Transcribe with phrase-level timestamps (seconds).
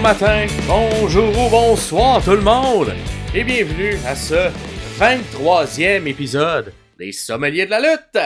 [0.00, 2.94] bon matin, bonjour ou bonsoir tout le monde
[3.34, 4.50] et bienvenue à ce
[4.98, 8.18] 23e épisode des Sommeliers de la lutte.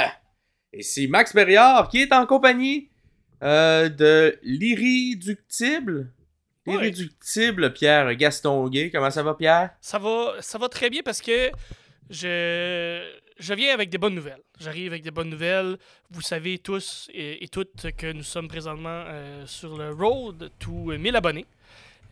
[0.73, 2.91] Ici Max Berriard qui est en compagnie
[3.43, 6.13] euh, de l'irréductible,
[6.67, 6.75] Ouais.
[6.75, 8.91] l'irréductible Pierre Gastonguay.
[8.93, 9.71] Comment ça va Pierre?
[9.81, 11.51] Ça va, ça va très bien parce que
[12.09, 13.05] je,
[13.39, 14.41] je viens avec des bonnes nouvelles.
[14.61, 15.77] J'arrive avec des bonnes nouvelles.
[16.11, 20.71] Vous savez tous et, et toutes que nous sommes présentement euh, sur le road to
[20.97, 21.45] 1000 abonnés.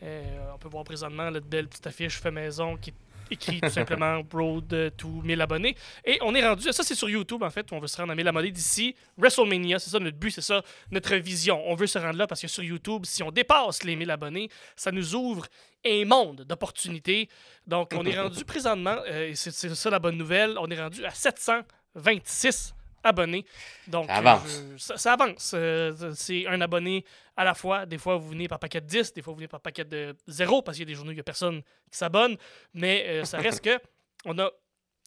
[0.02, 2.95] Euh, on peut voir présentement la belle petite affiche fait maison qui est
[3.30, 5.77] écrit tout simplement Road to 1000 abonnés.
[6.05, 8.15] Et on est rendu, ça c'est sur YouTube en fait, on veut se rendre à
[8.15, 9.78] 1000 abonnés d'ici WrestleMania.
[9.78, 11.62] C'est ça notre but, c'est ça notre vision.
[11.66, 14.48] On veut se rendre là parce que sur YouTube, si on dépasse les 1000 abonnés,
[14.77, 15.47] ça nous ouvre
[15.87, 17.28] un monde d'opportunités.
[17.66, 20.80] Donc on est rendu présentement, euh, et c'est c'est ça la bonne nouvelle, on est
[20.80, 23.45] rendu à 726 abonnés.
[23.89, 24.42] Donc, Ça avance.
[24.61, 25.53] euh, je- ça, ça avance.
[25.55, 27.05] Euh, c'est un abonné
[27.36, 27.86] à la fois.
[27.86, 30.14] Des fois, vous venez par paquet de 10, des fois, vous venez par paquet de
[30.28, 32.36] 0, parce qu'il y a des journées où il n'y a personne qui s'abonne.
[32.75, 33.78] Mais euh, ça reste que
[34.25, 34.50] on a.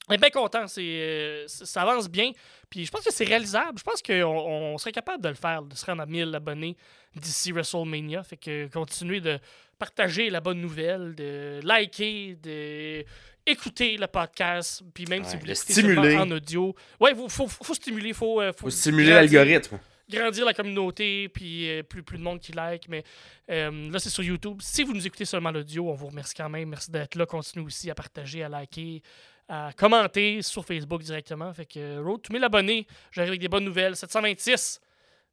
[0.08, 2.30] On est bien content, c'est, ça avance bien.
[2.70, 3.80] Puis je pense que c'est réalisable.
[3.80, 6.78] Je pense qu'on on serait capable de le faire, de se rendre à 1000 abonnés
[7.16, 8.22] d'ici WrestleMania.
[8.24, 9.40] Fait que continuez de
[9.80, 13.04] partager la bonne nouvelle, de liker, de
[13.46, 16.76] écouter le podcast, puis même si vous l'écoutez en audio.
[17.00, 19.80] Ouais, il faut, stimuler, faut, euh, Faut stimuler l'algorithme.
[20.10, 22.88] grandir la communauté, puis euh, plus, plus de monde qui like.
[22.90, 23.04] Mais
[23.50, 24.60] euh, là, c'est sur YouTube.
[24.62, 26.70] Si vous nous écoutez seulement l'audio, on vous remercie quand même.
[26.70, 27.26] Merci d'être là.
[27.26, 29.02] Continuez aussi à partager, à liker,
[29.48, 31.54] à commenter sur Facebook directement.
[31.54, 33.96] Fait que euh, Road to 1000 abonnés, j'arrive avec des bonnes nouvelles.
[33.96, 34.80] 726.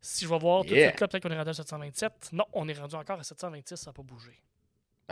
[0.04, 2.30] Si je vais voir tout de suite peut-être qu'on est rendu à 727.
[2.32, 4.32] Non, on est rendu encore à 726, ça n'a pas bougé.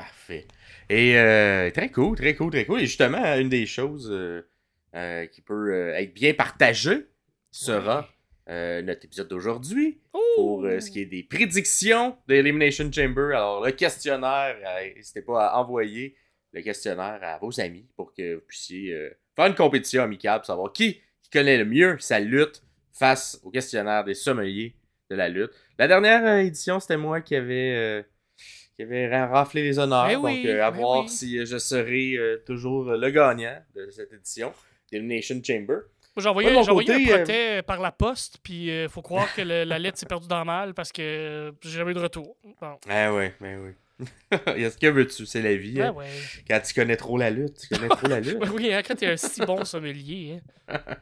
[0.00, 0.46] Parfait.
[0.88, 2.80] Et euh, très cool, très cool, très cool.
[2.80, 4.48] Et justement, une des choses euh,
[4.94, 7.06] euh, qui peut être bien partagée
[7.50, 8.08] sera
[8.48, 10.00] notre épisode d'aujourd'hui
[10.34, 13.36] pour euh, ce qui est des prédictions de Elimination Chamber.
[13.36, 14.56] Alors, le questionnaire,
[14.96, 16.16] n'hésitez pas à envoyer
[16.52, 20.72] le questionnaire à vos amis pour que vous puissiez faire une compétition amicale pour savoir
[20.72, 24.74] qui, qui connaît le mieux sa lutte face au questionnaire des sommeliers
[25.10, 25.50] de la lutte.
[25.78, 28.02] La dernière édition, c'était moi qui avait, euh,
[28.76, 30.08] qui avait ra- raflé les honneurs.
[30.10, 31.08] Eh donc, oui, euh, à eh voir oui.
[31.08, 34.52] si euh, je serai euh, toujours le gagnant de cette édition
[34.90, 35.76] d'Elimination Chamber.
[36.16, 39.78] J'ai envoyé, côté, un euh, par la poste, puis il faut croire que le- la
[39.78, 42.36] lettre s'est perdue dans le mal parce que j'ai jamais eu de retour.
[42.60, 42.76] Bon.
[42.88, 43.72] Ah ouais, ben oui.
[44.56, 45.24] Est-ce que veux-tu?
[45.26, 45.80] C'est la vie.
[45.80, 45.92] Ah hein.
[45.92, 46.06] ouais.
[46.48, 48.38] Quand tu connais trop la lutte, tu connais trop la lutte.
[48.40, 50.40] Oui, oui, hein, quand t'es un si bon sommelier.
[50.68, 50.78] Hein.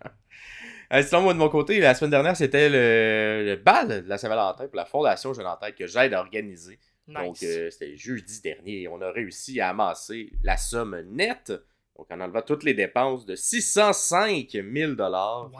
[0.91, 4.17] Euh, sinon, moi, de mon côté, la semaine dernière, c'était le, le bal de la
[4.17, 6.79] Saint-Valentin pour la Fondation Jeune en Tête que j'aide à organiser.
[7.09, 7.17] Nice.
[7.17, 8.83] Donc, euh, c'était jeudi dernier.
[8.83, 11.53] et On a réussi à amasser la somme nette.
[11.97, 15.51] Donc, en enlevant toutes les dépenses de 605 000 wow.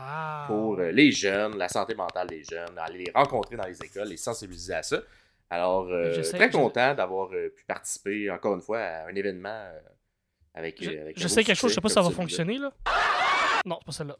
[0.47, 4.09] pour euh, les jeunes, la santé mentale des jeunes, aller les rencontrer dans les écoles,
[4.09, 4.99] les sensibiliser à ça.
[5.51, 9.69] Alors, euh, très je- content d'avoir euh, pu participer, encore une fois, à un événement
[10.55, 12.73] avec, Je, avec je sais quelque chose, je sais pas si ça va fonctionner là.
[13.65, 14.17] Non, c'est pas celle-là.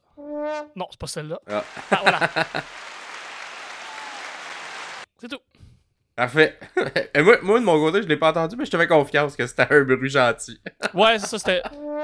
[0.75, 1.41] Non, c'est pas celle-là.
[1.47, 1.65] Ah.
[1.91, 2.31] Ah, voilà.
[5.21, 5.41] C'est tout.
[6.19, 6.59] Parfait.
[7.15, 9.37] Et moi, moi, de mon côté, je l'ai pas entendu, mais je te fais confiance
[9.37, 10.61] que c'était un bruit gentil.
[10.95, 11.63] Ouais, c'est ça, c'était.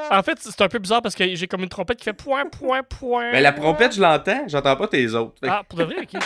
[0.08, 2.46] En fait, c'est un peu bizarre parce que j'ai comme une trompette qui fait point,
[2.46, 3.32] point, point.
[3.32, 5.34] Mais la trompette, je l'entends, j'entends pas tes autres.
[5.40, 6.12] Fait Ah, pour de vrai, ok.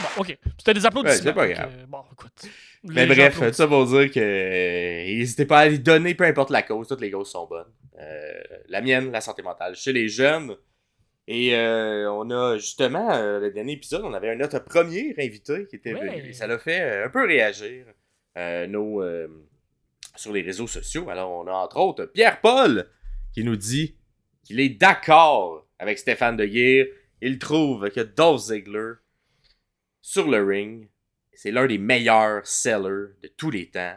[0.00, 0.36] Bon, ok.
[0.58, 1.16] C'était des applaudissements.
[1.16, 1.70] Ouais, c'est pas donc, grave.
[1.78, 2.32] euh, bon, écoute.
[2.82, 3.56] Mais bref, applaudissent.
[3.56, 7.00] ça pour dire que euh, n'hésitez pas à les donner, peu importe la cause, toutes
[7.00, 7.64] les causes sont bonnes.
[7.98, 8.32] Euh,
[8.68, 10.54] la mienne, la santé mentale, chez les jeunes.
[11.28, 15.66] Et euh, on a justement, euh, le dernier épisode, on avait un notre premier invité
[15.66, 16.00] qui était Ouais.
[16.18, 16.28] venu.
[16.30, 17.86] Et ça l'a fait euh, un peu réagir
[18.68, 19.02] nos,
[20.16, 21.08] sur les réseaux sociaux.
[21.10, 22.88] Alors, on a entre autres Pierre-Paul
[23.32, 23.96] qui nous dit
[24.42, 26.86] qu'il est d'accord avec Stéphane De Guire.
[27.20, 28.94] Il trouve que Dolph Ziggler,
[30.00, 30.88] sur le ring,
[31.34, 33.96] c'est l'un des meilleurs sellers de tous les temps.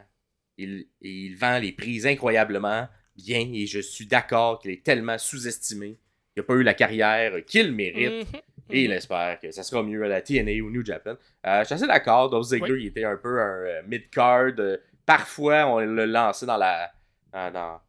[0.58, 5.97] Il, il vend les prix incroyablement bien et je suis d'accord qu'il est tellement sous-estimé.
[6.35, 8.28] Il n'a pas eu la carrière qu'il mérite.
[8.34, 8.40] Mhm,
[8.72, 8.97] Et il mhm.
[8.97, 11.16] espère que ça sera mieux à la TNA ou New Japan.
[11.46, 12.29] Euh, je suis assez d'accord.
[12.29, 14.53] Dolph Ziggler, il était un peu un euh, mid-card.
[14.59, 16.91] Euh, parfois, on l'a lancé dans la,
[17.32, 17.79] dans, dans,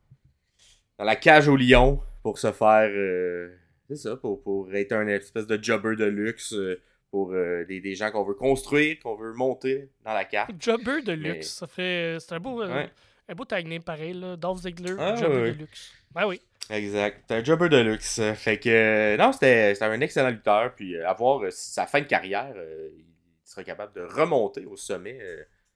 [0.98, 2.88] dans la cage au lion pour se faire.
[2.90, 3.56] euh,
[3.88, 6.52] c'est ça, pour, pour être un espèce de jobber de luxe.
[6.52, 6.80] euh,
[7.12, 10.50] pour euh, des, des gens qu'on veut construire, qu'on veut monter dans la carte.
[10.58, 11.48] Jobber de Mais- luxe.
[11.54, 12.18] Ça fait.
[12.20, 12.60] C'est un beau.
[12.62, 12.90] euh, Ouais.
[13.28, 14.36] Un beau tag name pareil, là.
[14.36, 15.92] Dolph Ziggler, Ah, Jobber de luxe.
[16.14, 16.40] Ben oui.
[16.70, 17.24] Exact.
[17.28, 18.20] C'est un jobber de luxe.
[18.34, 20.74] Fait que, euh, non, c'était un excellent lutteur.
[20.74, 22.54] Puis, euh, à voir euh, si sa fin de carrière,
[22.96, 23.04] il
[23.44, 25.18] serait capable de remonter au sommet.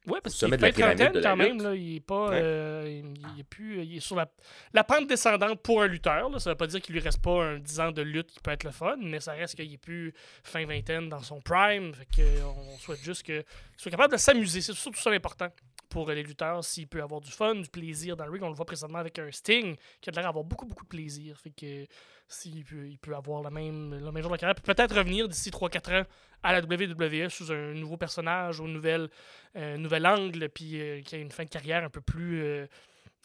[0.06, 1.62] Ouais, parce qu'il trentaine quand même.
[1.62, 2.30] Là, il est pas.
[2.30, 2.40] Ouais.
[2.42, 3.82] euh, il, est plus.
[3.84, 4.30] Il est sur la,
[4.72, 6.30] la pente descendante pour un lutteur.
[6.30, 6.38] Là.
[6.38, 8.50] Ça veut pas dire qu'il lui reste pas un 10 ans de lutte qui peut
[8.50, 11.92] être le fun, mais ça reste qu'il est plus fin vingtaine dans son prime.
[11.92, 13.44] Fait que, on souhaite juste qu'il
[13.76, 14.62] soit capable de s'amuser.
[14.62, 15.48] C'est surtout ça l'important.
[15.90, 18.42] Pour les lutteurs s'il peut avoir du fun, du plaisir dans le ring.
[18.42, 21.38] On le voit présentement avec un Sting qui a l'air d'avoir beaucoup, beaucoup de plaisir.
[21.38, 21.86] Fait que
[22.28, 25.50] s'il peut, il peut avoir la même, le même genre de carrière, peut-être revenir d'ici
[25.50, 26.06] 3-4 ans
[26.42, 29.10] à la WWE sous un nouveau personnage, au nouvel,
[29.56, 32.66] euh, nouvel angle, puis euh, qui a une fin de carrière un peu plus euh,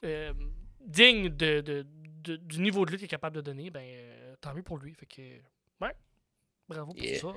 [0.03, 0.33] euh,
[0.85, 1.85] digne de, de-
[2.23, 3.85] de- du niveau de lutte qu'il est capable de donner, ben
[4.41, 4.93] tant mieux pour lui.
[4.95, 5.21] Fait que,
[5.81, 5.95] ouais,
[6.67, 7.19] bravo pour Yeah.
[7.19, 7.35] tout ça.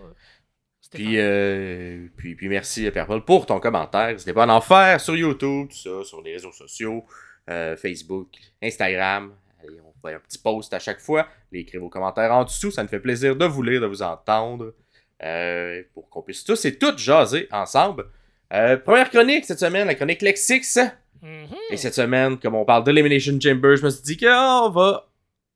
[0.87, 0.97] Euh.
[0.97, 4.09] Puis, euh, puis, puis merci Pierre Paul pour ton commentaire.
[4.13, 7.05] N'hésitez pas à en faire sur YouTube, tout ça, sur les réseaux sociaux,
[7.51, 8.29] euh, Facebook,
[8.63, 9.33] Instagram.
[9.63, 11.27] Allez, on fait un petit post à chaque fois.
[11.53, 12.71] Écrivez vos commentaires en dessous.
[12.71, 14.73] Ça nous fait plaisir de vous lire, de vous entendre.
[15.25, 18.07] euh, pour qu'on puisse tous et toutes jaser ensemble.
[18.53, 20.79] Euh, première chronique cette semaine, la chronique Lexix.
[21.21, 21.57] Mhm.
[21.71, 25.09] Et cette semaine, comme on parle d'Elimination Chamber, je me suis dit qu'on va,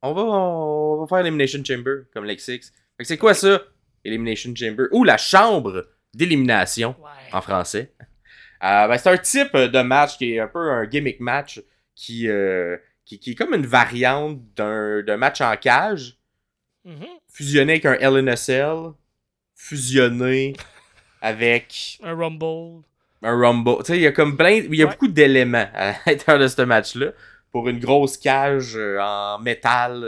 [0.02, 2.72] on va, on va faire Elimination Chamber comme Lexix.
[2.96, 3.62] Fait que c'est quoi ça?
[4.04, 4.84] Elimination Chamber.
[4.92, 7.32] Ou la chambre d'élimination Ouais.
[7.32, 7.92] en français.
[8.64, 11.60] Euh, ben, c'est un type de match qui est un peu un gimmick match
[11.94, 16.16] qui, euh, qui, qui est comme une variante d'un d'un match en cage,
[16.84, 17.06] Mhm.
[17.28, 18.92] fusionné avec un LNSL,
[19.54, 20.54] fusionné
[21.20, 22.82] avec Un Rumble.
[23.22, 23.78] un Rumble.
[23.78, 24.50] Tu sais, il y a comme plein.
[24.68, 24.90] Il y a Ouais.
[24.92, 27.12] beaucoup d'éléments à l'intérieur de ce match-là.
[27.50, 30.02] Pour une grosse cage euh, en métal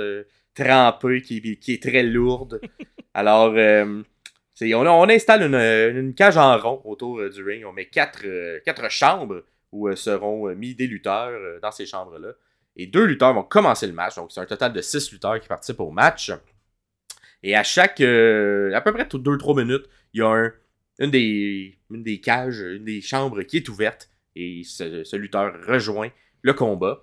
[0.60, 2.60] euh, trempé qui, qui est très lourde.
[3.14, 4.02] Alors, euh,
[4.62, 7.64] on, on installe une, une cage en rond autour euh, du ring.
[7.64, 12.32] On met quatre, euh, quatre chambres où seront mis des lutteurs dans ces chambres-là.
[12.76, 14.14] Et deux lutteurs vont commencer le match.
[14.16, 16.30] Donc, c'est un total de six lutteurs qui participent au match.
[17.42, 18.00] Et à chaque.
[18.00, 20.52] euh, à peu près 2-3 minutes, il y a un,
[21.00, 24.08] une, des, une des cages, une des chambres qui est ouverte.
[24.36, 26.10] Et ce, ce lutteur rejoint
[26.42, 27.02] le combat.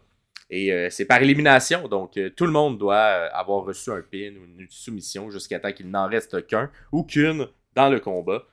[0.51, 1.87] Et euh, c'est par élimination.
[1.87, 5.59] Donc, euh, tout le monde doit euh, avoir reçu un pin ou une soumission jusqu'à
[5.59, 8.43] temps qu'il n'en reste qu'un ou qu'une dans le combat.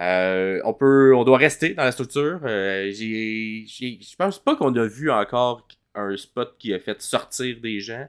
[0.00, 2.40] Euh, on peut, on doit rester dans la structure.
[2.44, 5.66] Je pense pas qu'on a vu encore
[5.96, 8.06] un spot qui a fait sortir des gens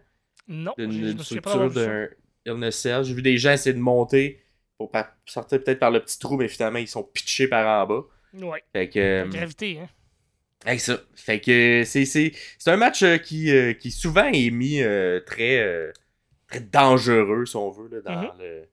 [0.47, 2.07] Non, d'une structure d'un.
[2.45, 4.43] J'ai vu des gens essayer de monter
[4.77, 4.91] pour
[5.25, 8.03] sortir peut-être par le petit trou, mais finalement ils sont pitchés par en bas.
[8.33, 8.63] Ouais.
[8.73, 9.23] Fait que.
[9.23, 9.89] La gravité, hein.
[10.77, 10.97] Ça.
[11.15, 15.19] Fait que c'est, c'est, c'est un match euh, qui, euh, qui souvent est mis euh,
[15.19, 15.91] très,
[16.47, 18.29] très dangereux, si on veut, là, dans, Mhm.
[18.39, 18.63] le,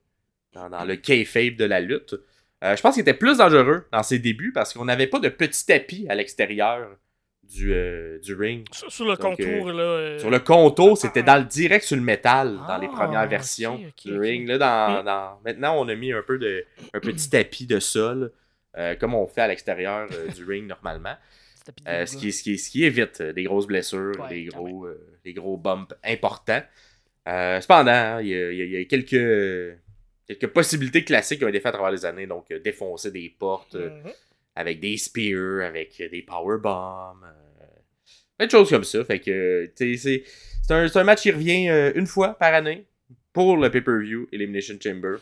[0.53, 2.15] dans, dans le kayfabe de la lutte.
[2.63, 5.29] Euh, je pense qu'il était plus dangereux dans ses débuts parce qu'on n'avait pas de
[5.29, 6.95] petit tapis à l'extérieur
[7.43, 8.65] du, euh, du ring.
[8.71, 10.17] Sur, sur le Donc, contour, là.
[10.17, 13.81] Sur le contour, c'était dans le direct sur le métal dans les Ah, premières versions
[14.05, 14.47] du ring.
[14.47, 15.05] Là, dans, Mm.
[15.05, 18.31] dans- maintenant, on a mis un peu de un petit tapis de sol,
[18.99, 21.15] comme on fait à l'extérieur du ring normalement.
[21.63, 24.45] Tapis Euh, ce, qui, ce, qui, ce qui évite euh, des grosses blessures, Ouais, des,
[24.45, 26.63] gros, euh, des gros bumps importants.
[27.25, 29.77] Cependant, hein, il y, a, il y a- il y a quelques,
[30.27, 32.27] quelques possibilités classiques qui ont été faites à travers les années.
[32.27, 34.11] Donc, défoncer des portes Mhm.
[34.55, 37.25] avec des spears, avec des powerbombs.
[38.37, 39.05] Plein de choses comme ça.
[39.05, 40.23] Fait que, c'est, c'est
[40.71, 42.85] un, c'est un match qui revient une fois par année
[43.31, 45.15] pour le pay-per-view Elimination Chamber.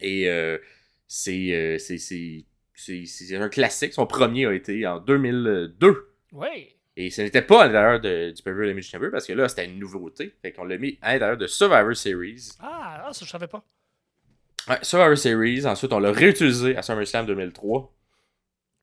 [0.00, 0.58] Et euh,
[1.06, 2.44] c'est, euh, c'est,
[2.80, 3.92] c'est, un classique.
[3.92, 6.08] Son premier a été en 2002.
[6.32, 6.74] Ouais.
[6.96, 9.78] Et ce n'était pas à l'intérieur du pay-per-view Elimination Chamber parce que là, c'était une
[9.78, 10.34] nouveauté.
[10.42, 12.50] Fait qu'on l'a mis à l'intérieur de Survivor Series.
[12.60, 13.64] Ah, ah, ça, je savais pas.
[14.68, 15.66] Ouais, Survivor Series.
[15.66, 17.94] Ensuite, on l'a réutilisé à SummerSlam 2003.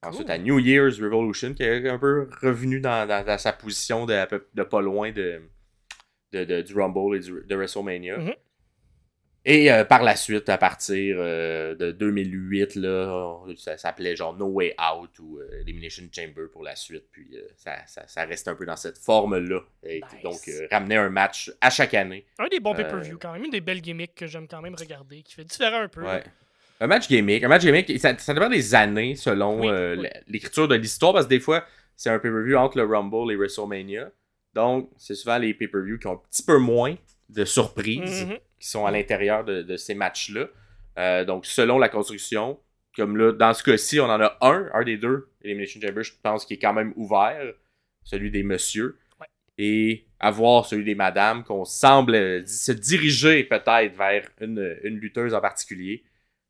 [0.04, 4.06] Ensuite, à New Year's Revolution, qui est un peu revenu dans, dans- dans sa position
[4.06, 5.42] de, pas loin de,
[6.32, 8.18] de- de- du Rumble et du- de WrestleMania.
[8.20, 8.34] Mhm.
[9.48, 14.48] Et euh, par la suite, à partir euh, de 2008, là, ça s'appelait genre No
[14.48, 17.04] Way Out ou euh, Elimination Chamber pour la suite.
[17.12, 19.60] Puis euh, ça, ça- ça reste un peu dans cette forme-là.
[19.84, 20.24] Et Nice.
[20.24, 22.26] Donc, euh, ramener un match à chaque année.
[22.40, 23.44] Un des bons Euh, pay-per-view, quand même.
[23.44, 26.02] Une des belles gimmicks que j'aime quand même regarder, qui fait différent un peu.
[26.02, 26.24] Ouais.
[26.80, 27.44] Un match gimmick.
[27.44, 30.08] Un match gimmick, ça, ça dépend des années selon Oui, euh, oui.
[30.28, 31.64] l'écriture de l'histoire, parce que des fois,
[31.96, 34.10] c'est un pay-per-view entre le Rumble et WrestleMania.
[34.56, 36.96] Donc, c'est souvent les pay-per-views qui ont un petit peu moins
[37.30, 38.38] de surprises Mhm.
[38.60, 40.48] qui sont à l'intérieur de, de ces matchs-là.
[40.98, 42.60] Euh, donc, selon la construction,
[42.96, 46.14] comme là, dans ce cas-ci, on en a un, un des deux, Elimination Chamber, je
[46.24, 47.54] pense, qui est quand même ouvert,
[48.04, 48.98] celui des messieurs.
[49.20, 49.28] Ouais.
[49.58, 55.42] Et avoir celui des madames, qu'on semble se diriger peut-être vers une, une lutteuse en
[55.42, 56.04] particulier.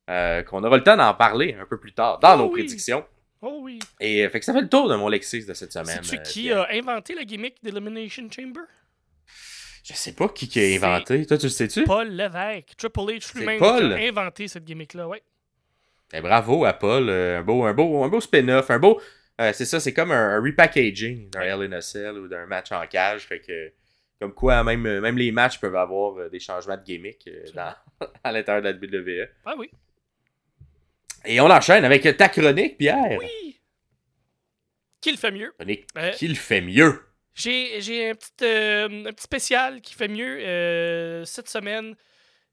[0.08, 2.52] Euh, qu'on aura le temps d'en parler un peu plus tard dans Oh nos oui.
[2.62, 3.04] prédictions.
[3.42, 3.80] Oh oui.
[4.00, 6.00] Et euh, fait que ça fait le tour de mon Lexis de cette semaine.
[6.14, 8.62] Euh, qui a inventé la gimmick d'Elimination Chamber?
[9.88, 11.26] Je sais pas qui, qui a inventé.
[11.28, 11.84] Toi, tu le sais-tu?
[11.84, 12.74] Paul Lévesque.
[12.76, 15.22] Triple H lui-même a inventé cette gimmick-là, ouais.
[16.14, 17.08] Eh, bravo à Paul.
[17.10, 18.72] euh, un beau, un beau, un beau spin-off.
[18.72, 19.00] Un beau.
[19.42, 22.46] euh, c'est ça, c'est comme un, un repackaging d'un Hell in a Cell ou d'un
[22.48, 23.22] match en cage.
[23.28, 23.72] Fait que.
[24.20, 27.76] Comme quoi, même, euh, même les matchs peuvent avoir des changements de gimmick dans,
[28.24, 28.74] à l'intérieur de la
[29.24, 29.30] WWE.
[29.46, 29.70] Ah oui.
[31.26, 33.18] Et on enchaîne avec ta chronique, Pierre.
[33.20, 33.60] Oui.
[35.02, 35.52] qui le fait mieux?
[35.58, 37.05] Chronique Euh, qui le fait mieux?
[37.36, 41.96] J'ai, un, petit, euh, un petit spécial qui fait mieux euh, cette semaine.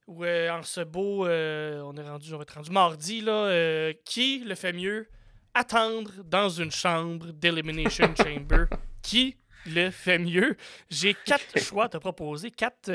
[0.08, 3.92] Où, euh, en ce beau, on est rendu, on va être rendu mardi, là.
[4.04, 5.08] qui le fait mieux
[5.54, 8.66] Attendre dans une chambre d'Elimination Chamber?
[9.02, 9.36] Qui
[9.66, 10.56] le fait mieux?
[10.90, 12.90] J'ai quatre choix à te proposer, quatre,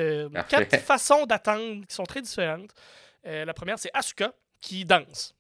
[0.50, 2.72] quatre façons d'attendre qui sont très différentes.
[3.24, 5.37] La première, c'est Asuka qui danse.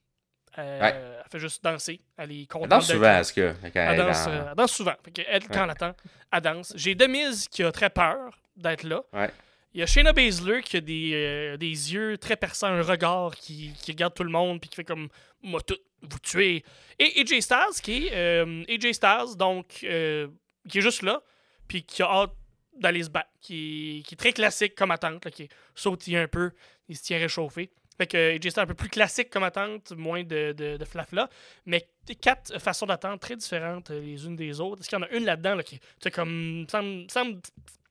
[0.58, 0.94] Euh, Ouais.
[0.96, 2.00] Elle fait juste danser.
[2.18, 3.54] Elle est Elle contente danse d'être souvent, est-ce que?
[3.64, 4.94] elle Elle danse, dans- euh, elle danse souvent.
[5.04, 5.96] Fait elle, quand elle attend,
[6.32, 6.74] elle danse.
[6.76, 9.02] J'ai Demise qui a très peur d'être là.
[9.14, 9.30] Ouais.
[9.74, 13.36] Il y a Shayna Baszler qui a des, euh, des yeux très perçants, un regard
[13.36, 15.10] qui, qui regarde tout le monde puis qui fait comme
[15.44, 16.64] moi tout vous tuer.
[16.98, 21.22] Et AJ Styles qui est AJ Styles donc qui est juste là
[21.68, 22.32] puis qui a hâte
[22.76, 26.52] d'aller se battre, qui, qui est très classique comme attente, là, qui sautille un peu,
[26.88, 27.72] il se tient réchauffé.
[27.98, 31.30] Fait que AJ Styles un peu plus classique comme attente, moins de, de, de flafla,
[31.66, 31.88] mais
[32.22, 34.82] quatre façons d'attente très différentes euh, les unes des autres.
[34.82, 37.42] Est-ce qu'il y en a une là-dedans là, qui, tu sais, comme, semble, semble-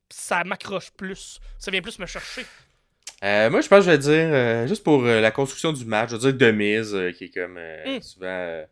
[0.09, 2.47] ça m'accroche plus, ça vient plus me chercher.
[3.25, 5.85] Euh, moi, je pense que je vais dire, euh, juste pour euh, la construction du
[5.85, 8.03] match, je vais dire Demise, qui est comme euh, Mm.
[8.03, 8.65] souvent.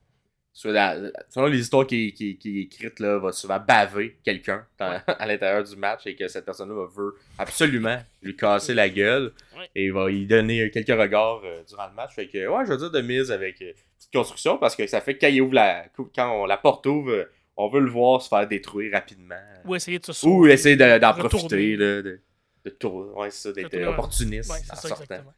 [0.66, 5.26] Euh, selon les histoires qui, qui, qui est écrite, là, va souvent baver quelqu'un à
[5.26, 9.68] l'intérieur du match et que cette personne-là veut absolument lui casser la gueule Ouais.
[9.74, 12.14] et va y donner quelques regards euh, durant le match.
[12.14, 15.14] Fait que, ouais, je vais dire Demise avec euh, petite construction parce que ça fait
[15.14, 17.24] que quand, il ouvre la, quand on- la porte ouvre, euh,
[17.56, 19.34] on veut le voir se faire détruire rapidement.
[19.64, 22.20] Ou essayer de se Ou essayer de- d'en profiter, là, de,
[22.64, 23.12] de tourner.
[23.12, 25.02] Ouais, c'est ça, d'être euh, opportuniste en ça, sortant.
[25.02, 25.32] exactement.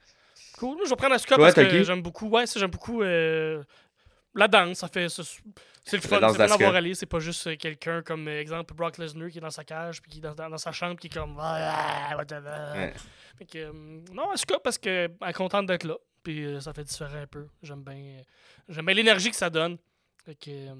[0.59, 0.79] Cool.
[0.85, 2.29] Je vais prendre Asuka parce que j'aime beaucoup.
[2.31, 3.63] Ouais, ça, j'aime beaucoup euh,
[4.37, 4.79] la danse.
[4.79, 5.09] Ça fait.
[5.09, 5.39] C'est le fun.
[5.85, 6.21] C'est fun
[6.59, 6.95] d'avoir aller.
[6.95, 10.03] C'est pas juste euh, quelqu'un comme, euh, exemple, Brock Lesnar qui est dans sa cage
[10.03, 11.37] puis qui est dans, dans- dans sa chambre qui est comme.
[11.41, 12.15] Ah.
[12.77, 12.95] Ouais.
[13.39, 13.73] Fait que, euh,
[14.13, 15.95] non, Asuka parce qu'elle est contente d'être là.
[16.23, 17.47] Puis ça fait différent un peu.
[17.63, 18.21] J'aime bien,
[18.69, 19.77] j'aime bien l'énergie que ça donne.
[20.27, 20.75] Fait que, euh,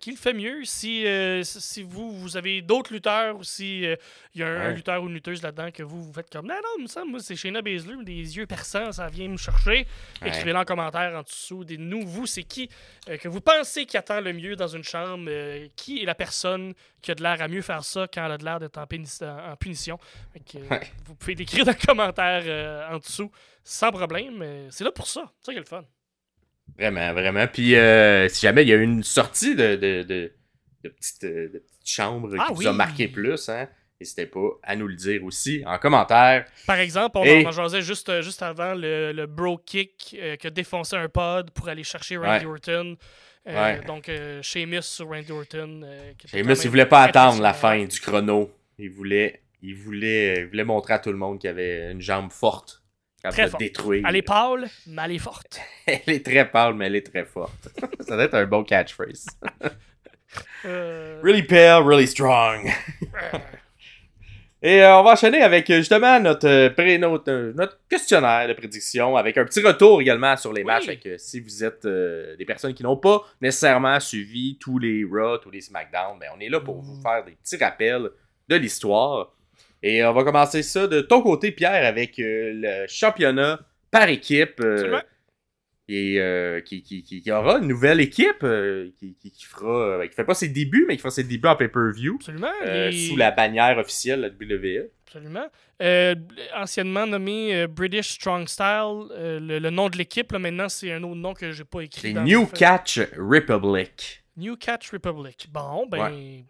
[0.00, 3.86] qui le fait mieux si, euh, si- si vous, vous avez d'autres lutteurs ou si
[3.86, 3.94] euh,
[4.34, 6.82] y a un, lutteur ou une lutteuse là-dedans que vous, vous faites comme non, non,
[6.82, 9.86] me semble, moi, c'est Shayna Baszler, des yeux perçants, ça vient me chercher.
[10.20, 10.28] Ouais.
[10.28, 11.62] Écrivez-le en commentaire en dessous.
[11.64, 12.68] Dites-nous, vous, c'est qui
[13.08, 15.30] euh, que vous pensez qui attend le mieux dans une chambre
[15.76, 18.38] Qui est la personne qui a de l'air à mieux faire ça quand elle a
[18.38, 19.98] de l'air d'être en, en- punition
[20.32, 20.90] Fait que, Ouais.
[21.04, 23.30] Vous pouvez l'écrire dans les commentaires euh, en dessous
[23.62, 24.68] sans problème.
[24.72, 25.30] c'est là pour ça.
[25.38, 25.84] C'est ça qui est le fun.
[26.76, 27.46] Vraiment, vraiment.
[27.46, 30.32] Puis euh, si jamais il y a une sortie de, de, de,
[30.84, 32.64] de petite, euh, de petite chambre Ah qui oui.
[32.64, 33.68] vous a marqué plus, hein,
[34.00, 36.44] n'hésitez pas à nous le dire aussi en commentaire.
[36.66, 40.36] Par exemple, on Et- en jasait juste, euh, juste avant le, le bro kick euh,
[40.36, 42.52] qui a défoncé un pod pour aller chercher Randy Ouais.
[42.52, 42.96] Orton.
[43.48, 43.80] Euh, Ouais.
[43.86, 44.10] Donc,
[44.42, 45.80] Sheamus sur Randy Orton.
[46.34, 48.50] même il voulait pas attendre la fin du chrono.
[48.78, 52.30] Il voulait, il voulait, il voulait montrer à tout le monde qu'il avait une jambe
[52.30, 52.82] forte.
[53.22, 53.60] Capable Très de forte.
[53.60, 54.04] détruire.
[54.08, 55.60] Elle est pâle, mais elle est forte.
[55.86, 57.68] Elle est très pâle, mais elle est très forte.
[58.00, 59.26] Ça doit être un bon catchphrase.
[60.66, 62.70] Euh, Really pale, really strong.
[64.60, 69.16] Et euh, on va enchaîner avec euh, justement notre, euh, notre, notre questionnaire de prédiction,
[69.16, 70.66] avec un petit retour également sur les Oui.
[70.66, 70.90] matchs.
[71.16, 75.60] Si vous êtes des personnes qui n'ont pas nécessairement suivi tous les Raw, tous les
[75.60, 78.10] SmackDown, ben, on est là pour vous faire des petits rappels
[78.48, 79.32] de l'histoire.
[79.82, 84.60] Et on va commencer ça de ton côté, Pierre, avec euh, le championnat par équipe.
[84.60, 85.02] euh, Absolument.
[85.88, 90.06] et euh, qui, qui, qui- qui aura une nouvelle équipe euh, qui, qui, qui fera.
[90.06, 92.16] qui fait pas ses débuts, mais qui fera ses débuts en pay-per-view.
[92.20, 92.50] Absolument.
[92.92, 94.90] sous la bannière officielle de la WWE.
[95.06, 95.46] Absolument.
[96.56, 101.14] Anciennement nommé British Strong Style, le, le nom de l'équipe, là, maintenant, c'est un autre
[101.16, 102.12] nom que j'ai pas écrit.
[102.12, 102.46] C'est New.
[102.46, 104.22] Catch Republic.
[104.36, 105.46] New Catch Republic.
[105.50, 106.44] Bon, ben.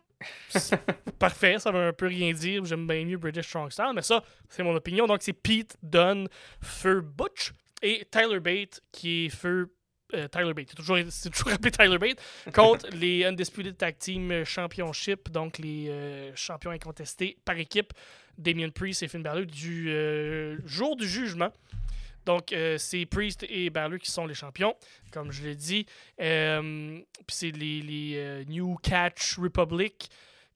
[1.19, 2.65] Parfait, ça veut un peu rien dire.
[2.65, 5.07] J'aime bien mieux British Strong Style, mais ça, c'est mon opinion.
[5.07, 6.29] Donc, c'est Pete Dunne,
[6.61, 9.71] Feu Butch et Tyler Bate qui est Feu.
[10.15, 12.19] euh, Tyler Bate, c'est toujours, c'est toujours appelé Tyler Bate,
[12.55, 17.93] contre les Undisputed Tag Team Championship, donc les euh, champions incontestés par équipe,
[18.39, 21.53] Damien Priest et Finn Balor, du euh, jour du jugement.
[22.29, 24.75] Donc, euh, c'est Priest et Balor qui sont les champions,
[25.13, 25.87] comme je l'ai dit.
[26.21, 30.11] Euh, Puis c'est les, les, euh, New Catch Republic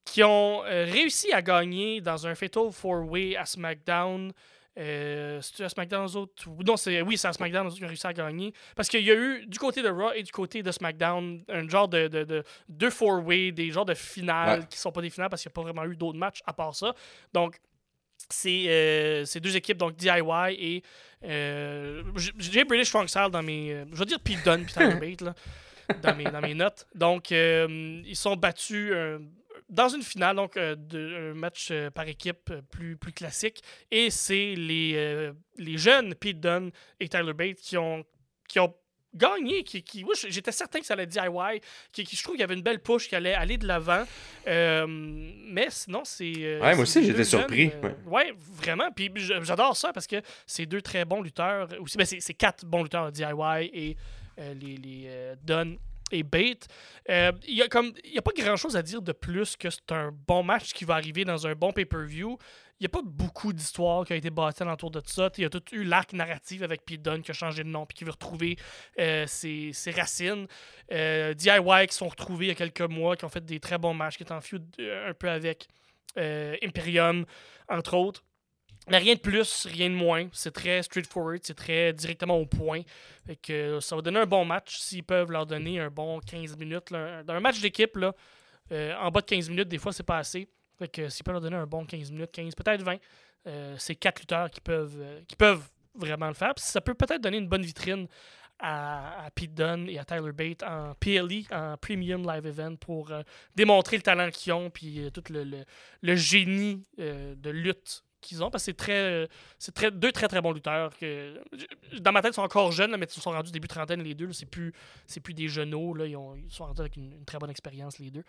[0.05, 4.31] qui ont réussi à gagner dans un Fatal 4-Way à SmackDown.
[4.77, 6.43] Euh, C'est-tu à SmackDown, eux autres?
[6.63, 8.53] Non, c'est, oui, c'est à SmackDown, eux autres qui ont réussi à gagner.
[8.75, 11.67] Parce qu'il y a eu, du côté de Raw et du côté de SmackDown, un
[11.67, 14.65] genre de, de, de, deux four-way, des genres de finales Ouais.
[14.69, 16.53] qui sont pas des finales parce qu'il n'y a pas vraiment eu d'autres matchs à
[16.53, 16.93] part ça.
[17.33, 17.57] Donc,
[18.29, 20.19] c'est euh, deux équipes, donc DIY
[20.57, 20.83] et.
[21.23, 22.03] euh,
[22.37, 23.71] J'ai British Strong Style dans mes.
[23.73, 25.35] euh, je vais dire Pete Dunne puis Tyler Bate, là,
[26.01, 26.85] dans, mes, dans mes notes.
[26.95, 29.19] Donc, euh, ils sont battus euh,
[29.69, 33.61] dans une finale, donc euh, de, un match par équipe plus, plus classique.
[33.91, 38.03] Et c'est les, les jeunes Pete Dunne et Tyler Bate qui ont,
[38.47, 38.73] qui ont
[39.15, 39.63] gagné.
[39.63, 41.59] Qui, qui, j'étais certain que ça allait DIY.
[41.91, 44.03] Qui, qui je trouve qu'il y avait une belle push qui allait aller de l'avant.
[44.47, 46.33] Euh, mais sinon, c'est.
[46.37, 47.95] euh, Ouais, moi aussi, j'étais surpris, euh, ouais.
[48.05, 48.89] ouais, vraiment.
[48.91, 51.67] Puis j'adore ça parce que c'est deux très bons lutteurs.
[51.79, 53.97] Aussi, ben, c'est c'est quatre bons lutteurs, DIY et
[54.37, 55.77] les, les Dunn
[56.11, 56.57] et Bait.
[57.09, 59.55] Euh, Il y a comme il y a pas grand chose à dire de plus
[59.55, 62.37] que c'est un bon match qui va arriver dans un bon pay-per-view.
[62.79, 65.29] Il n'y a pas beaucoup d'histoire qui a été bâtie autour de ça.
[65.37, 67.85] Il y a tout eu l'arc narratif avec Pete Dunne qui a changé de nom
[67.85, 68.57] puis qui veut retrouver
[68.99, 70.47] euh, ses, racines.
[70.91, 73.77] Euh, DIY qui sont retrouvés il y a quelques mois, qui ont fait des très
[73.77, 75.67] bons matchs, qui est en feud euh, un peu avec
[76.17, 77.25] Imperium,
[77.69, 78.23] entre autres.
[78.89, 80.27] Mais rien de plus, rien de moins.
[80.33, 82.81] C'est très straightforward, c'est très directement au point.
[83.25, 86.57] Fait que ça va donner un bon match s'ils peuvent leur donner un bon 15
[86.57, 86.91] minutes.
[86.91, 90.49] Dans un match d'équipe, en bas de 15 minutes, des fois, c'est pas assez.
[90.79, 92.97] Fait que s'ils peuvent leur donner un bon 15 minutes, 15, peut-être 20,
[93.47, 96.53] euh, c'est quatre lutteurs qui peuvent, euh, qui peuvent vraiment le faire.
[96.55, 98.07] Puis ça peut peut-être donner une bonne vitrine
[98.59, 103.21] à, Pete Dunne et à Tyler Bate en PLE, en Premium Live Event, pour euh,
[103.55, 105.65] démontrer le talent qu'ils ont, puis tout le,
[106.01, 109.27] le- génie de lutte qu'ils ont, parce que c'est très,
[109.59, 110.97] c'est très, deux très très bons lutteurs.
[110.97, 111.41] Que,
[111.99, 114.31] dans ma tête, ils sont encore jeunes, mais ils sont rendus début trentaine les deux.
[114.31, 114.71] C'est plus,
[115.07, 115.93] c'est plus des genoux.
[115.93, 118.23] Là, ils, ont- sont rendus avec une, une très bonne expérience les deux.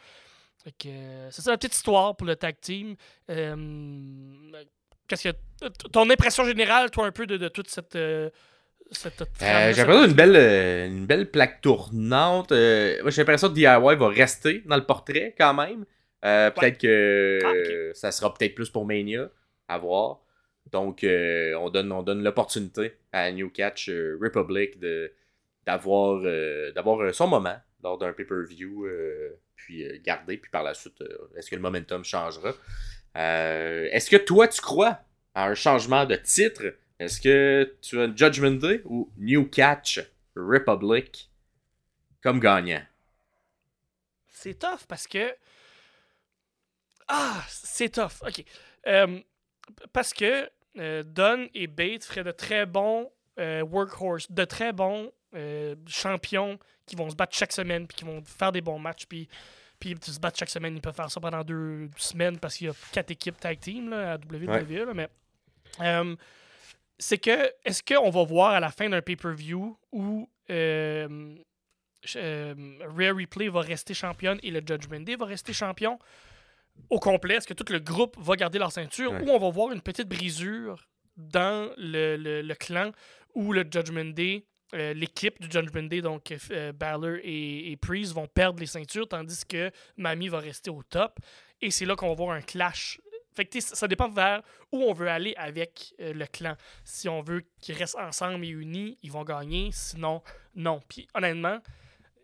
[0.62, 2.94] Fait que, euh, c'est ça la petite histoire pour le tag team.
[3.30, 3.54] Euh,
[5.08, 7.98] qu'est-ce que ton impression générale, toi, un peu de, de toute cette
[8.90, 12.52] cette, cette Euh, trame-là, j'ai cette- l'impression d'une belle, euh, une belle plaque tournante.
[12.52, 13.64] Euh, moi, j'ai l'impression que DIY
[13.96, 15.84] va rester dans le portrait quand même.
[16.22, 19.28] Peut-être que Ah, ça sera peut-être plus pour Mania
[19.68, 20.20] à voir.
[20.72, 23.90] Donc, on donne, on donne l'opportunité à New Catch
[24.22, 25.12] Republic de,
[25.66, 26.22] d'avoir,
[26.74, 28.86] d'avoir son moment lors d'un pay-per-view,
[29.64, 32.52] puis euh, garder, puis par la suite, euh, est-ce que le momentum changera?
[33.16, 35.00] Euh, est-ce que toi, tu crois
[35.34, 36.74] à un changement de titre?
[36.98, 40.00] Est-ce que tu as Judgment Day ou New Catch
[40.36, 41.30] Republic
[42.22, 42.82] comme gagnant?
[44.28, 45.34] C'est tough parce que.
[47.08, 48.22] Ah, c'est tough.
[48.26, 48.44] Ok.
[49.92, 55.10] Parce que Dunn et Bates feraient de très bons workhorse, de très bons
[55.86, 59.06] champions qui vont se battre chaque semaine puis qui vont faire des bons matchs.
[59.06, 59.28] Puis,
[59.80, 62.70] puis se battre chaque semaine, ils peuvent faire ça pendant deux semaines parce qu'il y
[62.70, 64.86] a quatre équipes tag team là, à WWE.
[64.86, 65.08] là, mais
[65.80, 66.14] euh,
[66.98, 71.34] c'est que est-ce qu'on va voir à la fin d'un pay-per-view où euh,
[72.16, 72.54] euh,
[72.96, 75.98] Rare Replay va rester championne et le Judgment Day va rester champion
[76.90, 77.36] au complet?
[77.36, 79.22] Est-ce que tout le groupe va garder leur ceinture Ouais.
[79.22, 82.90] ou on va voir une petite brisure dans le, le- le clan
[83.34, 84.44] où le Judgment Day,
[84.74, 89.08] euh, l'équipe du Judgment Day, donc euh, Balor et, et Priest, vont perdre les ceintures
[89.08, 91.18] tandis que Mami va rester au top.
[91.60, 93.00] Et c'est là qu'on va voir un clash.
[93.34, 96.56] Fait que ça dépend vers où on veut aller avec euh, le clan.
[96.84, 99.70] Si on veut qu'ils restent ensemble et unis, ils vont gagner.
[99.72, 100.22] Sinon,
[100.54, 100.80] non.
[100.88, 101.58] Puis honnêtement,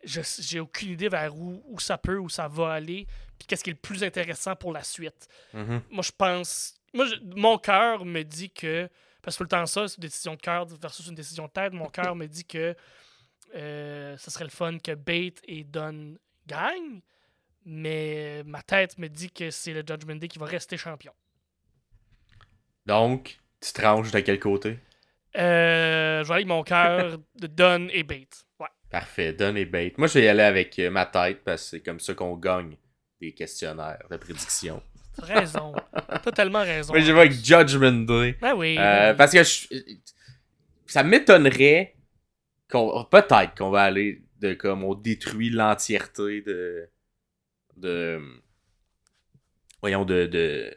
[0.05, 3.07] je j'ai aucune idée vers où, où ça peut, où ça va aller,
[3.39, 5.27] puis qu'est-ce qui est le plus intéressant pour la suite.
[5.53, 5.83] Mhm.
[5.91, 6.75] Moi, je pense.
[6.95, 8.89] Moi, je- mon cœur me dit que.
[9.23, 11.51] Parce que tout le temps, ça, c'est une décision de cœur versus une décision de
[11.51, 11.73] tête.
[11.73, 12.75] Mon cœur me dit que
[13.55, 17.01] euh, ce serait le fun que Bate et Dunn gagnent,
[17.65, 21.13] mais ma tête me dit que c'est le Judgment Day qui va rester champion.
[22.87, 24.79] Donc, tu tranches de quel côté?
[25.37, 28.45] Euh, je vais aller avec mon cœur de Dunn et Bate.
[28.59, 28.69] Ouais.
[28.91, 29.95] Parfait, donne et bait.
[29.97, 32.37] Moi, je vais y aller avec euh, ma tête parce que c'est comme ça qu'on
[32.37, 32.77] gagne
[33.21, 34.83] des questionnaires de prédiction.
[35.19, 35.73] Raison.
[36.23, 36.93] T'as tellement raison.
[36.93, 38.37] Moi, je vais avec Judgment Day.
[38.41, 38.77] Ben oui.
[38.79, 39.17] Euh, oui.
[39.17, 39.67] parce que je-
[40.87, 41.95] ça m'étonnerait
[42.71, 46.89] qu'on peut-être qu'on va aller de comme on détruit l'entièreté de
[47.77, 48.21] de
[49.81, 50.75] voyons de, de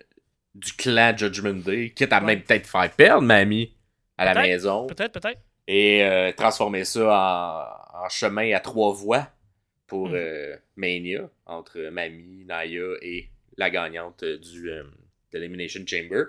[0.55, 2.25] du clan Judgment Day quitte à Ouais.
[2.25, 3.75] même peut-être faire perdre mamie
[4.17, 5.41] à la maison Peut-être, peut-être.
[5.67, 9.27] et euh, transformer ça en, en chemin à trois voies
[9.87, 10.13] pour Mm.
[10.15, 14.83] euh, Mania entre Mamie, Naya et la gagnante euh, du euh,
[15.31, 16.23] de l'Elimination Chamber.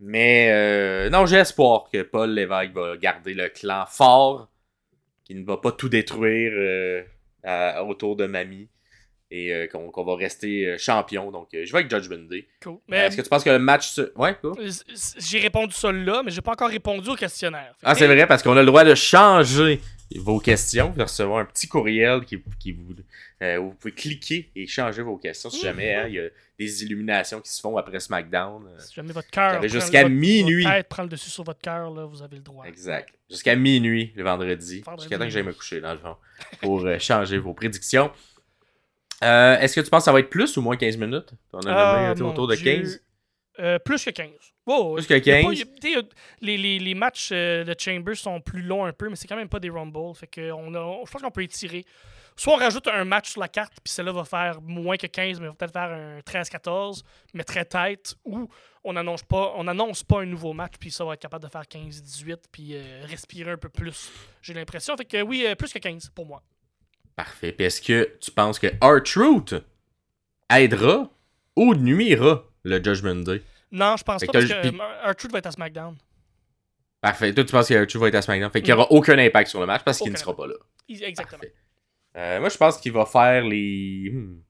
[0.00, 4.48] Mais euh, non, j'ai espoir que Paul Lévesque va garder le clan fort,
[5.24, 7.04] qu'il ne va pas tout détruire
[7.42, 8.68] à- autour de Mamie
[9.30, 11.30] et euh, qu'on va rester champion.
[11.30, 12.46] Donc, euh, je vais avec Judgment Day.
[12.62, 12.78] Cool.
[12.92, 14.12] Euh, Est-ce que tu penses que le match se...
[14.16, 14.36] Ouais,
[15.18, 17.72] j'ai répondu ça là, mais j'ai pas encore répondu au questionnaire.
[17.78, 19.80] Fait Ah, c'est vrai, parce qu'on a le droit de changer
[20.16, 20.90] vos questions.
[20.90, 22.94] Vous recevoir un petit courriel qui, qui vous.
[23.42, 26.28] euh, où vous pouvez cliquer et changer vos questions si jamais hein, il y a
[26.58, 28.66] des illuminations qui se font après SmackDown.
[28.66, 29.60] euh, Si jamais votre cœur.
[29.68, 30.62] Jusqu'à minuit.
[30.64, 32.64] Votre tête prend le dessus sur votre cœur, là, vous avez le droit.
[32.66, 33.12] Exact.
[33.28, 34.82] Jusqu'à minuit le vendredi.
[34.82, 35.02] Vendredi.
[35.04, 36.16] Jusqu'à temps que j'aille me coucher, dans le fond.
[36.60, 38.10] Pour euh, changer vos prédictions.
[39.22, 41.32] Est-ce que tu penses que ça va être plus ou moins 15 minutes?
[41.52, 41.72] On a
[42.10, 42.76] Ah, autour de Dieu.
[42.82, 43.00] 15.
[43.60, 44.28] Euh, plus que 15.
[44.66, 45.58] Wow, Plus que y a pas- 15.
[45.58, 46.02] y a- t'sais, y a-
[46.40, 49.36] les, les, les matchs euh, de Chambers sont plus longs un peu, mais c'est quand
[49.36, 50.14] même pas des Rumble.
[50.14, 51.84] Fait que on a, je pense qu'on peut étirer.
[52.36, 55.38] Soit on rajoute un match sur la carte, puis celle-là va faire moins que 15,
[55.38, 58.48] mais va peut-être faire un 13-14, mais très tête, ou
[58.82, 61.48] on n'annonce pas, on annonce pas un nouveau match, puis ça va être capable de
[61.50, 64.10] faire 15-18, puis euh, respirer un peu plus.
[64.42, 64.96] J'ai l'impression.
[64.96, 66.42] Fait que oui, euh, plus que 15 pour moi.
[67.14, 67.52] Parfait.
[67.52, 69.54] Puis est-ce que tu penses que R-Truth
[70.50, 71.08] aidera
[71.56, 73.42] ou nuira le Judgment Day?
[73.72, 75.96] Non, je pense Fait pas, parce que R-Truth va être à SmackDown.
[77.00, 77.34] Parfait.
[77.34, 78.50] Toi, tu penses que R-Truth va être à SmackDown.
[78.50, 80.54] Fait qu'il n'y aura aucun impact sur le match parce qu'il ne sera pas là.
[80.88, 81.42] Exactement.
[82.16, 84.10] Euh, moi, je pense qu'il va faire les.
[84.12, 84.40] hmm,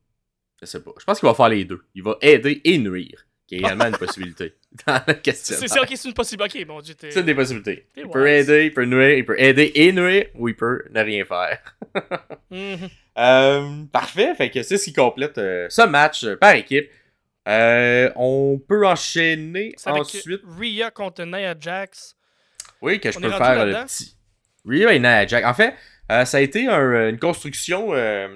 [0.60, 0.92] Je sais pas.
[0.98, 1.82] Je pense qu'il va faire les deux.
[1.94, 3.26] Il va aider et nuire.
[3.46, 4.54] Qui est également une possibilité
[4.86, 5.56] dans la question.
[5.58, 6.60] C'est ok, c'est une possibilité.
[6.62, 7.88] Ok, bon, C'est une des possibilités.
[7.96, 11.00] Il peut aider, il peut nuire, il peut aider et nuire, ou il peut ne
[11.00, 11.60] rien faire.
[12.50, 12.88] Mhm.
[13.16, 16.90] Euh, parfait, fait que c'est ce qui complète euh, ce match par équipe.
[17.46, 20.40] Euh, on peut enchaîner ensuite.
[20.58, 22.16] Rhea contre Nia Jax.
[22.80, 24.16] Oui, que je on peux faire euh, le petit.
[24.66, 25.46] Rhea et Nia Jax.
[25.46, 25.74] En fait,
[26.10, 27.92] euh, ça a été un- une construction.
[27.94, 28.28] Euh,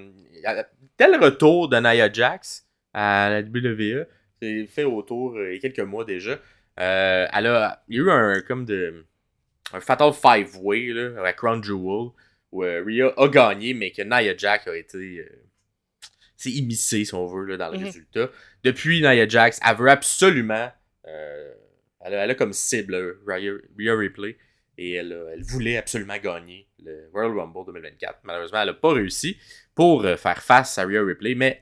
[0.99, 4.05] le retour de Nia Jax à la WWE,
[4.41, 6.37] c'est fait autour il y a quelques mois déjà.
[6.79, 9.05] euh, elle a, il y a eu un comme de
[9.73, 12.11] un Fatal Five Way là, avec Crown Jewel
[12.51, 15.29] où euh, Rhea a gagné, mais que Nia Jax a été euh,
[16.37, 17.83] c'est immiscé, si on veut, là, dans le Mhm.
[17.85, 18.29] résultat.
[18.63, 20.69] Depuis Nia Jax, elle veut absolument.
[21.07, 21.53] euh,
[22.01, 24.37] elle, a, comme cible euh, Rhea, Ripley.
[24.77, 28.19] Et elle, a- elle voulait absolument gagner le Royal Rumble 2024.
[28.23, 29.37] Malheureusement, elle n'a pas réussi
[29.75, 31.35] pour euh, faire face à Rhea Ripley.
[31.35, 31.61] Mais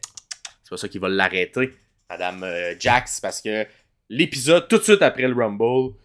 [0.63, 1.71] c'est pas ça qui va l'arrêter,
[2.09, 3.65] Madame euh, Jax, parce que
[4.09, 5.95] l'épisode, tout de suite après le Rumble,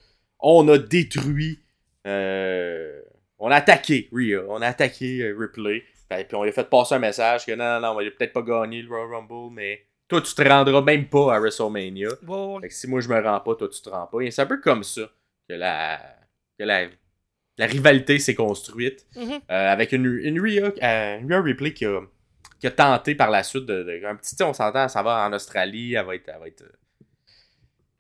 [0.41, 1.61] on a détruit.
[2.07, 3.01] euh,
[3.39, 4.45] on a attaqué Rhea.
[4.49, 5.83] On a attaqué euh, Ripley.
[6.11, 8.11] Ben, Puis on lui a fait passer un message que non, non, non, on va
[8.11, 12.11] peut-être pas gagner le Royal Rumble, mais toi, tu te rendras même pas à WrestleMania.
[12.61, 14.21] Fait que si moi je me rends pas, toi tu te rends pas.
[14.21, 15.03] Et c'est un peu comme ça
[15.49, 15.99] que la,
[16.59, 16.87] que la,
[17.57, 19.07] la rivalité s'est construite.
[19.17, 19.33] Mhm.
[19.51, 22.01] Euh, avec une, une, Rhea, euh, Rhea Ripley qui a,
[22.61, 23.83] qui a tenté par la suite de.
[23.85, 26.29] de- un petit, on s'entend, ça va en Australie, elle va être.
[26.29, 26.65] Elle va être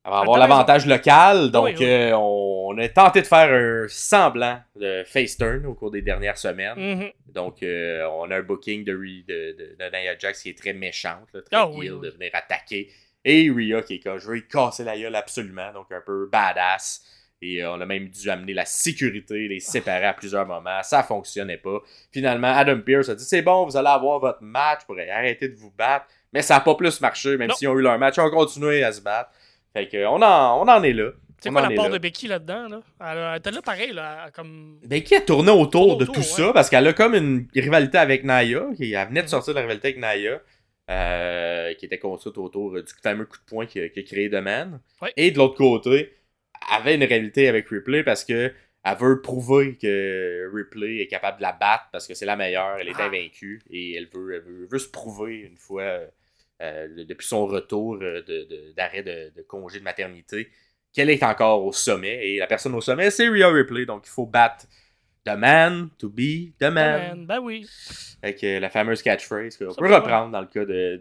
[0.04, 1.84] elle va avoir l'avantage local, donc oui, oui.
[1.86, 6.02] euh, on, on a tenté de faire un semblant de face turn au cours des
[6.02, 6.74] dernières semaines.
[6.76, 7.10] Mhm.
[7.34, 10.72] Donc, euh, on a un booking de, de, de, de Nia Jax qui est très
[10.72, 12.00] méchante, là, très Ah oui, oui.
[12.00, 12.88] de venir attaquer.
[13.24, 17.02] Et Rhea qui est comme, je veux casser la gueule absolument, donc un peu badass.
[17.40, 20.82] Et euh, on a même dû amener la sécurité, les séparer à plusieurs moments.
[20.82, 21.80] Ça fonctionnait pas.
[22.12, 25.56] Finalement, Adam Pearce a dit c'est bon, vous allez avoir votre match pour arrêter de
[25.56, 26.06] vous battre.
[26.32, 28.14] Mais ça n'a pas plus marché, même s'ils ont eu leur match.
[28.16, 29.30] Ils ont continué à se battre.
[29.74, 31.10] Fait que, on, en, on en est là.
[31.40, 31.94] C'est quoi la part là.
[31.94, 32.68] de Becky là-dedans?
[32.68, 32.82] Là?
[33.34, 34.78] Elle, était là pareil, là, comme...
[35.04, 36.26] Qui a tourné autour de autour, tout ouais.
[36.26, 38.64] ça parce qu'elle a comme une rivalité avec Naya.
[38.76, 39.28] Qui, elle venait de Mhm.
[39.30, 40.40] sortir de la rivalité avec Naya.
[40.90, 44.28] euh, qui était construite autour du fameux coup de poing qui, a- qui a créé
[44.28, 44.80] The Man.
[45.00, 45.12] Ouais.
[45.16, 46.12] Et de l'autre côté,
[46.70, 48.52] elle avait une rivalité avec Ripley parce que
[48.84, 52.76] elle veut prouver que Ripley est capable de la battre parce que c'est la meilleure,
[52.80, 53.04] elle est Ah.
[53.06, 56.00] invaincue et elle veut, elle veut, veut se prouver une fois
[56.62, 60.48] euh, depuis son retour euh, de- de- d'arrêt de, de congé de maternité
[60.92, 64.10] qu'elle est encore au sommet et la personne au sommet c'est Rhea Ripley donc il
[64.10, 64.66] faut battre
[65.24, 67.08] The Man to be the man.
[67.16, 67.64] Man, ben oui.
[68.22, 70.96] Avec euh, la fameuse catchphrase qu'on peut reprendre dans le cas de,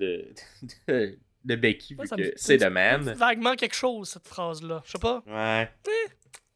[1.43, 3.13] de, Becky, Ouais, vu ça que me- c'est The Man.
[3.13, 4.84] Vaguement quelque chose, cette phrase-là.
[4.86, 5.24] Je sais pas.
[5.26, 5.67] Ouais.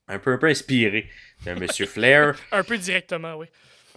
[0.08, 1.10] Un peu, un peu inspiré
[1.44, 2.36] de Monsieur Flair.
[2.52, 3.48] Un peu directement, oui.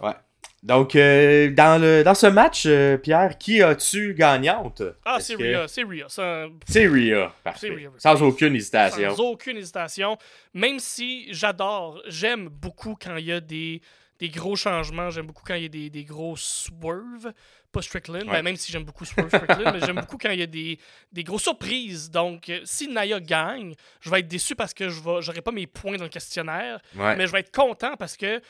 [0.01, 0.13] Ouais.
[0.61, 4.81] Donc, euh, dans, le, dans ce match, euh, Pierre, qui as-tu gagnante?
[5.05, 5.83] Ah, c'est que- Rhea, c'est.
[6.09, 7.33] Ça, C'est Rhea.
[7.43, 7.89] Parfait.
[7.97, 9.15] Sans aucune hésitation.
[9.15, 10.17] Sans aucune hésitation.
[10.53, 13.81] Même si j'adore, j'aime beaucoup quand il y a des,
[14.19, 17.31] des gros changements, j'aime beaucoup quand il y a des, des gros swerves.
[17.71, 18.31] Pas Strickland, Ouais.
[18.31, 20.79] ben, même si j'aime beaucoup Swerve Strickland, mais j'aime beaucoup quand il y a des,
[21.11, 22.09] des grosses surprises.
[22.09, 25.51] Donc, euh, si Naya gagne, je vais être déçu parce que je vais, j'aurai pas
[25.51, 27.15] mes points dans le questionnaire, Ouais.
[27.15, 28.41] mais je vais être content parce que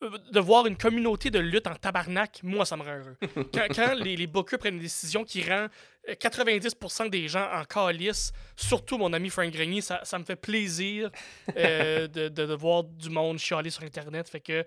[0.00, 3.16] de voir une communauté de lutte en tabarnak, moi, ça me rend heureux.
[3.54, 5.68] Quand, quand les, les bookers prennent une décision qui rend
[6.08, 10.36] euh, 90% des gens en calice, surtout mon ami Frank Grenier, ça, ça me fait
[10.36, 11.10] plaisir
[11.56, 14.28] euh, de, de, de voir du monde chialer sur Internet.
[14.28, 14.64] Fait que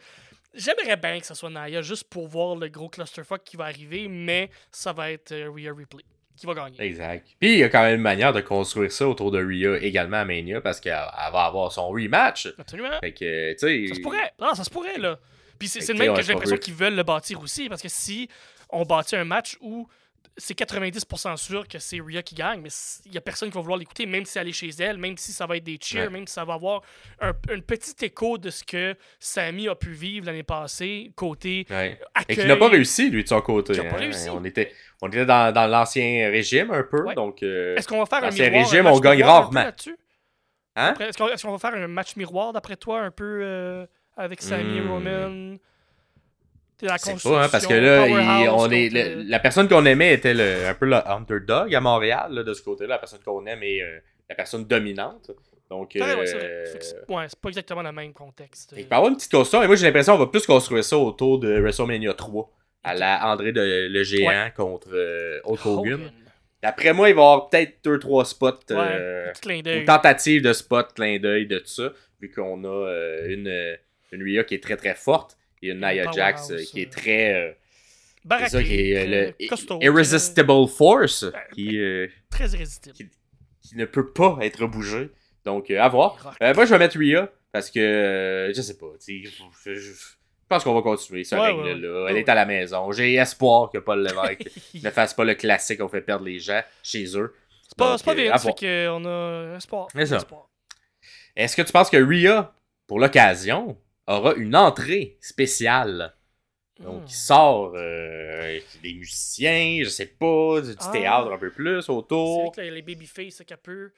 [0.54, 4.08] j'aimerais bien que ce soit Naya juste pour voir le gros clusterfuck qui va arriver,
[4.08, 6.04] mais ça va être euh, Rhea Ripley
[6.40, 6.76] qui va gagner.
[6.80, 7.28] Exact.
[7.40, 10.18] Puis, il y a quand même une manière de construire ça autour de Rhea également
[10.18, 12.48] à Mania parce qu'elle elle va avoir son rematch.
[12.58, 13.00] Absolument.
[13.02, 13.88] Fait que, tu sais.
[13.90, 14.34] Ça se pourrait.
[14.40, 15.20] Non, ça se pourrait, là.
[15.58, 17.68] Puis c'est le même que j'ai on l'impression qu'ils veulent le bâtir aussi.
[17.68, 18.30] Parce que si
[18.70, 19.88] on bâtit un match où
[20.38, 22.70] c'est 90% sûr que c'est Rhea qui gagne, mais
[23.06, 25.18] il y a personne qui va vouloir l'écouter, même si elle est chez elle, même
[25.18, 26.10] si ça va être des cheers, Ouais.
[26.10, 26.82] même si ça va avoir
[27.20, 32.00] un, un petit écho de ce que Sammy a pu vivre l'année passée, côté Ouais.
[32.28, 33.74] Et qui n'a pas réussi, lui, de son côté.
[33.74, 34.00] Qui a pas hein.
[34.00, 34.30] réussi.
[34.30, 37.16] On était, on était dans, dans l'ancien régime un peu, Ouais.
[37.16, 37.44] donc...
[37.44, 39.66] euh, Est-ce qu'on va faire un L'ancien miroir, régime, un match on gagne rarement.
[40.76, 40.94] Hein?
[41.00, 44.82] Est-ce qu'on va faire un match miroir d'après toi, un peu euh, avec Sammy et
[44.82, 44.92] Hmm.
[44.92, 45.58] Roman?
[46.86, 50.14] La C'est pas, hein, parce que là, il- on est, le- la personne qu'on aimait
[50.14, 52.96] était le, un peu le underdog à Montréal, là, de ce côté-là.
[52.96, 55.32] La personne qu'on aime est euh, la personne dominante.
[55.70, 58.74] Donc, Ouais, ouais, euh, c'est Ouais, c'est pas exactement le même contexte.
[58.76, 59.62] il peut y avoir une petite construction.
[59.64, 62.50] Et moi, j'ai l'impression qu'on va plus construire ça autour de WrestleMania 3.
[62.84, 65.94] À la André de, le géant contre euh, Hulk Hogan.
[65.94, 66.12] Hogan.
[66.64, 68.60] D'après moi, il va y avoir peut-être 2-3 spots.
[68.72, 71.92] euh, une tentative de spot, clin d'œil de tout ça.
[72.22, 73.78] Vu qu'on a une,
[74.12, 75.38] une Rhea qui est très très forte.
[75.62, 77.34] Et une Nia powerhouse, Jax euh, qui euh, est très.
[77.34, 77.52] euh,
[78.22, 82.96] c'est Baraqué, ça qui est euh, très le costaud, Irresistible Force, qui, euh, Très, irrésistible.
[82.96, 83.10] qui-
[83.62, 85.10] qui ne peut pas être bougé.
[85.46, 86.36] Donc, euh, à voir.
[86.42, 86.48] Il.
[86.48, 88.88] Euh, moi, je vais mettre Rhea parce que euh, je sais pas.
[89.00, 89.92] Je, je-
[90.48, 91.64] pense qu'on va continuer ce Ouais, règne-là.
[91.64, 91.90] ouais, là.
[92.04, 92.06] ouais.
[92.10, 92.92] Elle Ouais, est à la maison.
[92.92, 94.50] J'ai espoir que Paul Lévesque
[94.84, 97.36] ne fasse pas le classique qu'on fait perdre les gens chez eux.
[97.68, 98.42] C'est pas, Donc, c'est pas euh, voir.
[98.42, 99.88] fait qu'on a espoir.
[99.94, 100.16] C'est ça.
[100.18, 100.50] espoir.
[101.36, 102.52] Est-ce que tu penses que Rhea,
[102.88, 103.78] pour l'occasion,
[104.18, 106.14] aura une entrée spéciale?
[106.80, 110.90] Donc, il sort euh, des musiciens, je sais pas, du, Ah.
[110.94, 112.52] théâtre un peu plus C'est autour.
[112.54, 113.92] vrai que les babyface, c'est qu'elle peut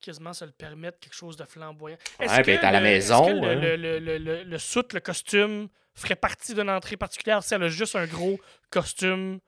[0.00, 1.98] quasiment se le permettre, quelque chose de flamboyant.
[2.18, 3.54] Ouais, Est-ce puis elle que est à la le- maison, est-ce que le, hein.
[3.56, 7.42] le, le, le, le, le soute, le costume, ferait partie d'une entrée particulière?
[7.42, 8.38] Si elle a juste un gros
[8.70, 9.40] costume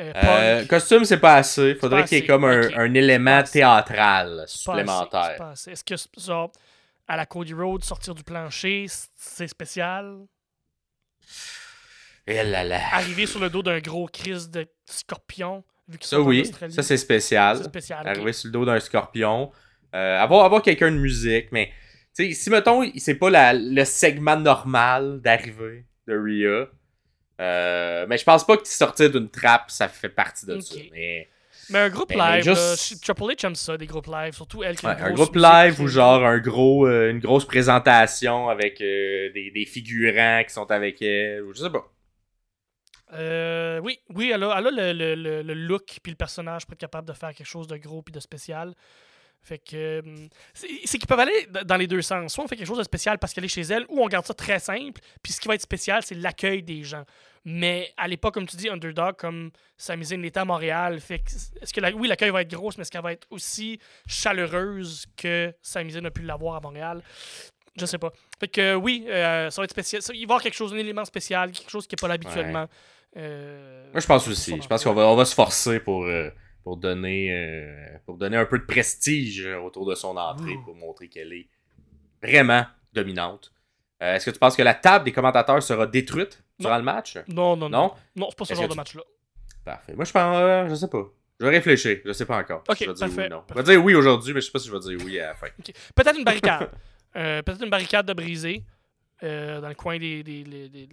[0.00, 1.74] euh, Euh, costume, c'est pas assez.
[1.74, 5.52] Faudrait qu'il y ait comme un, un élément théâtral C'est supplémentaire.
[5.54, 5.72] c'est.
[5.72, 6.50] Est-ce que, c'est- genre,
[7.08, 10.18] à la Cody Road, sortir du plancher, c'est spécial?
[12.26, 12.80] Eh là là.
[12.92, 16.44] Arriver sur le dos d'un gros crise de scorpion, vu qu'ils Ça, oui.
[16.70, 17.58] Ça, c'est spécial.
[17.58, 18.06] c'est spécial.
[18.06, 19.52] Arriver sur le dos d'un scorpion.
[19.94, 21.52] Euh, avoir avoir quelqu'un de musique.
[21.52, 21.70] Mais,
[22.16, 26.68] tu sais, si, mettons, c'est pas la- le segment normal d'arrivée de Rhea.
[27.40, 30.74] euh, mais je pense pas que sortir d'une trappe, ça fait partie de ça.
[30.92, 31.28] Mais,
[31.70, 34.62] Mais un groupe Mais- mais live, juste- Triple H aime ça, des groupes live, surtout
[34.62, 38.80] elle qui Ouais, un groupe live ou genre un gros, euh, une grosse présentation avec
[38.80, 41.42] euh, des, des figurants qui sont avec elle.
[41.42, 41.84] ou Je sais pas.
[43.12, 46.72] Euh, oui, oui, elle a, elle a le, le- le- look puis le personnage pour
[46.74, 48.74] être capable de faire quelque chose de gros puis de spécial.
[49.42, 50.02] Fait que
[50.54, 52.32] c'est qu'ils peuvent aller dans les deux sens.
[52.34, 54.26] Soit on fait quelque chose de spécial parce qu'elle est chez elle, ou on garde
[54.26, 55.00] ça très simple.
[55.22, 57.04] Puis ce qui va être spécial, c'est l'accueil des gens.
[57.48, 61.30] Mais à l'époque, comme tu dis, underdog, comme Zayn l'était à Montréal, fait que
[61.62, 63.78] est-ce que la- oui, l'accueil va être grosse, mais est-ce qu'elle va être aussi
[64.08, 67.02] chaleureuse que Sami Zayn a pu l'avoir à Montréal?
[67.78, 68.10] Je sais pas.
[68.40, 70.02] Fait que oui, euh, ça va être spécial.
[70.02, 72.08] Ça- Il va y avoir quelque chose, un élément spécial, quelque chose qui n'est pas
[72.08, 72.66] là habituellement.
[73.16, 74.60] Euh, Moi, je pense aussi.
[74.60, 76.30] Je pense qu'on va, on va se forcer pour, euh,
[76.64, 77.64] pour, donner,
[78.06, 81.48] pour donner un peu de prestige autour de son entrée pour montrer qu'elle est
[82.22, 83.52] vraiment dominante.
[84.00, 86.42] Est-ce que tu penses que la table des commentateurs sera détruite?
[86.58, 87.16] Durant le match?
[87.28, 87.78] Non, non, non.
[87.78, 87.94] Non?
[88.16, 89.02] Non, c'est pas ce genre de match-là.
[89.64, 89.94] Parfait.
[89.94, 91.04] Moi, je pense, euh, je sais pas.
[91.40, 91.98] Je vais réfléchir.
[92.04, 92.62] Je sais pas encore.
[92.68, 93.42] Ok, je vais dire oui non.
[93.50, 95.26] Je vais dire oui aujourd'hui, mais je sais pas si je vais dire oui à
[95.28, 95.48] la fin.
[95.94, 96.70] Peut-être une barricade.
[97.16, 98.62] Euh, Peut-être une barricade de brisée
[99.22, 100.86] euh, dans le coin des, des, des, des-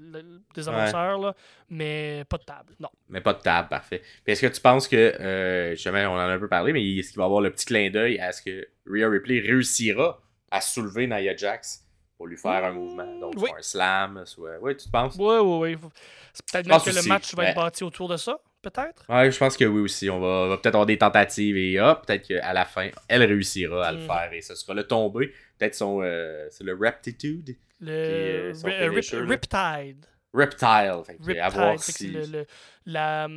[0.56, 1.36] des annonceurs, là,
[1.70, 2.74] mais pas de table.
[2.80, 2.88] Non.
[3.10, 4.00] Mais pas de table, parfait.
[4.24, 6.82] Puis est-ce que tu penses que, euh, justement, on en a un peu parlé, mais
[6.98, 10.22] est-ce qu'il va y avoir le petit clin d'œil à ce que Rhea Ripley réussira
[10.50, 11.83] à soulever Nia Jax?
[12.24, 13.20] Pour lui faire un mouvement?
[13.20, 13.50] Donc, Oui.
[13.50, 14.52] soit un slam, soit.
[14.62, 15.16] Oui, tu te penses?
[15.20, 15.90] Oui, oui, oui.
[16.34, 19.04] C'est peut-être même que le match va être bâti autour de ça, peut-être?
[19.10, 20.10] Ouais, je pense que oui aussi.
[20.10, 23.92] On va, peut-être avoir des tentatives et hop, peut-être qu'à la fin, elle réussira à
[23.92, 24.08] le Mhm.
[24.08, 25.34] faire et ce sera le tombé.
[25.58, 26.02] Peut-être son.
[26.02, 27.58] euh, c'est le Reptitude?
[27.82, 29.26] Le euh, Ri- euh, Rip- là.
[29.26, 30.06] Riptide.
[30.34, 31.26] Reptile.
[31.26, 32.14] Fait à voir si.
[32.14, 32.48] c'est
[32.86, 33.28] la,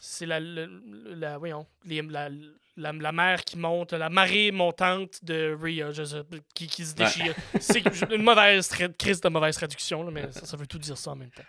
[0.00, 2.28] c'est la, la, voyons, les- la,
[2.78, 6.22] la, la mer qui monte, la marée montante de Rhea, je sais,
[6.54, 7.04] qui, qui se Ouais.
[7.04, 7.34] déchire.
[7.60, 7.82] C'est
[8.14, 11.16] une mauvaise crise de mauvaise traduction, là, mais ça, ça veut tout dire ça en
[11.16, 11.42] même temps.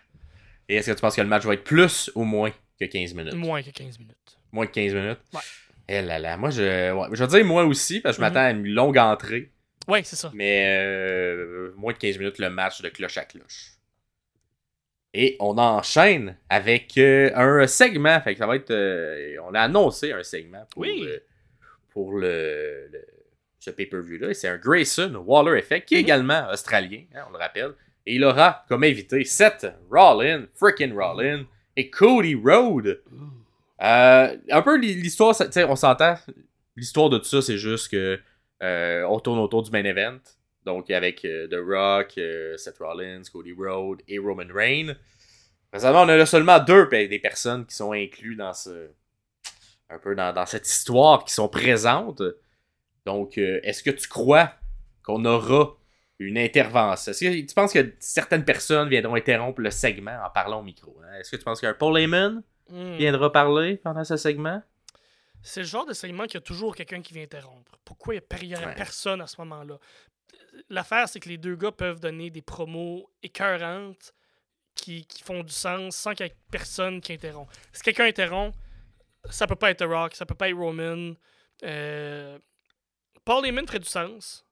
[0.67, 3.13] Et est-ce que tu penses que le match va être plus ou moins que 15
[3.13, 3.33] minutes?
[3.33, 4.15] Moins que 15 minutes.
[4.51, 5.19] Moins que 15 minutes?
[5.33, 5.39] Ouais.
[5.87, 6.91] Eh là là, moi je.
[6.93, 9.51] ouais, je vais dire moi aussi, parce que je m'attends à une longue entrée.
[9.87, 10.29] Ouais, c'est ça.
[10.35, 13.71] Mais euh, moins de 15 minutes le match de cloche à cloche.
[15.13, 18.19] Et on enchaîne avec euh, un segment.
[18.22, 18.69] Fait que ça va être.
[18.72, 21.04] euh, on a annoncé un segment pour, Oui.
[21.08, 21.17] euh,
[21.89, 23.06] pour le, le-
[23.60, 24.34] ce pay-per-view-là.
[24.36, 26.04] C'est un Grayson Waller Effect, qui est Mhm.
[26.06, 27.72] également australien, hein, on le rappelle.
[28.06, 31.45] Et il aura comme invité Seth Rollin, frickin' Rollin,
[31.76, 33.02] et Cody Rhodes.
[33.80, 35.36] Un peu l'histoire,
[35.67, 36.15] on s'entend.
[36.76, 38.19] L'histoire de tout ça, c'est juste que
[38.62, 40.19] on tourne autour du main event.
[40.65, 44.95] Donc avec euh, The Rock, euh, Seth Rollins, Cody Rhodes et Roman Reigns.
[45.72, 48.89] Récemment, on a là seulement deux des personnes qui sont incluses dans ce.
[49.89, 52.22] un peu dans, dans cette histoire, qui sont présentes.
[53.06, 54.52] Donc, euh, est-ce que tu crois
[55.04, 55.76] qu'on aura
[56.19, 57.12] une intervention?
[57.12, 61.00] Est-ce que tu penses que certaines personnes viendront interrompre le segment en parlant au micro?
[61.04, 61.19] hein?
[61.19, 62.98] Est-ce que tu penses qu'un Paul Heyman Hmm.
[62.98, 64.62] viendra parler pendant ce segment?
[65.41, 67.72] c'est le genre de segment qu'il y a toujours quelqu'un qui vient interrompre.
[67.84, 68.24] Pourquoi il n'y
[68.67, 68.76] Ouais.
[68.76, 69.80] personne à ce moment-là?
[70.69, 74.13] L'affaire, c'est que les deux gars peuvent donner des promos écœurantes
[74.76, 77.52] qui, qui font du sens sans qu'il y ait personne qui interrompt.
[77.74, 78.58] Si quelqu'un interrompt,
[79.30, 81.13] ça peut pas être The Rock, ça peut pas être Roman.
[81.63, 82.39] Euh,
[83.26, 84.45] Paul Heyman ferait du sens.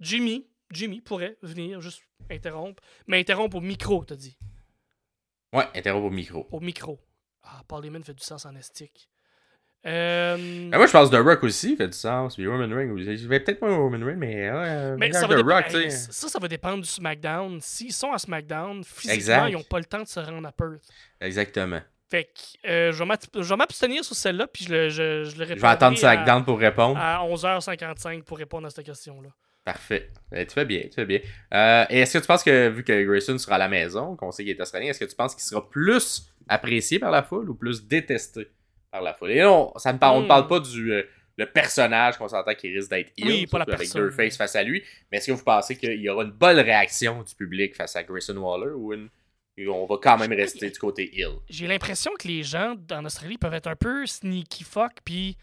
[0.00, 4.36] Jimmy, Jimmy pourrait venir juste interrompre, mais interrompre au micro, t'as dit.
[5.52, 6.48] Ouais, interrompre au micro.
[6.50, 7.00] Au micro.
[7.42, 9.08] Ah, Paul Heyman fait du sens en estique.
[9.86, 12.34] Euh, Mais moi, je pense The Rock aussi fait du sens.
[12.34, 12.96] Puis Roman Reigns.
[12.96, 14.50] Je vais peut-être pas Roman Reigns, mais.
[14.50, 17.60] Ouais, mais ça, The va Rock, hey, ça, ça va dépendre du SmackDown.
[17.60, 19.48] S'ils sont à SmackDown, physiquement, Exact.
[19.48, 20.82] ils n'ont pas le temps de se rendre à Perth.
[21.20, 21.80] Exactement.
[22.10, 25.54] Fait que euh, je vais m'abstenir sur celle-là, puis je le, je, je le Je
[25.54, 26.96] vais attendre SmackDown pour répondre.
[27.00, 29.28] à 11h55 pour répondre à cette question-là.
[29.64, 30.10] Parfait.
[30.32, 31.18] Eh, tu fais bien, tu fais bien.
[31.52, 34.30] Euh, et est-ce que tu penses que, vu que Grayson sera à la maison, qu'on
[34.30, 37.50] sait qu'il est australien, est-ce que tu penses qu'il sera plus apprécié par la foule
[37.50, 38.48] ou plus détesté?
[38.96, 39.30] Par la foule?
[39.32, 40.28] Et là, on, ça ne parle, on ne Hmm.
[40.28, 41.02] parle pas du euh,
[41.38, 44.62] le personnage qu'on s'entend qui risque d'être heel, Oui, pas la avec faces face à
[44.62, 44.82] lui,
[45.12, 48.02] mais est-ce que vous pensez qu'il y aura une bonne réaction du public face à
[48.04, 49.08] Grayson Waller ou une-
[49.68, 51.32] on va quand même rester du côté heel?
[51.50, 55.36] J'ai l'impression que les gens en Australie peuvent être un peu sneaky fuck, puis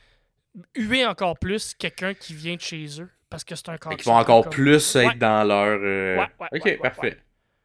[0.76, 4.14] huer encore plus quelqu'un qui vient de chez eux, parce que c'est un qu'ils vont
[4.16, 5.16] encore plus être Ouais.
[5.16, 5.80] dans leur.
[5.82, 7.18] euh, Ouais, ouais, ok, parfait.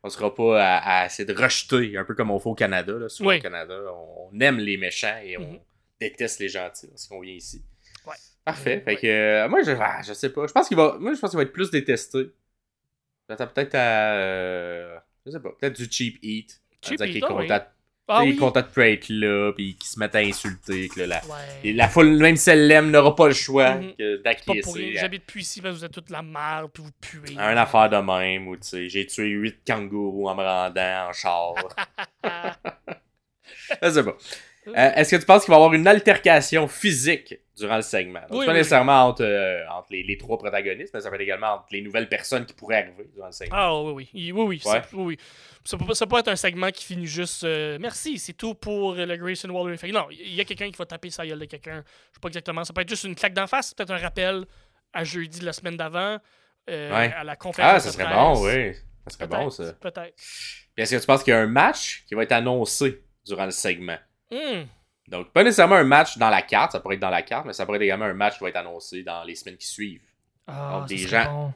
[0.03, 2.92] On sera pas à, à essayer de rejeter, un peu comme on fait au Canada.
[2.92, 3.09] Là.
[3.09, 3.38] Souvent Oui.
[3.38, 3.74] au Canada,
[4.33, 5.59] on, aime les méchants et on Mhm.
[6.01, 7.63] Déteste les gentils lorsqu'on vient ici.
[8.07, 8.15] Ouais.
[8.45, 8.81] Parfait.
[8.85, 10.47] Fait que euh, moi, je, ah, je sais pas.
[10.47, 10.97] Je pense qu'il va.
[10.99, 12.31] Moi, je pense qu'il va être plus détesté.
[13.29, 14.15] J'attends peut-être à.
[14.15, 15.51] euh, je sais pas.
[15.61, 16.61] Peut-être du cheap eat.
[16.83, 17.49] Cheap eat, ah oui.
[18.11, 18.37] Ah il est oui.
[18.39, 20.89] content de plus être là, puis qu'il se mette à insulter.
[20.89, 21.35] Que là, la, Ouais.
[21.63, 24.17] et la foule, même si elle l'aime, n'aura pas le choix pour rien.
[24.25, 24.95] d'acquiescer.
[24.95, 27.37] J'habite plus ici parce que vous êtes toute la merde puis vous puez.
[27.37, 31.13] un affaire de même, ou tu sais, j'ai tué 8 kangourous en me rendant en
[31.13, 31.53] char.
[33.83, 34.17] Je sais pas.
[34.76, 38.20] Euh, Est-ce que tu penses qu'il va y avoir une altercation physique durant le segment?
[38.28, 41.16] Donc, Oui, pas oui, nécessairement entre, euh, entre les, les trois protagonistes, mais ça peut
[41.16, 43.57] être également entre les nouvelles personnes qui pourraient arriver durant le segment.
[43.59, 44.33] Ah oui, oui.
[44.33, 44.62] Oui, oui.
[44.64, 45.16] Ouais.
[45.64, 49.16] Ça peut, ça être un segment qui finit juste euh, merci, c'est tout pour le
[49.16, 49.76] Grayson Waller.
[49.92, 51.83] Non, il y a quelqu'un qui va taper sa gueule de quelqu'un.
[51.85, 52.64] Je sais pas exactement.
[52.64, 54.44] Ça peut être juste une claque d'en face, peut-être un rappel
[54.92, 56.18] à jeudi de la semaine d'avant,
[56.66, 57.12] Ouais.
[57.16, 57.72] à la conférence.
[57.76, 58.74] Ah, ça serait bon, oui.
[59.07, 59.72] Ça serait bon, ça.
[59.74, 60.14] Peut-être.
[60.76, 63.50] Est-ce que tu penses qu'il y a un match qui va être annoncé durant le
[63.50, 63.96] segment?
[64.31, 64.64] Hmm.
[65.09, 67.53] Donc, pas nécessairement un match dans la carte, ça pourrait être dans la carte, mais
[67.55, 70.03] ça pourrait être également un match qui va être annoncé dans les semaines qui suivent.
[70.47, 71.55] Ah, Donc, ça des serait gens- bon.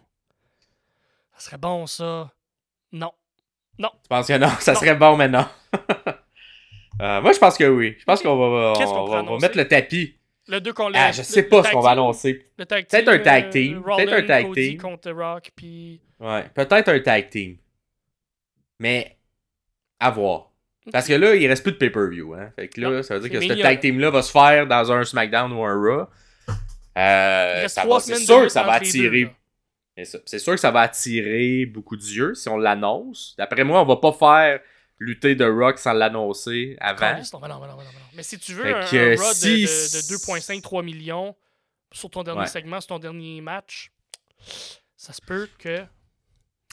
[1.36, 2.30] Ça serait bon, ça.
[2.92, 3.12] Non.
[3.78, 4.48] Tu penses que non?
[4.60, 4.78] Ça Non.
[4.80, 5.46] serait bon, mais non.
[7.00, 7.96] Euh, moi, je pense que oui.
[7.98, 8.44] Je pense qu'on va,
[8.78, 10.14] on va- on mettre le tapis.
[10.46, 12.46] Le deux qu'on Ah, je sais le pas ce qu'on va annoncer.
[12.56, 13.82] Peut-être un tag euh, team.
[13.82, 14.80] Peut-être un tag Cody team.
[14.80, 16.00] contre The Rock, puis...
[16.20, 17.56] Ouais, peut-être un tag team.
[18.78, 19.16] Mais,
[19.98, 20.50] à voir.
[20.90, 22.34] Parce que là, il reste plus de pay-per-view.
[22.34, 22.50] Hein?
[22.56, 23.76] Fait que là, Non, ça veut dire que ce tag là.
[23.76, 26.06] team-là va se faire dans un SmackDown ou un Raw.
[26.98, 29.34] Euh, c'est sûr que ça va attirer.
[29.96, 33.34] C'est sûr que ça va attirer beaucoup d'yeux si on l'annonce.
[33.38, 34.60] D'après moi, on va pas faire
[34.98, 37.18] lutter de Rock sans l'annoncer avant.
[37.32, 39.66] Non, mais non, non, si tu veux Fait un, que, un Raw de- si- de,
[39.66, 41.34] de 2,5-3 millions
[41.92, 42.46] sur ton dernier Ouais.
[42.46, 43.90] segment, sur ton dernier match,
[44.96, 45.78] ça se peut que...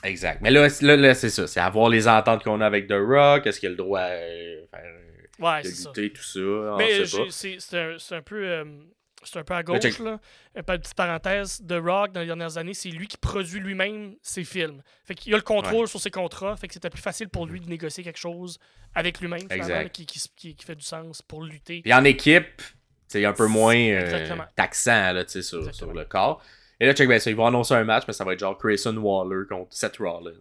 [0.03, 0.39] Exact.
[0.41, 1.45] Mais là, c'est- là, là, c'est ça.
[1.47, 3.45] C'est avoir les ententes qu'on a avec The Rock.
[3.47, 5.89] Est-ce qu'il a le droit à euh, faire, euh, Ouais, de ça.
[5.89, 6.39] lutter, tout ça.
[6.39, 8.43] On Mais c'est un, peu...
[8.47, 8.65] euh,
[9.23, 9.99] c'est un peu à gauche, check.
[9.99, 10.19] là.
[10.55, 11.61] Un peu- petite parenthèse.
[11.67, 14.81] The Rock, dans les dernières années, c'est lui qui produit lui-même ses films.
[15.05, 16.55] Fait qu'il a le contrôle sur ses contrats.
[16.55, 18.57] Fait que c'était plus facile pour lui de négocier quelque chose
[18.95, 19.47] avec lui-même,
[19.91, 21.81] qui, qui, qui- qui fait du sens pour lutter.
[21.81, 22.61] Puis en équipe,
[23.07, 26.41] c'est un peu moins euh, taxant là, tu sais, sur, sur le corps.
[26.81, 27.29] Et là, check bien ça.
[27.29, 30.31] Ils vont annoncer un match, mais ça va être genre Grayson Waller contre Seth Rollins.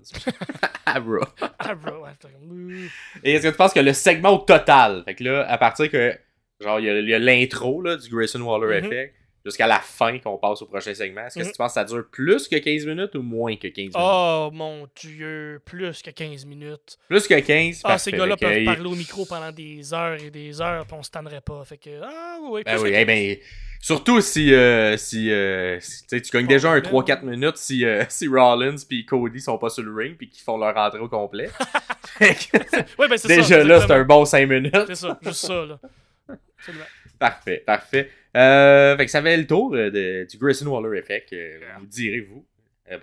[0.86, 1.20] Raw.
[1.60, 2.86] Ah, comme, euh,
[3.24, 5.90] Et est-ce que tu penses que le segment au total, fait que là, à partir
[5.90, 6.14] que,
[6.60, 8.84] genre, il y a, l'intro du Grayson Waller Mhm.
[8.86, 11.50] Effect, jusqu'à la fin qu'on passe au prochain segment, est-ce que Mhm.
[11.52, 13.96] tu penses que ça dure plus que 15 minutes ou moins que 15 minutes?
[13.98, 16.98] Oh mon dieu, plus que 15 minutes.
[17.08, 20.60] Plus que 15, Ah, ces gars-là peuvent parler au micro pendant des heures et des
[20.62, 21.62] heures, puis on se tannerait pas.
[21.64, 23.06] Fait que, ah oui, Ben plus oui, que eh 15.
[23.06, 23.36] ben,
[23.80, 28.04] surtout si, euh, si, euh, si- tu gagnes déjà un ben, 3-4 minutes si, euh,
[28.08, 31.08] si Rollins puis Cody sont pas sur le ring puis qu'ils font leur entrée au
[31.08, 31.50] complet.
[32.20, 34.74] Ouais, ben, ça, déjà là, c'est un bon 5 minutes.
[34.88, 35.78] C'est ça, juste ça, là.
[37.18, 38.04] Parfait, parfait.
[38.32, 41.34] Fait que ça fait le tour de- du Grayson Waller Effect.
[41.78, 42.44] Vous direz, vous,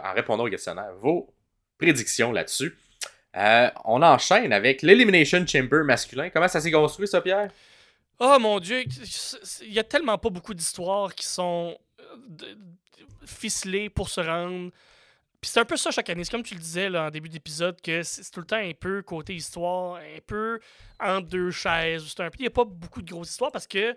[0.03, 1.33] en répondant au questionnaire, vos
[1.77, 2.75] prédictions là-dessus.
[3.85, 6.29] On enchaîne avec l'Elimination Chamber masculin.
[6.29, 7.49] Comment ça s'est construit, ça, Pierre?
[8.19, 8.83] Oh mon dieu,
[9.61, 12.55] il y a tellement pas beaucoup d'histoires qui sont euh,
[13.25, 14.71] ficelées pour se rendre.
[15.41, 16.23] Puis c'est un peu ça chaque année.
[16.23, 18.71] C'est comme tu le disais là, en début d'épisode, que c'est tout le temps un
[18.73, 20.59] peu côté histoire, un peu
[20.99, 22.05] entre deux chaises.
[22.07, 23.95] C'est un Il n'y a pas beaucoup de grosses histoires parce que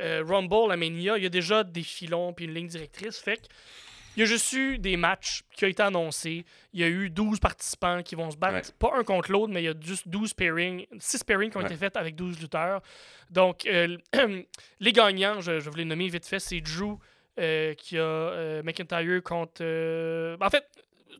[0.00, 3.18] euh, Rumble à Mania, il y a déjà des filons puis une ligne directrice.
[3.18, 3.46] Fait que
[4.16, 6.44] il y a juste eu des matchs qui ont été annoncés.
[6.72, 9.62] Il y a eu 12 participants qui vont se battre, pas un contre l'autre, mais
[9.62, 11.66] il y a juste 12 pairings, 6 pairings qui ont Ouais.
[11.66, 12.80] été faits avec 12 lutteurs.
[13.30, 13.96] Donc, euh,
[14.80, 16.98] les gagnants, je, je vais les nommer vite fait, c'est Drew
[17.40, 19.62] euh, qui a euh, McIntyre contre.
[20.40, 20.66] En fait,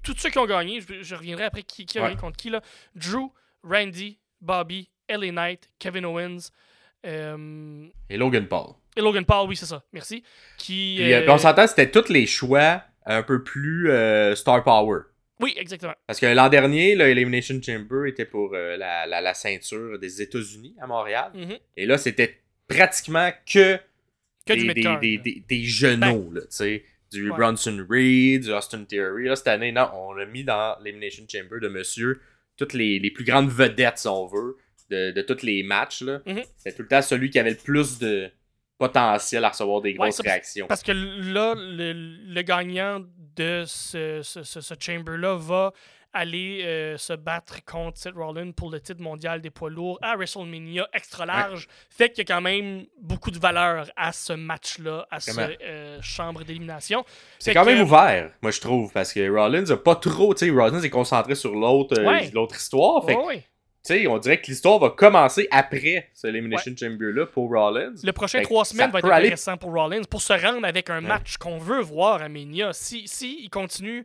[0.03, 2.09] tous ceux qui ont gagné, je, je reviendrai après qui, qui a Ouais.
[2.09, 2.51] gagné contre qui.
[2.51, 2.61] Là.
[2.95, 3.30] Drew,
[3.62, 6.51] Randy, Bobby, LA Knight, Kevin Owens.
[7.03, 8.74] Et Logan Paul.
[8.97, 9.82] Et Logan Paul, oui, c'est ça.
[9.92, 10.22] Merci.
[10.59, 14.62] Qui, Puis, euh, puis on s'entend, c'était tous les choix un peu plus euh, Star
[14.64, 15.01] Power.
[15.40, 15.95] Oui, exactement.
[16.07, 20.22] Parce que l'an dernier, le Elimination Chamber était pour euh, la, la- la ceinture des
[20.22, 21.32] États-Unis à Montréal.
[21.34, 21.59] Mhm.
[21.76, 23.76] Et là, c'était pratiquement que,
[24.47, 24.53] Que
[25.01, 26.84] des, des, des, genoux, là, tu sais.
[27.12, 27.36] Du Ouais.
[27.36, 29.26] Bronson Reed, du Austin Theory.
[29.28, 32.20] Là, cette année, non, on a mis dans l'Elimination Chamber de monsieur
[32.57, 34.57] toutes les, les plus grandes vedettes, si on veut,
[34.90, 36.03] de, de tous les matchs.
[36.03, 36.20] là.
[36.26, 36.42] Mhm.
[36.57, 38.30] C'était tout le temps celui qui avait le plus de
[38.79, 40.66] potentiel à recevoir des grosses réactions.
[40.66, 43.01] Parce que là, le, le gagnant
[43.37, 45.72] de ce, ce, ce- ce chamber-là va
[46.16, 50.14] aller euh, se battre contre Seth Rollins pour le titre mondial des poids lourds à
[50.14, 51.66] WrestleMania extra large.
[51.91, 55.53] Fait qu'il y a quand même beaucoup de valeur à ce match-là, à ce Vraiment.
[55.64, 57.05] euh, chambre d'élimination.
[57.41, 60.47] C'est quand que- même ouvert, moi je trouve, parce que Rollins a pas trop, tu
[60.47, 62.31] sais, Rollins est concentré sur l'autre euh, Ouais.
[62.33, 63.05] l'autre histoire.
[63.05, 63.45] Fait Ouais,
[63.85, 67.95] sais, on dirait que l'histoire va commencer après ce Elimination Chamber-là pour Rollins.
[68.03, 70.91] Le prochain Fait trois semaines va être aller- intéressant pour Rollins pour se rendre avec
[70.91, 71.09] un Ouais.
[71.09, 72.72] match qu'on veut voir à Mania.
[72.72, 74.05] Si, si il continue,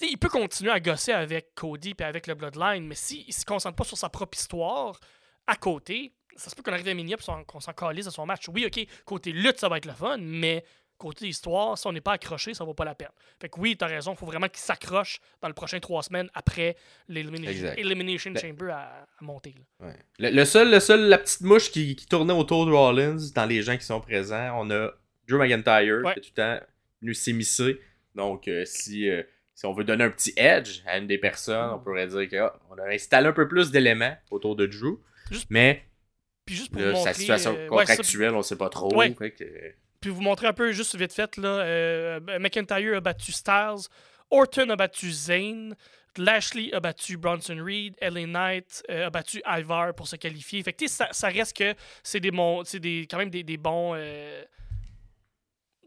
[0.00, 3.44] il peut continuer à gosser avec Cody et avec le Bloodline, mais s'il ne se
[3.44, 4.98] concentre pas sur sa propre histoire
[5.46, 8.26] à côté, ça se peut qu'on arrive à Mania et qu'on s'en calise à son
[8.26, 8.48] match.
[8.48, 10.64] Oui, ok, côté lutte, ça va être le fun, mais
[11.02, 13.10] côté histoire, si on n'est pas accroché, ça vaut pas la peine.
[13.40, 16.02] Fait que oui, tu as raison, il faut vraiment qu'il s'accroche dans les prochaines trois
[16.02, 16.76] semaines après
[17.08, 17.72] l'Elimination.
[17.76, 19.54] Elimination Le- Chamber à, à monter.
[19.80, 19.86] là.
[19.88, 19.96] Ouais.
[20.18, 23.46] Le, le seul, le seul, la petite mouche qui, qui tournait autour de Rollins, dans
[23.46, 24.90] les gens qui sont présents, on a
[25.28, 26.12] Drew McIntyre Ouais.
[26.14, 26.66] qui est tout le temps
[27.00, 27.80] venu s'émisser.
[28.14, 29.22] Donc, euh, si, euh,
[29.54, 32.78] si on veut donner un petit edge à une des personnes, on pourrait dire qu'on
[32.78, 34.98] a installé un peu plus d'éléments autour de Drew.
[35.30, 35.84] Juste Mais
[36.44, 38.68] Puis juste pour là, vous montrer, sa situation euh, ouais, ça, contractuelle, on sait pas
[38.68, 38.94] trop.
[38.96, 39.14] Ouais.
[39.18, 39.72] Fait que-
[40.02, 43.88] Puis vous montrer un peu juste vite fait, là, euh, McIntyre a battu Styles,
[44.30, 45.74] Orton a battu Zayn,
[46.18, 50.62] Lashley a battu Bronson Reed, LA Knight euh, a battu Ivar pour se qualifier.
[50.62, 53.94] Fait que ça, ça reste que c'est des bons, des, quand même des, des bons...
[53.96, 54.44] euh,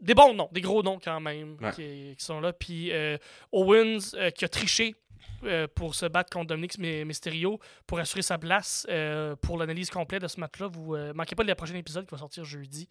[0.02, 1.72] des bons noms, des gros noms quand même Ouais.
[1.72, 2.54] qui, qui sont là.
[2.54, 3.18] Puis euh,
[3.52, 4.00] Owens
[4.36, 4.96] qui a triché
[5.44, 9.90] euh, pour se battre contre Dominic My- Mysterio pour assurer sa place euh, pour l'analyse
[9.90, 10.68] complète de ce match-là.
[10.68, 12.88] Vous euh, manquez pas le prochain épisode qui va sortir jeudi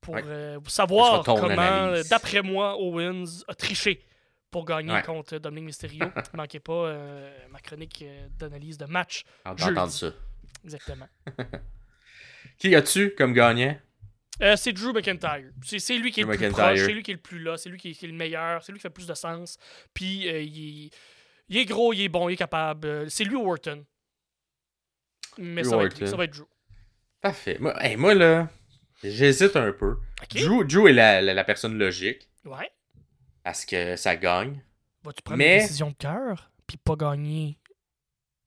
[0.00, 0.22] pour Ouais.
[0.26, 4.04] euh, savoir comment, d'après moi, Owens a triché
[4.50, 5.02] pour gagner Ouais.
[5.02, 6.06] contre Dominic Mysterio.
[6.34, 9.24] manquez pas euh, ma chronique euh, d'analyse de match.
[9.56, 9.64] Jeudi.
[9.74, 10.12] d'entendre ça.
[10.64, 11.08] Exactement.
[12.58, 13.76] Qui as-tu comme gagnant?
[14.40, 15.50] Euh, c'est Drew McIntyre.
[15.64, 16.64] C'est, lui qui est Drew le plus McIntyre.
[16.66, 18.14] proche, c'est lui qui est le plus là, c'est lui qui est, qui est le
[18.14, 19.58] meilleur, c'est lui qui fait plus de sens.
[19.94, 20.90] Puis euh, il, est,
[21.48, 23.10] il est gros, il est bon, il est capable.
[23.10, 23.84] C'est lui ou Orton.
[25.38, 26.10] Mais ça va, être, lui, Orton.
[26.10, 26.46] ça va être Drew.
[27.20, 27.56] Parfait.
[27.60, 28.48] Moi, hey, moi là,
[29.02, 29.96] j'hésite un peu.
[30.34, 32.28] Drew, Drew est la, la- la personne logique.
[32.44, 32.70] Ouais.
[33.44, 34.62] Parce que ça gagne.
[35.04, 37.58] Vas-tu prendre Mais- une décision de cœur, puis pas gagner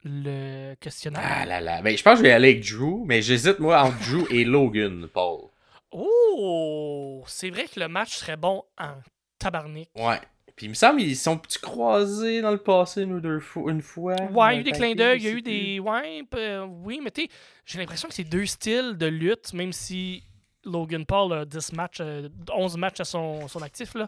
[0.04, 1.22] le questionnaire?
[1.24, 1.82] Ah là là.
[1.82, 4.44] Ben, je pense que je vais aller avec Drew, mais j'hésite, moi, entre Drew et
[4.44, 5.50] Logan, Paul.
[5.92, 7.24] Oh!
[7.28, 8.94] C'est vrai que le match serait bon en
[9.40, 9.90] tabarnak.
[9.96, 10.20] Ouais.
[10.56, 13.72] Puis il me semble qu'ils sont petits croisés dans le passé une ou deux fois.
[13.72, 15.80] Une fois Ouais, il y a eu des clins d'œil, il y a eu des.
[15.80, 17.30] Ouais, euh, oui, mais tu sais,
[17.66, 20.24] j'ai l'impression que c'est deux styles de lutte, même si
[20.66, 24.08] Logan Paul a 10 matchs, euh, 11 matchs à son, son actif, là.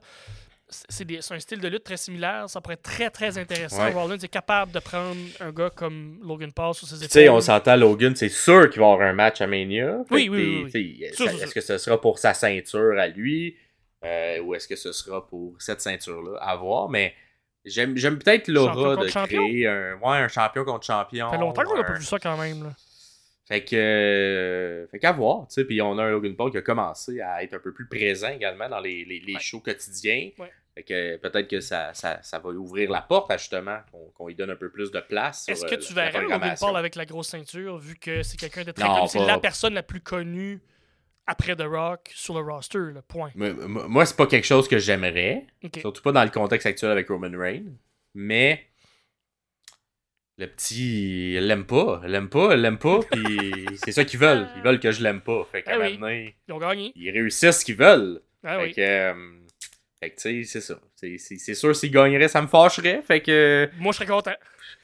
[0.70, 3.38] C'est c'est des- c'est un style de lutte très similaire, ça pourrait être très très
[3.38, 3.84] intéressant.
[3.84, 3.92] Ouais.
[3.92, 7.10] Rollins est capable de prendre un gars comme Logan Paul sur ses Tu épaules.
[7.12, 9.98] sais, on s'entend, Logan, c'est sûr qu'il va avoir un match à Mania.
[10.10, 10.72] Oui, oui, oui, oui.
[10.72, 13.56] tu sais, Sûr, ça- sûr, Est-ce que ce sera pour sa ceinture à lui
[14.06, 16.90] euh, ou est-ce que ce sera pour cette ceinture-là à voir?
[16.90, 17.14] Mais
[17.66, 19.46] j'aime j'aime peut-être l'aura de champion?
[19.48, 21.30] créer un, ouais, un champion contre champion.
[21.30, 22.64] Ça fait longtemps qu'on n'a pas vu ça quand même.
[22.64, 22.70] Là.
[23.48, 23.76] Fait que.
[23.76, 25.66] euh, fait qu'à voir, tu sais.
[25.66, 28.30] Puis on a un Logan Paul qui a commencé à être un peu plus présent
[28.30, 29.40] également dans les, les, les Ouais.
[29.42, 30.30] shows quotidiens.
[30.40, 30.52] Ouais.
[30.76, 34.28] Fait que peut-être que ça, ça, ça va ouvrir la porte à justement qu'on qu'on
[34.28, 35.48] lui donne un peu plus de place.
[35.50, 36.56] Est-ce que euh, tu verrais Logan.
[36.60, 39.08] Paul avec la grosse ceinture, vu que c'est quelqu'un de très connu?
[39.08, 40.62] C'est la personne la plus connue
[41.28, 43.32] après The Rock sur le roster, là, point.
[43.36, 45.46] Moi, moi- c'est pas quelque chose que j'aimerais.
[45.80, 47.76] Surtout pas dans le contexte actuel avec Roman Reigns.
[48.16, 48.68] Mais.
[50.38, 51.34] Le petit.
[51.36, 52.02] Il l'aime pas.
[52.06, 53.00] Il l'aime pas, il l'aime pas.
[53.12, 54.48] Puis c'est ça qu'ils veulent.
[54.58, 55.48] Ils veulent que je l'aime pas.
[55.52, 55.92] Fait qu'à Ah oui.
[55.98, 56.08] maintenant,
[56.48, 56.92] Ils ont gagné.
[56.96, 58.22] ils réussissent ce qu'ils veulent.
[58.44, 58.74] Ah fait oui.
[58.74, 59.14] que, euh,
[60.02, 60.80] fait que, tu sais, c'est ça.
[60.96, 63.02] C'est- sûr, s'il gagnerait, ça me fâcherait.
[63.06, 64.34] Fait que Moi, je serais content.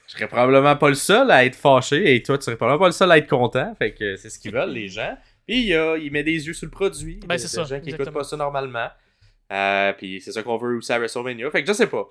[0.08, 2.16] je serais probablement pas le seul à être fâché.
[2.16, 3.74] Et toi, tu serais probablement pas le seul à être content.
[3.78, 5.18] Fait que c'est ce qu'ils veulent, les gens.
[5.48, 7.20] Puis il, a- il met des yeux sur le produit.
[7.28, 8.04] Ben, c'est ça, gens qui exactement.
[8.04, 8.88] écoutent pas ça normalement.
[9.52, 11.50] Euh, puis c'est ça qu'on veut aussi à WrestleMania.
[11.50, 12.08] Fait que je sais pas.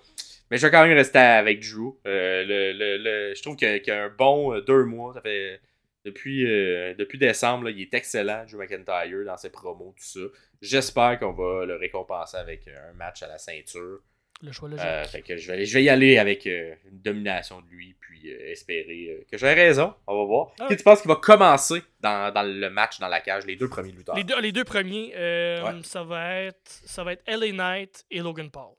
[0.51, 1.99] Mais je vais quand même rester avec Drew.
[2.07, 4.61] Euh, le, le- le- je trouve qu'il y a- qu'il y a un bon euh,
[4.62, 5.12] deux mois.
[5.14, 5.61] Ça fait
[6.05, 10.20] depuis, euh, depuis décembre, là, il est excellent, Drew McIntyre, dans ses promos, tout ça.
[10.62, 13.99] J'espère qu'on va le récompenser avec un match à la ceinture.
[14.40, 14.86] Le choix logique.
[14.86, 17.96] Euh, fait que je vais, je vais y aller avec euh, une domination de lui,
[18.01, 19.94] puis espérer que j'ai raison.
[20.07, 20.53] On va voir.
[20.61, 20.76] Ah Qui ouais.
[20.76, 23.90] tu penses qu'il va commencer dans, dans le match, dans la cage, les deux premiers
[23.92, 24.14] lutteurs?
[24.14, 25.80] Les deux, les deux premiers, Ouais.
[25.82, 28.74] ça, va être, ça va être LA Knight et Logan Paul.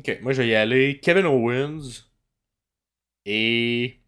[0.00, 2.08] Ok, moi je vais y aller Kevin Owens
[3.26, 4.00] et.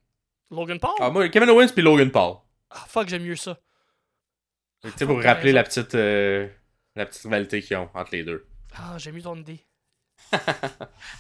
[0.50, 0.92] Logan Paul?
[1.00, 2.36] Ah, moi, Kevin Owens puis Logan Paul.
[2.70, 3.58] Ah, fuck, j'aime mieux ça.
[4.82, 6.48] Tu sais, pour rappeler la petite, euh,
[6.96, 8.46] la petite rivalité qu'ils ont entre les deux.
[8.74, 9.60] Ah, j'aime mieux ton idée.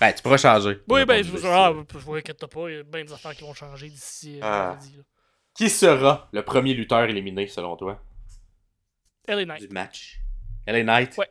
[0.00, 0.80] Ben, tu pourras changer.
[0.88, 3.42] Oui, ben, je je, ah, vous inquiète pas, il y a bien des affaires qui
[3.44, 4.78] vont changer d'ici euh, Ah.
[5.54, 8.02] Qui sera le premier lutteur éliminé selon toi?
[9.28, 9.60] LA Knight.
[9.62, 10.18] du match
[10.66, 11.16] LA Knight?
[11.18, 11.28] Ouais.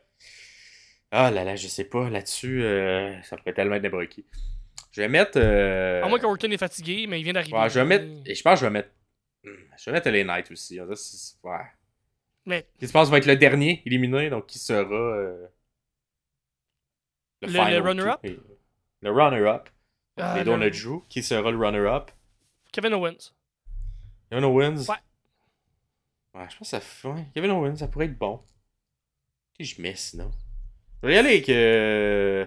[1.14, 2.08] Ah là là, je sais pas.
[2.08, 4.24] Là-dessus, euh, ça pourrait tellement être qui.
[4.92, 5.38] Je vais mettre.
[5.38, 7.56] euh, À moins qu'Orton est fatigué, mais il vient d'arriver.
[7.56, 8.06] Ouais, je vais mettre.
[8.26, 8.90] Et je pense que je vais mettre.
[9.44, 10.76] Hmm, Je vais mettre LA Knight aussi.
[10.78, 11.58] Que c'est- Ouais.
[12.46, 14.82] Mais Qui tu penses va être le dernier éliminé Donc, qui sera.
[14.90, 15.46] euh,
[17.42, 18.20] Le- runner-up?
[19.00, 19.68] Le runner-up.
[20.16, 21.02] Ah, les deux, on le- Drew.
[21.08, 22.10] Qui sera le runner-up
[22.72, 23.32] Kevin Owens.
[24.30, 24.96] Kevin Owens Ouais.
[26.34, 27.08] Ouais, je pense que ça fait.
[27.08, 28.40] ouais, Kevin Owens, ça pourrait être bon.
[29.54, 30.30] Qui je mets sinon
[31.02, 31.48] Je vais y aller avec.
[31.48, 32.46] euh,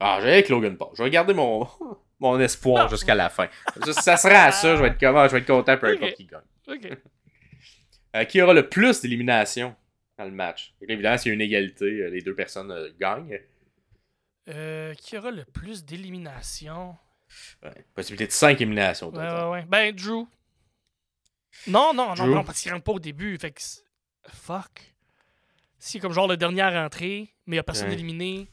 [0.00, 0.88] Ah, je vais aller avec Logan Paul.
[0.96, 1.66] Je vais garder mon,
[2.20, 3.48] mon espoir jusqu'à la fin.
[3.84, 5.96] Ça, ça sera à ça, je vais être comment Je vais être content peu Ok.
[6.02, 6.96] importe qui gagne.
[8.14, 9.74] Euh, qui aura le plus d'éliminations
[10.18, 10.74] dans le match?
[10.80, 13.40] Et Évidemment, s'il y a une égalité, euh, les deux personnes euh, gagnent.
[14.48, 16.96] Euh, qui aura le plus d'éliminations?
[17.62, 19.10] Ouais, Possibilité de 5 éliminations.
[19.10, 19.64] Ouais, ouais, ouais.
[19.68, 20.26] Ben, Drew.
[21.66, 22.34] Non, non, non, Drew.
[22.34, 23.36] non, parce qu'il rentre pas au début.
[23.38, 23.60] Fait que.
[24.28, 24.94] Fuck.
[25.86, 27.94] Si, comme genre le dernier à rentrer, mais il y a personne Ouais.
[27.94, 28.48] éliminé.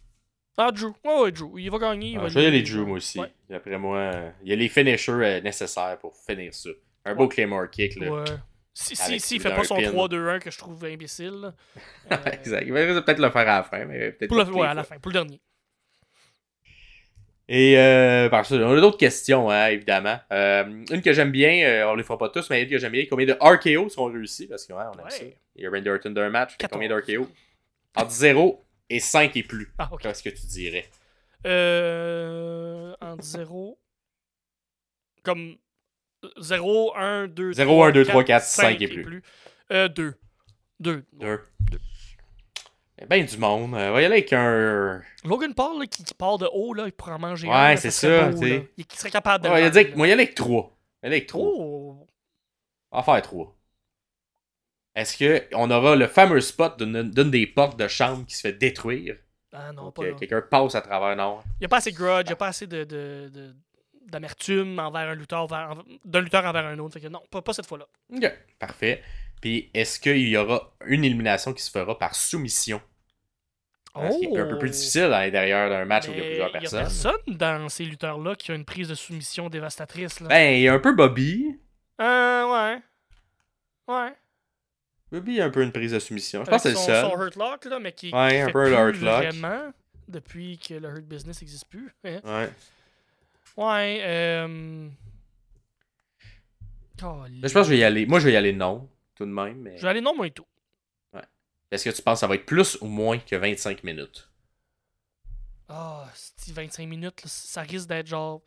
[0.58, 0.92] Ah, Drew.
[1.04, 1.58] Ouais, ouais, Drew.
[1.60, 2.12] Il va gagner.
[2.12, 3.20] il Ah, va je vais y aller éliminer Drew, moi aussi.
[3.20, 3.32] Ouais.
[3.50, 4.12] D'après moi,
[4.44, 6.70] il y a les finishers euh, nécessaires pour finir ça.
[7.06, 7.28] Un beau.
[7.28, 7.96] Claymore kick.
[8.00, 8.12] Là.
[8.12, 8.24] Ouais.
[8.76, 9.92] Si, si, si, il fait pas son pin.
[9.92, 11.32] 3-2-1 que je trouve imbécile.
[11.42, 11.54] là.
[12.12, 12.64] Euh, exact.
[12.68, 14.84] Il va peut-être le faire à la fin, mais peut-être Pour le, ouais, à la
[14.84, 15.42] fin, pour le dernier.
[17.50, 20.18] Et euh, par ça, on a d'autres questions, hein, évidemment.
[20.32, 22.94] Euh, une que j'aime bien, euh, on les fera pas tous, mais une que j'aime
[22.94, 24.48] bien, combien de RKO sont réussis?
[24.48, 25.12] Parce que ouais, on aime Ouais.
[25.12, 25.24] ça.
[25.56, 26.80] Il y a Randy Orton d'un match, fait 14.
[26.82, 27.30] combien de RKO
[27.96, 29.72] Entre 0 et 5 et plus.
[29.78, 29.90] Ah.
[30.00, 30.86] Qu'est-ce que tu dirais
[31.46, 33.78] Euh, entre 0.
[35.24, 35.58] Comme
[36.40, 39.22] 0, 1, 2, 0, 1, 2, 3, 4, 5 et plus.
[39.72, 40.14] Euh, 2.
[40.80, 41.04] 2.
[43.04, 43.08] Deux.
[43.16, 43.76] Eh Ben du monde.
[43.76, 45.02] Euh, on va y aller avec un.
[45.26, 47.92] Logan Paul là, qui, qui part de haut, là, il pourrait en manger Ouais, c'est
[47.92, 48.48] ça, beau, là.
[48.48, 49.50] Il, il serait capable de.
[49.50, 50.76] Ouais, il a dit que- moi, il y aller avec 3.
[51.02, 51.42] Il y aller avec 3.
[51.46, 52.08] Oh!
[52.92, 53.56] On va faire 3.
[54.96, 58.54] Est-ce que on aura le fameux spot d'une des portes de chambre qui se fait
[58.54, 59.18] détruire?
[59.52, 60.12] Ah non, pas.
[60.14, 62.36] Quelqu'un passe à travers, non Il n'y a pas assez de grudge, il n'y a
[62.36, 63.56] pas assez de, de, de-
[64.08, 65.48] d'amertume envers un lutteur,
[66.06, 66.94] d'un lutteur envers un autre.
[66.94, 67.88] Fait que non, pas, pas cette fois-là.
[68.16, 69.02] Ok, parfait.
[69.42, 72.80] Puis, est-ce qu'il y aura une élimination qui se fera par soumission?
[73.96, 76.24] Ce qui est un peu plus difficile à l'intérieur d'un match où il y a
[76.24, 76.26] Oh!
[76.26, 76.80] Mais plusieurs y a personnes.
[76.82, 80.20] personne dans ces lutteurs-là qui a une prise de soumission dévastatrice.
[80.20, 80.28] Là.
[80.30, 81.60] Ben, il y a un peu Bobby.
[82.02, 82.82] Euh, ouais.
[83.88, 84.14] Ouais.
[85.12, 86.44] Bobby a un peu une prise de soumission.
[86.44, 87.06] Je pense que c'est le seul.
[87.12, 89.24] son Hurt Lock, là, mais qui, qui Ouais, un fait peu le Hurt Lock.
[89.26, 89.72] vraiment
[90.08, 91.94] depuis que le Hurt Business n'existe plus.
[92.04, 92.20] hein.
[92.24, 92.50] Ouais.
[93.56, 94.88] Ouais, euh...
[97.02, 98.06] Là, je pense que je vais y aller.
[98.06, 99.58] Moi, je vais y aller non, tout de même.
[99.58, 99.78] Mais...
[99.78, 100.46] Je vais aller non, moi et tout.
[101.74, 104.30] Est-ce que tu penses que ça va être plus ou moins que 25 minutes?
[105.70, 106.08] Ah,
[106.38, 108.42] c'est 25 minutes, là, ça risque d'être genre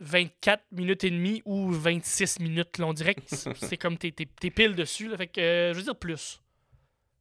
[0.00, 2.78] 24 minutes et demie ou 26 minutes.
[2.78, 2.86] Là.
[2.86, 5.08] On dirait que c'est comme t'es, t'es, pile dessus.
[5.08, 5.16] Là.
[5.16, 6.40] Fait que euh, je veux dire plus.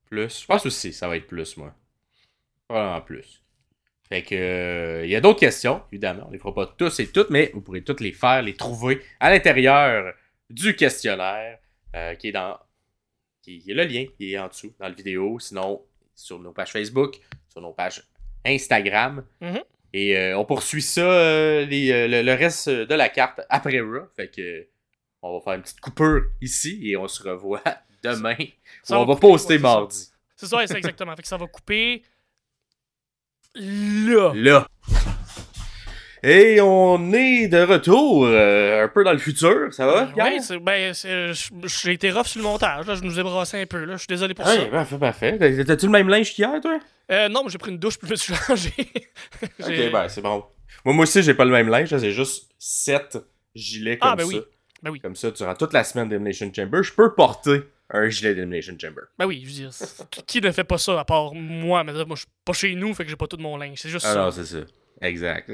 [0.05, 0.41] Plus?
[0.41, 1.75] Je pense aussi ça va être plus, moi.
[2.69, 3.43] Vraiment plus.
[4.09, 4.35] Fait que.
[4.35, 6.25] euh, Il y a d'autres questions, évidemment.
[6.27, 9.01] On les fera pas tous et toutes, mais vous pourrez toutes les faire, les trouver
[9.19, 10.13] à l'intérieur
[10.49, 11.59] du questionnaire
[11.95, 12.57] euh, qui est dans.
[13.43, 15.37] Qui, il y a le lien qui est en dessous dans la vidéo.
[15.39, 15.83] Sinon,
[16.15, 17.19] sur nos pages Facebook,
[17.49, 18.03] sur nos pages
[18.45, 19.23] Instagram.
[19.41, 19.61] Mhm.
[19.93, 23.79] Et euh, on poursuit ça, euh, les, euh, le, le reste de la carte après
[23.79, 24.07] Raw.
[24.15, 24.67] Fait que.
[25.25, 27.63] On va faire une petite coupure ici et on se revoit
[28.03, 28.35] demain.
[28.81, 30.09] Ça on va couper, poster ouais, mardi.
[30.35, 31.15] C'est ça, c'est exactement.
[31.15, 32.03] fait que ça va couper
[33.55, 34.33] là.
[34.35, 34.67] Là.
[36.25, 40.09] Et on est de retour, euh, un peu dans le futur, ça va?
[40.41, 41.49] C'est, ben, c'est- je-
[41.83, 42.87] j'ai été rough sur le montage.
[42.87, 42.95] Là.
[42.95, 43.83] Je nous ai brassé un peu.
[43.83, 43.93] Là.
[43.93, 44.65] Je suis désolé pour Ouais, ça.
[44.67, 45.37] parfait, parfait.
[45.37, 46.79] T'as- T'as-tu le même linge qu'hier, toi?
[47.11, 48.71] Euh, non, mais j'ai pris une douche puis je me suis changé.
[49.59, 50.45] J'ai- Ok, ben c'est bon.
[50.85, 53.17] Moi, moi aussi, j'ai pas le même linge, c'est juste 7
[53.53, 54.27] gilets comme Ah, ben ça.
[54.29, 54.41] oui.
[54.81, 54.99] Ben oui.
[55.01, 59.03] Comme ça, durant toute la semaine d'Elimination Chamber, je peux porter un gilet d'Elimination Chamber.
[59.19, 59.71] Ben oui, je veux dire,
[60.25, 61.83] qui ne fait pas ça à part moi?
[61.83, 63.77] Mais moi, je suis pas chez nous, fait que j'ai pas tout mon linge.
[63.81, 64.19] C'est juste ah ça.
[64.23, 64.59] non, c'est ça.
[65.03, 65.51] Exact.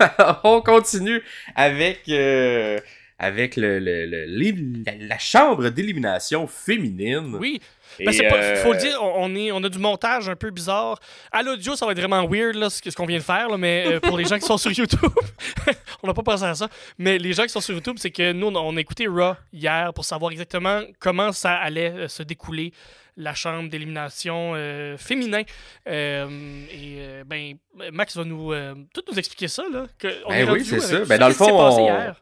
[0.44, 1.22] On continue
[1.54, 2.78] avec, euh,
[3.18, 7.36] avec le, le, le la, la, chambre d'élimination féminine.
[7.38, 7.60] Oui,
[7.98, 11.00] ben, c'est pas, faut le dire, on, est, on a du montage un peu bizarre.
[11.32, 13.84] À l'audio, ça va être vraiment weird, là, ce, qu'on vient de faire, là, mais
[13.86, 15.00] euh, pour les gens qui sont sur YouTube,
[16.02, 16.68] on n'a pas pensé à ça.
[16.96, 19.92] Mais les gens qui sont sur YouTube, c'est que nous, on a écouté Raw hier
[19.94, 22.72] pour savoir exactement comment ça allait euh, se découler
[23.16, 25.42] la chambre d'élimination euh, féminin.
[25.86, 27.54] et ben,
[27.92, 28.54] Max va nous
[28.94, 29.64] tout nous expliquer ça.
[29.72, 31.00] Là, que on ben oui, c'est ça.
[31.04, 32.14] Ben, dans le fond, hier.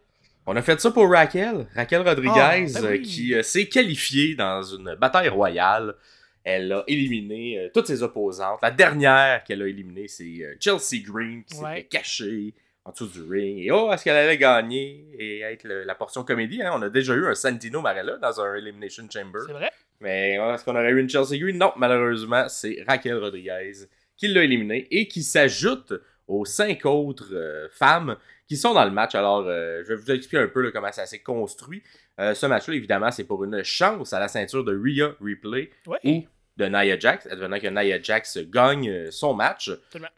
[0.48, 4.36] On a fait ça pour Raquel, Raquel Rodriguez, ah, ben euh, qui euh, s'est qualifiée
[4.36, 5.96] dans une bataille royale.
[6.44, 8.60] Elle a éliminé euh, toutes ses opposantes.
[8.62, 13.58] La dernière qu'elle a éliminée, c'est Chelsea Green, qui s'était cachée en dessous du ring.
[13.58, 16.62] Et oh, est-ce qu'elle allait gagner et être la portion comédie?
[16.62, 16.70] Hein?
[16.74, 19.40] On a déjà eu un Santino Marella dans un Elimination Chamber.
[19.48, 19.72] C'est vrai.
[20.00, 21.58] Mais est-ce qu'on aurait eu une Chelsea Green?
[21.58, 23.72] Non, malheureusement, c'est Raquel Rodriguez
[24.16, 25.92] qui l'a éliminée et qui s'ajoute
[26.28, 28.16] aux cinq autres femmes
[28.48, 29.14] qui sont dans le match.
[29.14, 31.82] Alors, euh, je vais vous expliquer un peu comment ça s'est construit.
[32.20, 35.70] Euh, ce match-là, évidemment, c'est pour une chance à la ceinture de Rhea Replay
[36.04, 36.24] ou
[36.56, 39.70] de Nia Jax, advenant que Nia Jax gagne euh, son match.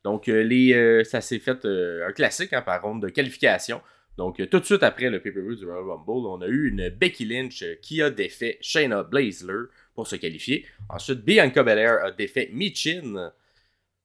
[0.04, 3.80] Donc, les, ça s'est fait un classique hein, par ronde de qualification.
[4.16, 7.24] Donc, tout de suite après le pay-per-view du Royal Rumble, on a eu une Becky
[7.24, 10.66] Lynch qui a défait Shayna Baszler pour se qualifier.
[10.88, 13.32] Ensuite, Bianca Belair a défait Michin.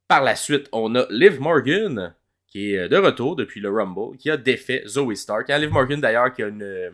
[0.08, 2.14] Par la suite, on a Liv Morgan
[2.54, 5.50] qui est euh, de retour depuis le Rumble, qui a défait Zoe Stark.
[5.50, 6.92] Liv Morgan, d'ailleurs, qui a une, euh,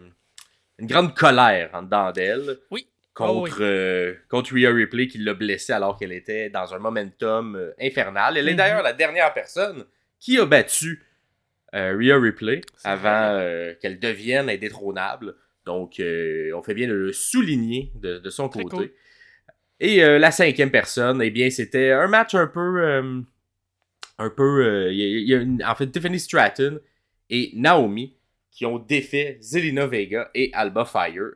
[0.80, 2.57] une, grande colère en dedans d'elle.
[2.72, 2.88] Oui.
[3.14, 7.74] Contre, oh, euh, contre Rhea Ripley qui l'a blessée alors qu'elle était dans un momentum
[7.82, 8.38] infernal.
[8.38, 8.57] Elle est mhm.
[8.57, 9.84] d'ailleurs la dernière personne
[10.20, 11.03] qui a battu
[11.74, 13.38] Rhea Ripley avant
[13.82, 15.36] qu'elle devienne indétrônable.
[15.66, 18.93] Donc, on fait bien de le souligner de, de son côté.
[19.82, 23.24] Et la cinquième personne, eh bien, c'était un match un peu
[24.20, 24.91] un peu.
[24.91, 26.80] Il y, a, en fait Tiffany Stratton
[27.30, 28.15] et Naomi
[28.51, 31.32] qui ont défait Zelina Vega et Alba Fire,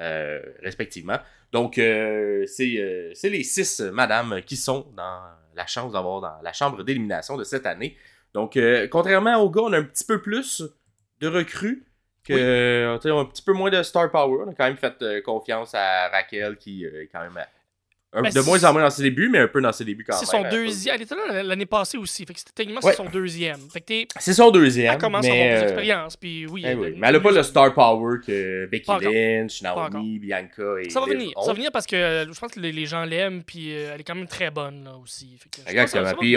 [0.00, 1.18] euh, respectivement.
[1.52, 5.20] Donc, euh, euh, c'est les six madames qui sont dans
[5.54, 7.96] la chance d'avoir dans la chambre d'élimination de cette année.
[8.32, 8.58] Donc,
[8.90, 10.64] contrairement aux gars, on a un petit peu plus
[11.20, 11.86] de recrues.
[12.24, 14.44] Que, on a un petit peu moins de star power.
[14.44, 17.38] On a quand même fait confiance à Raquel qui est quand même
[18.22, 20.14] ben, de moins en moins dans ses débuts, mais un peu dans ses débuts quand
[20.14, 20.24] même.
[20.24, 20.94] C'est son deuxième.
[20.94, 22.24] Elle était là l'année passée aussi.
[22.24, 23.58] Fait que techniquement, c'est son deuxième.
[24.18, 24.92] c'est son deuxième.
[24.92, 26.16] Elle commence à avoir des expériences.
[26.16, 26.64] Puis oui.
[26.66, 30.90] Eh mais elle a pas le star power que Becky Lynch, Naomi, Bianca et.
[30.90, 31.32] Ça va venir.
[31.40, 33.42] Ça va venir parce que euh, je pense que les gens l'aiment.
[33.42, 35.38] Puis euh, elle est quand même très bonne là, aussi.
[35.66, 36.12] Exactement.
[36.18, 36.36] Puis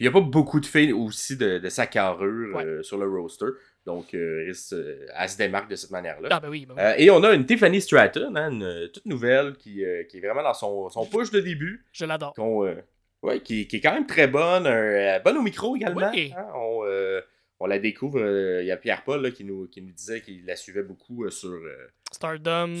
[0.00, 3.08] il n'y a pas beaucoup de filles aussi de, de sa carrure euh, sur le
[3.08, 3.46] roster.
[3.86, 6.28] Donc, euh, euh, elle se démarque de cette manière-là.
[6.32, 9.56] Ah, ben oui, ben euh, et on a une Tiffany Stratton, hein, une toute nouvelle,
[9.56, 11.84] qui, qui, est vraiment dans son, son push de début.
[11.92, 12.34] Je l'adore.
[12.38, 14.64] ouais, qui, qui, est quand même très bonne.
[15.22, 16.10] bonne au micro également.
[16.14, 16.32] Oui.
[16.34, 16.86] Hein, on,
[17.60, 18.20] on, la découvre.
[18.62, 21.60] Il y a Pierre-Paul qui, nous, qui nous disait qu'il la suivait beaucoup sur.
[22.10, 22.74] Stardom.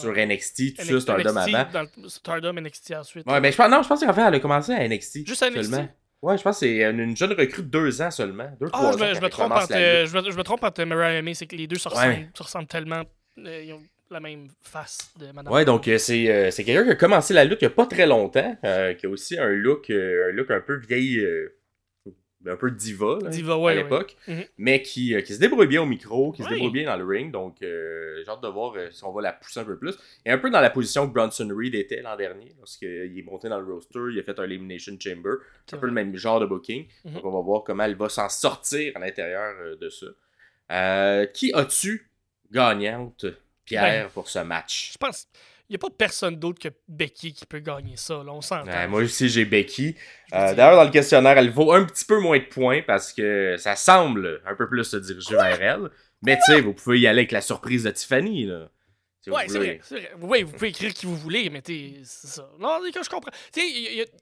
[0.00, 1.66] sur NXT, tout ça, Stardom avant.
[1.72, 3.26] Dans Stardom, NXT ensuite.
[3.26, 5.26] Ouais, mais je pense, non, je pense qu'en fait, elle a commencé à NXT.
[5.26, 5.64] Juste à NXT.
[5.64, 5.88] Seulement.
[6.24, 8.50] Ouais, je pense que c'est une jeune recrue de deux ans seulement.
[8.58, 11.20] Deux, ah, je, me, je, me trompe entre, je, me, je me trompe entre Mariah
[11.20, 13.02] May, c'est que les deux se ressemblent, se ressemblent tellement.
[13.44, 15.52] Euh, ils ont la même face de Madame.
[15.52, 17.84] Ouais, donc euh, c'est euh, quelqu'un qui a commencé la lutte il n'y a pas
[17.84, 18.56] très longtemps,
[18.98, 21.22] qui a aussi un look, un look un peu vieille
[22.46, 24.44] un peu diva, à l'époque, mhm.
[24.58, 27.04] mais qui, euh, qui, se débrouille bien au micro, qui se débrouille bien dans le
[27.04, 27.32] ring.
[27.32, 29.94] Donc, euh, j'ai hâte de voir euh, si on va la pousser un peu plus.
[30.24, 33.48] Et un peu dans la position que Bronson Reed était l'an dernier, lorsqu'il est monté
[33.48, 35.34] dans le roster, il a fait un Elimination Chamber.
[35.66, 36.86] C'est un peu le même genre de booking.
[37.04, 37.14] Mhm.
[37.14, 41.26] Donc, on va voir comment elle va s'en sortir à l'intérieur de ça.
[41.32, 42.10] qui as-tu
[42.50, 43.26] gagnante,
[43.64, 44.92] Pierre, ben, pour ce match?
[44.92, 45.28] Je pense.
[45.68, 48.22] Il n'y a pas personne d'autre que Becky qui peut gagner ça.
[48.22, 48.88] Là, on s'entend.
[48.88, 49.96] moi aussi, j'ai Becky.
[50.34, 53.56] Euh, d'ailleurs, dans le questionnaire, elle vaut un petit peu moins de points parce que
[53.58, 55.90] ça semble un peu plus se diriger vers elle.
[56.22, 58.44] Mais tu sais, vous pouvez y aller avec la surprise de Tiffany.
[58.44, 58.68] Là.
[59.26, 59.80] Ouais, c'est vrai,
[60.20, 62.48] Oui, vous pouvez écrire qui vous voulez, mais c'est ça.
[62.58, 63.30] Non, je comprends.
[63.52, 63.68] Tu sais,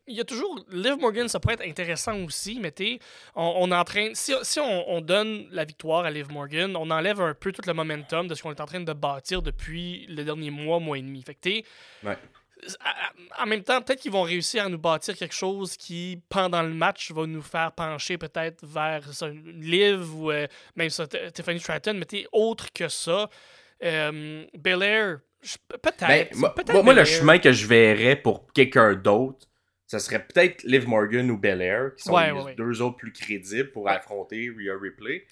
[0.06, 0.64] il y, a toujours.
[0.70, 2.98] Liv Morgan, ça pourrait être intéressant aussi, mais tu
[3.34, 4.10] on, on en train.
[4.14, 7.72] Si, si on, donne la victoire à Liv Morgan, on enlève un peu tout le
[7.72, 11.02] momentum de ce qu'on est en train de bâtir depuis le dernier mois, mois et
[11.02, 11.22] demi.
[11.22, 11.48] Fait que
[12.06, 12.18] ouais.
[13.38, 16.72] En même temps, peut-être qu'ils vont réussir à nous bâtir quelque chose qui, pendant le
[16.72, 20.46] match, va nous faire pencher peut-être vers une Liv ou euh,
[20.76, 23.28] même ça, Tiffany Stratton, mais tu autre que ça.
[23.82, 25.20] Euh, Belair,
[25.82, 26.38] peut-être.
[26.38, 29.48] Ben, moi, le chemin que je verrais pour quelqu'un d'autre,
[29.86, 32.16] ça serait peut-être Liv Morgan ou Belair, qui sont
[32.46, 35.26] les deux autres plus crédibles pour affronter Rhea Ripley.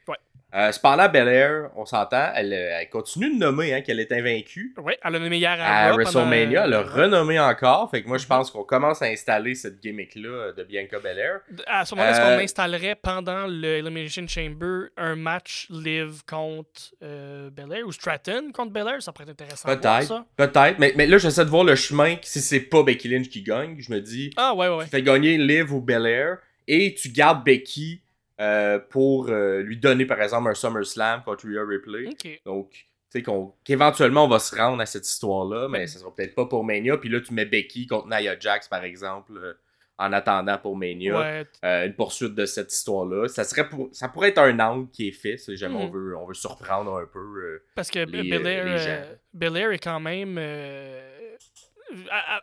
[0.52, 4.74] Euh, cependant, Belair, on s'entend, elle, euh, elle continue de nommer hein, qu'elle est invaincue.
[4.82, 7.88] Oui, elle a nommé hier à, À Raw pendant- WrestleMania, elle a renommé encore.
[7.90, 11.40] Fait que moi, je pense qu'on commence à installer cette gimmick-là euh, de Bianca Belair.
[11.68, 16.94] À ce moment-là, est-ce Euh, qu'on installerait pendant le Elimination Chamber un match Liv contre
[17.02, 19.68] euh, Belair ou Stratton contre Belair Ça pourrait être intéressant.
[19.68, 20.24] Peut-être.
[20.36, 20.78] Peut-être.
[20.80, 22.16] Mais, mais là, j'essaie de voir le chemin.
[22.16, 24.84] que Si c'est pas Becky Lynch qui gagne, je me dis, Ah, ouais, ouais, ouais.
[24.84, 28.02] tu fais gagner Liv ou Belair et tu gardes Becky
[28.40, 32.08] euh, pour euh, lui donner, par exemple, un SummerSlam contre Rhea Ripley.
[32.46, 36.14] Donc, tu sais, qu'on- qu'éventuellement, on va se rendre à cette histoire-là, mais ça sera
[36.14, 36.96] peut-être pas pour Mania.
[36.96, 39.52] Puis là, tu mets Becky contre Nia Jax, par exemple, euh,
[39.98, 41.18] en attendant pour Mania.
[41.18, 43.28] Ouais, Euh, une poursuite de cette histoire-là.
[43.28, 46.16] Ça, serait pour- ça pourrait être un angle qui est fait, si jamais on, veut,
[46.16, 47.18] on veut surprendre un peu.
[47.18, 47.62] euh.
[47.74, 49.02] Parce que les, Belair, les gens.
[49.34, 50.38] Belair est quand même.
[50.38, 51.02] elle,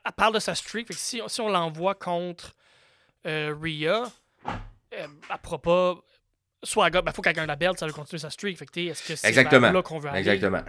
[0.05, 0.87] elle- parle de sa streak.
[0.87, 2.53] Fait que si, si on l'envoie contre
[3.25, 4.03] Rhea,
[4.97, 5.95] euh, elle ne pourra pas.
[6.63, 8.57] Soit il faut qu'elle gagne la belt, ça veut continuer sa streak.
[8.57, 9.71] Fait que, est-ce que c'est Exactement.
[9.71, 10.63] là qu'on veut aller Exactement.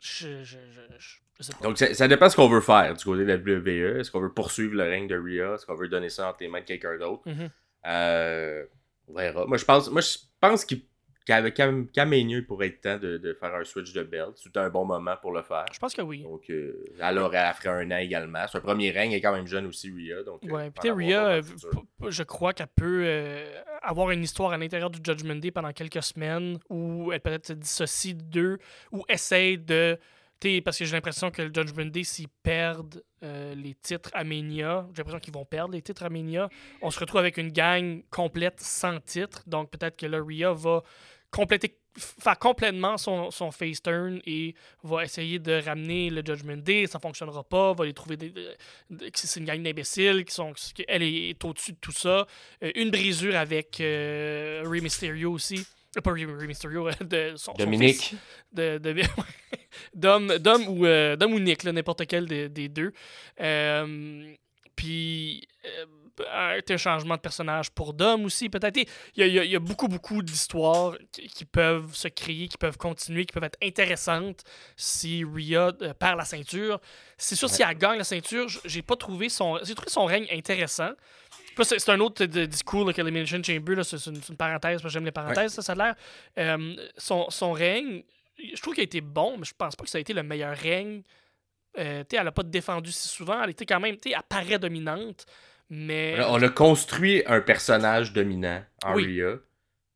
[0.00, 1.64] Je, je, je, je- je sais pas.
[1.64, 4.00] Donc, ça, ça dépend ce qu'on veut faire du côté de la WWE.
[4.00, 5.54] Est-ce qu'on veut poursuivre le règne de Rhea?
[5.54, 7.22] Est-ce qu'on veut donner ça entre les mains de quelqu'un d'autre?
[7.26, 7.48] Mhm.
[7.86, 8.64] Euh,
[9.08, 9.46] on verra.
[9.46, 10.82] Moi, je pense, moi, je pense qu'il-
[11.24, 14.32] qu'à- qu'à Mania, il pourrait être temps de, de faire un switch de belt.
[14.36, 15.64] C'est un bon moment pour le faire.
[15.72, 16.22] Je pense que oui.
[16.22, 18.46] Donc, euh, elle aurait elle ferait un an également.
[18.48, 20.22] Son premier règne est quand même jeune aussi, Rhea.
[20.24, 21.42] Donc, euh, Ouais, puis Rhea, euh,
[22.08, 23.46] je crois qu'elle peut euh,
[23.82, 27.52] avoir une histoire à l'intérieur du Judgment Day pendant quelques semaines où elle peut-être se
[27.54, 28.58] dissocie d'eux
[28.90, 29.98] ou essaye de.
[30.64, 34.24] Parce que j'ai l'impression que le Judgment Day, s'ils perdent euh, les titres à
[34.92, 36.10] j'ai l'impression qu'ils vont perdre les titres à
[36.82, 39.42] on se retrouve avec une gang complète sans titre.
[39.46, 40.82] Donc peut-être que là, Rhea va
[41.30, 46.86] compléter faire complètement son, son face turn et va essayer de ramener le Judgment Day,
[46.86, 48.54] ça fonctionnera pas, va les trouver des, de-
[48.90, 50.54] de- que c'est une gang d'imbéciles qui sont
[50.88, 52.26] elle est, est au-dessus de tout ça.
[52.62, 55.66] Euh, une brisure avec euh, Rey Mysterio aussi.
[56.00, 58.00] Pas Rey, Mysterio, euh, de son, son Dominique.
[58.00, 58.18] fils
[58.52, 58.78] de,
[59.94, 62.92] Dom, Dom ou euh, Dom ou Nick, n'importe quel des, des deux.
[63.40, 64.32] Euh,
[64.74, 65.84] puis euh,
[66.30, 68.76] un changement de personnage pour Dom aussi, peut-être.
[68.76, 72.76] Il y a, y y beaucoup, beaucoup d'histoires qui, qui peuvent se créer, qui peuvent
[72.76, 74.42] continuer, qui peuvent être intéressantes
[74.76, 76.80] si Rhea euh, perd la ceinture.
[77.16, 79.58] C'est sûr, si elle gagne la ceinture, j'ai pas trouvé son.
[79.62, 80.90] J'ai trouvé son règne intéressant.
[81.62, 85.04] C'est un autre de- discours là, que l'Elimination Chamber, c'est une, parenthèse, parce que j'aime
[85.04, 85.94] les parenthèses, ça, ça a l'air.
[86.38, 88.02] Euh, son, son règne,
[88.38, 90.22] je trouve qu'il a été bon, mais je pense pas que ça a été le
[90.22, 91.02] meilleur règne.
[91.78, 95.24] Euh, elle a pas défendu si souvent, elle était quand même, elle paraît dominante,
[95.70, 98.62] mais On a construit un personnage dominant
[98.94, 99.22] Oui.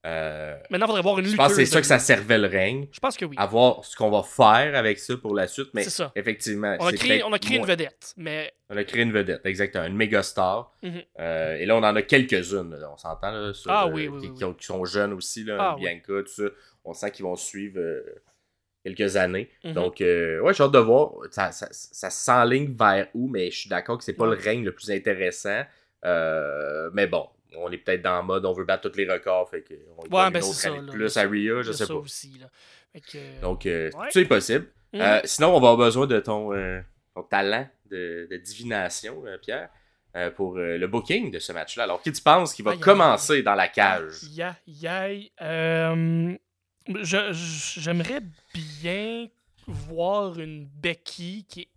[0.06, 2.46] Euh, maintenant, il faudrait voir une je pense que c'est ça que ça servait le
[2.46, 2.86] règne.
[2.92, 3.34] Je pense que oui.
[3.38, 5.70] À voir ce qu'on va faire avec ça pour la suite.
[5.74, 6.12] Mais C'est ça.
[6.14, 9.44] effectivement, On a créé, on a créé une vedette, mais On a créé une vedette,
[9.44, 9.84] exactement.
[9.84, 10.72] Une méga star.
[10.82, 11.02] Mhm.
[11.18, 12.78] Euh, et là, on en a quelques-unes.
[12.92, 15.76] On s'entend sur, Ah euh, oui, oui, qui, oui, sont jeunes aussi, là, Ah.
[15.76, 16.44] Bianca, tout ça.
[16.84, 18.02] On sent qu'ils vont suivre euh,
[18.84, 19.50] quelques années.
[19.64, 19.72] Mhm.
[19.72, 21.14] Donc, ouais, j'ai hâte de voir.
[21.32, 24.64] Ça, ça, ça s'enligne vers où, mais je suis d'accord que c'est pas le règne
[24.64, 25.64] le plus intéressant.
[26.04, 27.28] Mais bon,
[27.58, 29.48] on est peut-être dans le mode on veut battre tous les records.
[29.50, 30.92] Fait que on Ouais, ben une c'est autre ça, année de là.
[30.92, 32.00] plus à Rhea, je sais ça pas.
[32.00, 32.38] aussi.
[32.38, 32.46] Là.
[33.00, 34.08] Que- Donc, euh, Ouais.
[34.12, 34.66] tout est possible.
[34.92, 35.00] Mhm.
[35.02, 36.80] Euh, sinon, on va avoir besoin de ton, euh,
[37.14, 39.68] ton talent de, de divination, euh, Pierre,
[40.16, 41.82] euh, pour euh, le booking de ce match-là.
[41.84, 44.14] Alors, qui tu penses qui va Aïe, aïe, commencer dans la cage?
[45.42, 46.34] Euh,
[47.02, 48.20] J'aimerais
[48.54, 49.26] bien
[49.66, 51.68] voir une Becky qui est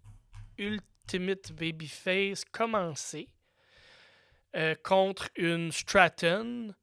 [0.57, 3.27] Ultimate Babyface commencer
[4.55, 6.73] euh, contre une Stratton,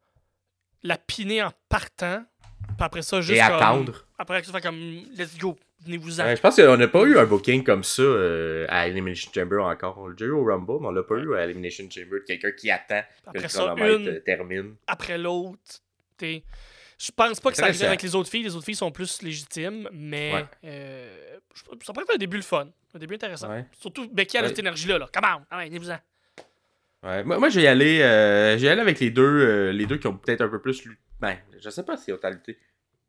[0.82, 2.24] la piner en partant,
[2.68, 4.06] puis après ça, juste Et comme- attendre.
[4.18, 4.78] Après ça, faire comme
[5.16, 6.34] let's go, venez-vous-en.
[6.36, 9.98] Je pense qu'on n'a pas eu un booking comme ça euh, à Elimination Chamber encore.
[9.98, 12.18] On l'a déjà eu au Rumble, mais on l'a pas eu à Elimination Chamber.
[12.26, 14.76] Quelqu'un qui attend que Après le ça, une euh, termine.
[14.86, 15.58] après l'autre.
[16.16, 16.44] t'sais.
[16.98, 18.42] Je pense pas que ça arriverait avec les autres filles.
[18.44, 20.44] Les autres filles sont plus légitimes, mais Ouais.
[20.64, 21.36] euh,
[21.84, 22.68] ça pourrait être un début le fun.
[22.94, 23.50] Un début intéressant.
[23.50, 23.66] Ouais.
[23.78, 24.48] Surtout Becky a Ouais.
[24.48, 24.96] cette énergie-là.
[24.98, 25.06] Là.
[25.12, 25.42] Come on!
[25.54, 25.98] Allez, venez-vous-en.
[27.06, 27.24] Ouais.
[27.24, 29.72] Moi, moi, je vais y aller, euh, je vais y aller avec les deux, euh,
[29.72, 30.84] les deux qui ont peut-être un peu plus.
[30.84, 32.58] lu- Ben, je sais pas si ont lutté.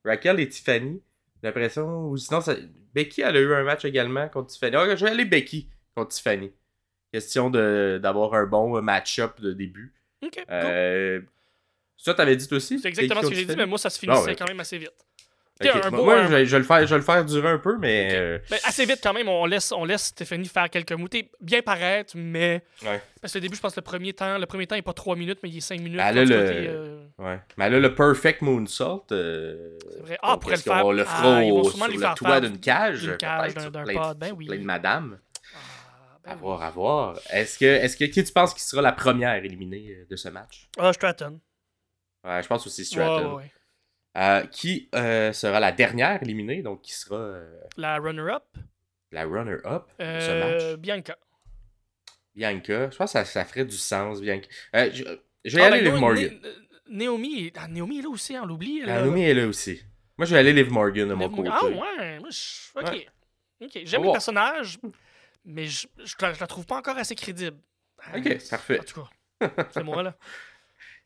[0.06, 1.02] Raquel et Tiffany.
[1.41, 2.08] J'ai l'impression.
[2.08, 2.56] Ou sinon, ça...
[2.93, 4.76] Becky, elle a eu un match également contre Tiffany.
[4.76, 6.52] Ouais, je vais aller Becky contre Tiffany.
[7.12, 9.93] Question d'avoir un bon match-up de début.
[10.24, 10.43] Ok, cool.
[10.50, 11.22] Euh,
[11.95, 14.22] Ça, t'avais dit aussi C'est exactement ce que j'ai dit, mais moi, ça se finissait
[14.26, 14.36] ouais.
[14.36, 14.91] quand même assez vite.
[15.62, 17.26] Un Moi, beau- moi, un- je, vais, je vais le faire, je vais le faire
[17.26, 18.10] durer un peu, mais.
[18.14, 21.08] euh, Ben, assez vite quand même, on laisse, on laisse Stéphanie faire quelques mots.
[21.41, 22.64] Bien paraître, mais.
[22.84, 23.01] Ouais.
[23.22, 24.93] Parce que le début, je pense que le premier temps, le premier temps est pas
[24.93, 25.97] 3 minutes, mais il est 5 minutes.
[25.97, 26.36] Là, tout cas, le-
[26.70, 27.39] euh, Ouais.
[27.58, 29.05] Mais Perfect Moonsault.
[29.12, 29.78] Euh...
[29.89, 30.18] C'est vrai.
[30.22, 30.91] Ah, pourrait le faire.
[30.91, 33.01] le Ah, fera vont au- sur le toit d'une cage.
[33.01, 34.45] d'une cage, d'un- de- pod, ben oui.
[34.45, 35.20] Plein de madames.
[35.55, 37.20] ah, ben À voir, à voir.
[37.32, 40.30] Est-ce que, est-ce que qui tu penses qui sera la première éliminée euh, de ce
[40.30, 40.70] match?
[40.78, 41.39] Ah, Stratton.
[42.24, 43.30] Ouais, je pense aussi Stratton.
[43.30, 43.51] ouais, ouais.
[44.18, 48.43] Euh, qui euh, sera la dernière éliminée, donc qui sera euh, La runner-up,
[49.11, 50.78] la runner-up de ce match.
[50.80, 51.18] Bianca.
[52.36, 54.47] Bianca, je pense que ça, ça ferait du sens, Bianca.
[54.74, 55.03] Je,
[55.45, 56.39] je vais Ah, aller ben, Liv Morgan.
[56.89, 58.82] Naomi, ah, Naomi est là aussi, on l'oublie.
[58.84, 59.01] Ah.
[59.01, 59.82] Naomi est là aussi.
[60.18, 61.49] Moi, je vais aller Liv Morgan de mon côté.
[61.51, 62.80] Ah ouais, moi, je...
[62.80, 62.91] ok.
[62.91, 63.70] Ouais.
[63.86, 64.78] J'aime le personnage,
[65.45, 67.57] mais je, je, la- je la trouve pas encore assez crédible.
[68.15, 68.80] Ok, parfait.
[68.80, 70.15] En tout cas, c'est moi là.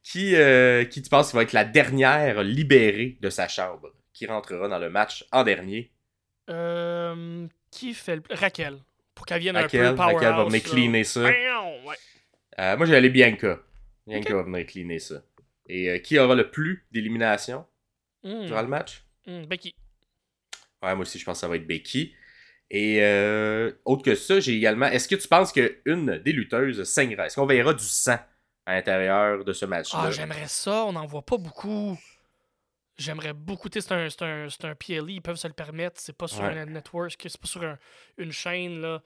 [0.04, 4.26] Qui, euh, qui tu penses qui va être la dernière libérée de sa chambre, qui
[4.26, 5.92] rentrera dans le match en dernier?
[6.50, 8.24] Euh, qui fait le...
[8.32, 8.80] Raquel.
[9.14, 10.16] Pour qu'elle vienne Raquel, un peu powerhouse.
[10.16, 11.22] Raquel va venir cleaner ça.
[11.22, 11.48] Ouais.
[12.60, 13.60] Euh, moi, je vais aller Bianca.
[14.08, 14.36] Bianca Ok.
[14.36, 15.24] va venir cleaner ça.
[15.70, 17.66] Et euh, qui aura le plus d'éliminations
[18.24, 19.04] Hmm, durant le match?
[19.26, 19.74] hmm, Becky.
[20.84, 22.14] Ouais, moi aussi, je pense que ça va être Becky.
[22.70, 24.86] Et euh, autre que ça, j'ai également.
[24.88, 27.26] Est-ce que tu penses qu'une des lutteuses saignera?
[27.26, 28.18] Est-ce qu'on verra du sang?
[28.66, 31.98] À l'intérieur de ce match-là Ah, j'aimerais ça, on n'en voit pas beaucoup.
[32.98, 36.44] J'aimerais beaucoup, c'est un, un, un PLE, ils peuvent se le permettre, c'est pas sur
[36.44, 36.58] Ouais.
[36.60, 37.78] un network, c'est pas sur un-
[38.18, 39.02] une chaîne, là.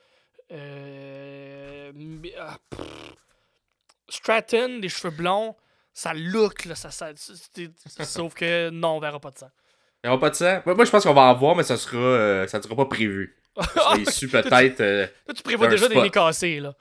[0.52, 1.92] Euh,
[2.40, 2.58] ah.
[4.10, 5.56] Stratton, les cheveux blonds,
[5.94, 7.12] ça look, là, ça, ça,
[8.04, 9.52] sauf que non, on verra pas de ça.
[10.04, 11.78] Il n'y aura pas de sang Moi, je pense qu'on va en voir, mais ça
[11.78, 13.36] sera, euh, ça ne sera pas prévu.
[13.98, 14.82] Issu peut-être.
[14.82, 16.76] euh, tu prévois déjà des nez cassés, là.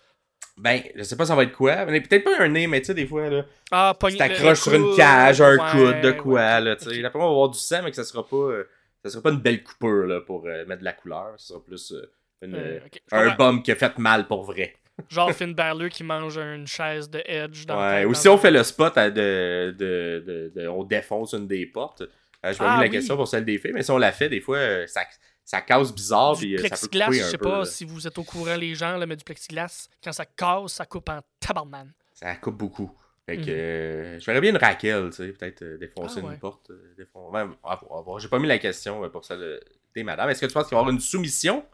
[0.57, 1.85] Ben, je sais pas ça va être quoi.
[1.87, 3.45] Mais peut-être pas un nez, mais tu sais, des fois, là.
[3.71, 7.01] Ah, Tu t'accroches sur une cage, un ouais, coude, de quoi, ouais, là, tu sais.
[7.03, 8.69] moi, on va avoir du sang, mais que ça sera pas, euh,
[9.05, 11.35] ça sera pas une belle coupure, là, pour euh, mettre de la couleur.
[11.39, 12.11] Ça sera plus euh,
[12.43, 12.81] une,
[13.13, 14.75] un bum qui a fait mal pour vrai.
[15.09, 18.05] Genre Finn Balor qui mange une chaise de Edge dans Ouais.
[18.05, 21.49] dans Ou si on fait le spot à de, de, de, de- on défonce une
[21.49, 22.03] des portes.
[22.45, 24.41] Je vais Ah la question pour celle des filles, mais si on la fait, des
[24.41, 25.01] fois, ça,
[25.45, 27.45] ça casse bizarre, du puis euh, ça peut je sais peu.
[27.49, 27.65] pas là.
[27.65, 30.87] si vous êtes au courant, les gens, là, mais du plexiglas, quand ça casse, ça
[30.87, 31.87] coupe en tabarnan.
[32.13, 32.91] Ça coupe beaucoup.
[33.27, 33.49] Fait que Mhm.
[33.49, 36.35] euh, je verrais bien une Raquel, tu sais, peut-être euh, défoncer Ah ouais.
[36.35, 36.71] une porte.
[36.71, 38.19] euh, défon- voir.
[38.19, 39.59] J'ai pas mis la question pour euh,
[39.95, 40.29] des madames.
[40.29, 41.65] Est-ce que tu penses qu'il va y avoir une soumission?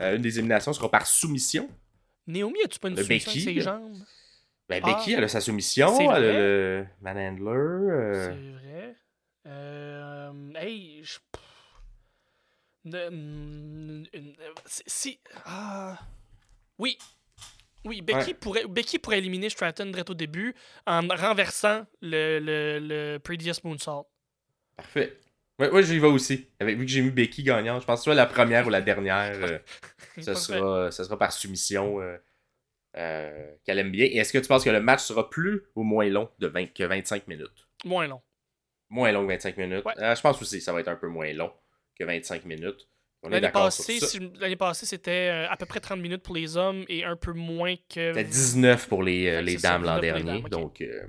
[0.00, 1.68] Une des éliminations sera par soumission?
[2.26, 3.60] Naomi, as-tu pas une Le soumission Becky, ses là.
[3.62, 3.96] jambes?
[4.68, 4.86] Ben, Ah.
[4.94, 5.98] Becky, elle a sa soumission.
[6.00, 7.46] Elle a le manhandler.
[7.50, 8.96] euh, C'est vrai.
[9.46, 11.18] Euh, hey, je...
[12.84, 14.06] Une-
[14.66, 15.18] si-.
[15.44, 15.98] Ah...
[16.78, 16.98] Oui.
[17.84, 18.34] Oui, Becky, Ouais.
[18.34, 20.54] pourrait, Becky pourrait éliminer Stratton direct au début
[20.86, 24.06] en renversant le, le, le Previous Moonsault.
[24.76, 25.18] Parfait.
[25.58, 26.48] Ouais, ouais, j'y vais aussi.
[26.58, 28.80] Avec, vu que j'ai mis Becky gagnante, je pense que soit la première ou la
[28.80, 29.58] dernière, euh,
[30.20, 32.16] ce, sera, ce sera par soumission euh,
[32.96, 34.06] euh, qu'elle aime bien.
[34.06, 36.72] Et est-ce que tu penses que le match sera plus ou moins long de 20
[36.74, 37.68] que 25 minutes?
[37.84, 38.22] Moins long.
[38.88, 39.84] Moins long que 25 minutes.
[39.84, 39.92] Ouais.
[39.98, 41.52] Euh, je pense aussi que ça va être un peu moins long
[41.98, 42.88] que 25 minutes.
[43.28, 44.20] L'année passée, si
[44.58, 47.74] passée, c'était euh, à peu près 30 minutes pour les hommes et un peu moins
[47.88, 48.12] que.
[48.12, 50.42] C'était 19 pour les, euh, les dames l'an 19 pour les dernier.
[50.42, 50.50] dames.
[50.50, 51.06] Donc, euh,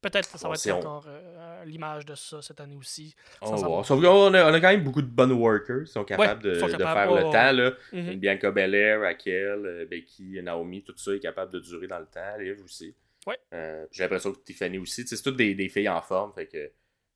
[0.00, 3.14] Peut-être que ça va être encore euh, l'image de ça cette année aussi.
[3.42, 3.84] on va voir.
[3.84, 6.54] Sauf qu'on a, on a quand même beaucoup de bonnes workers qui sont capables de,
[6.54, 7.52] sont de capables, faire le temps.
[7.52, 7.72] Là.
[7.92, 8.14] Mhm.
[8.14, 12.36] Bianca Belair, Raquel, Becky, Naomi, tout ça est capable de durer dans le temps.
[12.38, 12.94] Liv aussi.
[13.26, 13.38] Ouais.
[13.52, 15.06] Euh, J'ai l'impression que Tiffany aussi.
[15.06, 16.32] C'est toutes des, des filles en forme.
[16.32, 16.70] Fait que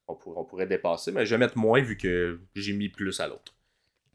[0.09, 1.13] on, pour- on pourrait dépasser.
[1.13, 3.53] Mais je vais mettre moins vu que j'ai mis plus à l'autre.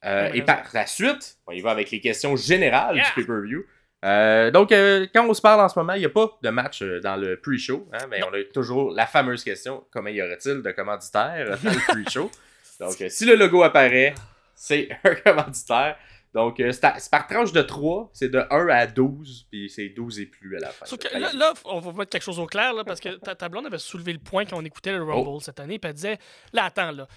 [0.06, 3.06] Euh, et par la suite, on y va avec les questions générales Yeah!
[3.06, 3.66] du pay-per-view.
[4.06, 6.50] Euh, donc, euh, quand on se parle en ce moment, il n'y a pas de
[6.50, 8.28] match dans le pre-show, hein, mais Non.
[8.32, 12.32] on a toujours la fameuse question comment y aurait-il de commanditaires dans le pre-show?
[12.80, 14.16] Donc, si le logo apparaît,
[14.56, 15.98] c'est un commanditaire.
[16.36, 20.20] Donc, euh, c'est par tranche de 3, c'est de 1 à 12, puis c'est 12
[20.20, 20.86] et plus à la fin.
[20.86, 23.50] Que là, là, on va mettre quelque chose au clair, là, parce que ta, ta
[23.50, 25.40] blonde avait soulevé le point quand on écoutait le Rumble Oh.
[25.40, 26.20] cette année, puis elle disait
[26.54, 27.08] Là, attends, là,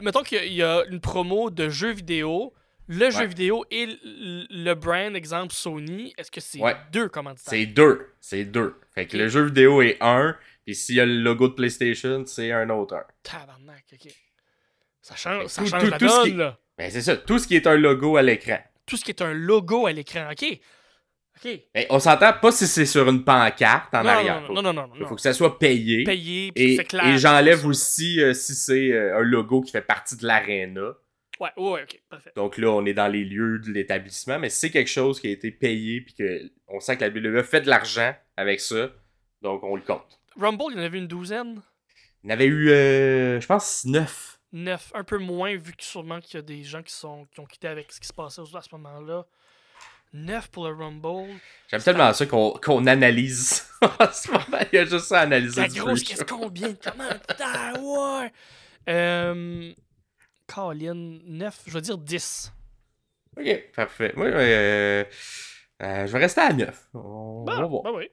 [0.00, 2.52] mettons qu'il y a- il y, a une promo de jeux vidéo,
[2.86, 6.76] le jeu vidéo et le brand, exemple Sony, est-ce que c'est Ouais.
[6.92, 7.50] deux commanditaires?
[7.50, 8.12] C'est 2.
[8.20, 8.76] C'est 2.
[8.94, 12.22] Fait que le jeu vidéo est 1, puis s'il y a le logo de PlayStation,
[12.26, 13.04] c'est un autre 1.
[13.24, 14.12] Tabarnak, ok.
[15.00, 16.58] Ça change, ça Tout- change tout- la tout donne, qui- là.
[16.78, 17.16] Ben, c'est ça.
[17.16, 18.58] Tout ce qui est un logo à l'écran.
[18.86, 20.58] Tout ce qui est un logo à l'écran, ok.
[21.44, 21.60] Ok.
[21.74, 24.40] Ben, on s'entend pas si c'est sur une pancarte en non, arrière.
[24.40, 26.04] non, faut, non, non, non, non, faut que ça soit payé.
[26.04, 27.06] Payé, puis Et, c'est clair.
[27.06, 30.92] et j'enlève aussi euh, si c'est euh, un logo qui fait partie de l'aréna.
[31.40, 32.32] Ouais, ouais, ok, parfait.
[32.36, 35.30] Donc là, on est dans les lieux de l'établissement, mais c'est quelque chose qui a
[35.30, 38.90] été payé, puis que on sent que la WWE fait de l'argent avec ça,
[39.40, 40.20] donc on le compte.
[40.38, 41.62] Rumble, il y en avait une douzaine?
[42.22, 44.38] Il y en avait eu, euh, je pense, 9.
[44.52, 47.40] Neuf, un peu moins, vu que sûrement qu'il y a des gens qui, sont, qui
[47.40, 49.24] ont quitté avec ce qui se passait à ce moment-là.
[50.12, 51.40] Neuf pour le Rumble.
[51.70, 54.62] J'aime tellement ça qu'on qu'on analyse en ce moment.
[54.70, 55.62] Il y a juste ça à analyser.
[55.62, 56.74] La grosse, qu'est-ce combien?
[56.74, 57.08] Comment?
[57.26, 58.32] Putain, ouais!
[58.90, 59.72] Euh.
[60.46, 62.52] Colin, 9, je vais dire 10.
[63.38, 64.12] Ok, parfait.
[64.14, 65.04] Moi, euh,
[65.82, 66.88] euh, je vais rester à 9.
[66.92, 67.82] On, Bon, va voir.
[67.84, 68.10] ben oui.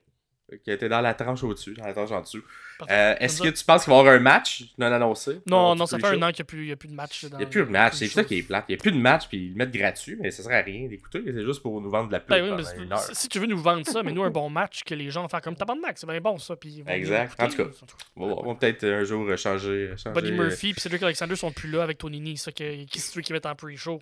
[0.63, 2.41] Qui était dans la tranche au-dessus, dans la tranche en dessous.
[2.89, 4.63] Euh, Est-ce que tu penses qu'il va y avoir un match?
[4.77, 7.23] Non annoncé Non, non, ça fait un an qu'il n'y a, plus de match.
[7.23, 8.65] Il n'y a plus de match, c'est ça qui est plate.
[8.69, 10.61] Il n'y a plus de match, puis ils le mettent gratuit, mais ça sert à
[10.61, 11.21] rien d'écouter.
[11.25, 12.99] C'est juste pour nous vendre de la pub Ben oui, mais pendant c'est- une heure.
[13.13, 15.27] si tu veux nous vendre ça, mais nous, un bon match que les gens vont
[15.29, 16.55] faire comme tabarnak, c'est bien bon ça.
[16.55, 17.39] Puis Exact.
[17.41, 17.69] En tout cas.
[18.15, 19.93] On va, peut-être un jour euh, changer.
[19.97, 22.85] changer Buddy euh, Murphy puis Cedric Alexander sont plus là avec Tony Nese, ça que-
[22.85, 24.01] qui c'est qui mettent en pre-show.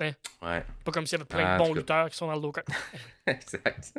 [0.00, 0.14] Ouais,
[0.84, 2.62] Pas comme s'il y avait plein Ah, de bons lutteurs qui sont dans le local.
[3.26, 3.94] exact.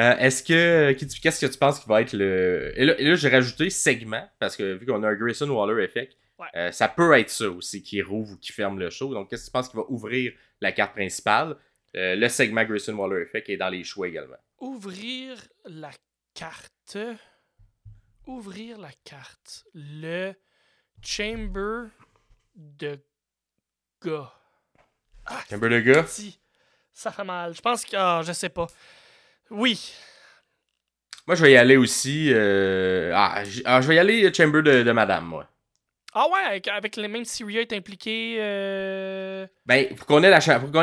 [0.00, 0.92] Euh, Est-ce que.
[1.20, 2.72] Qu'est-ce que tu penses qui va être le.
[2.76, 6.46] Et là, j'ai rajouté segment, parce que vu qu'on a un Grayson Waller effect, Ouais.
[6.56, 9.12] euh, ça peut être ça aussi qui rouvre ou qui ferme le show.
[9.12, 10.32] Donc, qu'est-ce que tu penses qui va ouvrir
[10.62, 11.54] la carte principale?
[11.96, 14.36] Euh, Le segment Grayson Waller effect est dans les choix également.
[14.58, 15.36] Ouvrir
[15.66, 15.90] la
[16.34, 16.96] carte.
[18.26, 19.64] Ouvrir la carte.
[19.74, 20.32] Le
[21.02, 21.88] chamber
[22.56, 22.98] de
[24.04, 24.32] gars.
[25.26, 26.06] Ah, peu le gars?
[26.06, 26.38] si.
[26.92, 27.54] Ça fait mal.
[27.54, 27.96] Je pense que.
[27.96, 28.66] Ah, je sais pas.
[29.50, 29.92] Oui.
[31.26, 32.30] Moi, je vais y aller aussi.
[32.32, 35.46] euh, Ah, ah, je vais y aller Chamber de, de Madame, moi.
[36.12, 38.36] Ah ouais, avec, avec les mêmes si Rhea est impliqué.
[38.40, 39.46] Euh...
[39.66, 40.30] Ben, pour qu'on ait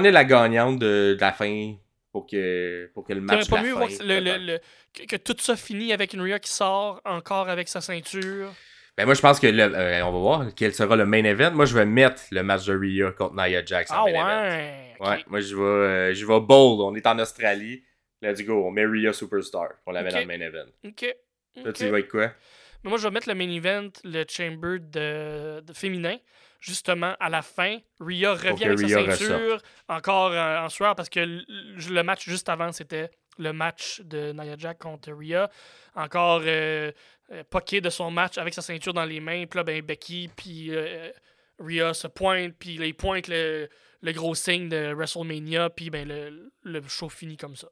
[0.05, 1.73] ait la gagnante de, de la fin,
[2.13, 3.49] pour que, pour que le match.
[3.49, 4.41] pas la mieux fin, que, le- le- peut-être.
[4.41, 4.59] le-
[4.93, 8.53] que, que tout ça finit avec une Rhea qui sort encore avec sa ceinture.
[8.97, 11.51] Ben, moi, je pense que le, euh, on va voir quel sera le main event.
[11.51, 14.49] Moi, je vais mettre le match de Rhea contre Nia Jax en Ah main event.
[14.49, 14.95] ouais.
[14.99, 15.07] ok.
[15.09, 16.79] Ouais, moi, je vais, euh, je vais bold.
[16.79, 17.83] On est en Australie.
[18.21, 18.65] Let's go.
[18.65, 19.69] On met Rhea Superstar.
[19.85, 20.67] On la met dans le main event.
[20.85, 21.15] Ok.
[21.57, 21.73] Ok.
[21.73, 22.31] tu vas avec quoi?
[22.83, 26.17] Mais moi, je vais mettre le main event, le chamber de, de féminin.
[26.59, 31.09] Justement, à la fin, Rhea revient avec Rhea sa ceinture, encore euh, en sueur, parce
[31.09, 35.49] que le, match juste avant, c'était le match de Nia Jax contre Rhea.
[35.95, 36.91] Encore euh,
[37.31, 39.45] euh, poqué de son match avec sa ceinture dans les mains.
[39.45, 41.11] Puis là, ben, Becky, puis euh,
[41.59, 43.69] Rhea se pointe, puis là, ils pointent le,
[44.01, 47.67] le gros signe de WrestleMania, puis ben, le, le show finit comme ça.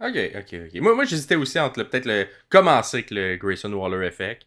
[0.00, 0.80] Ok, ok, ok.
[0.80, 2.26] Moi, moi j'hésitais aussi entre peut-être le.
[2.48, 4.46] Commencer avec le Grayson Waller Effect.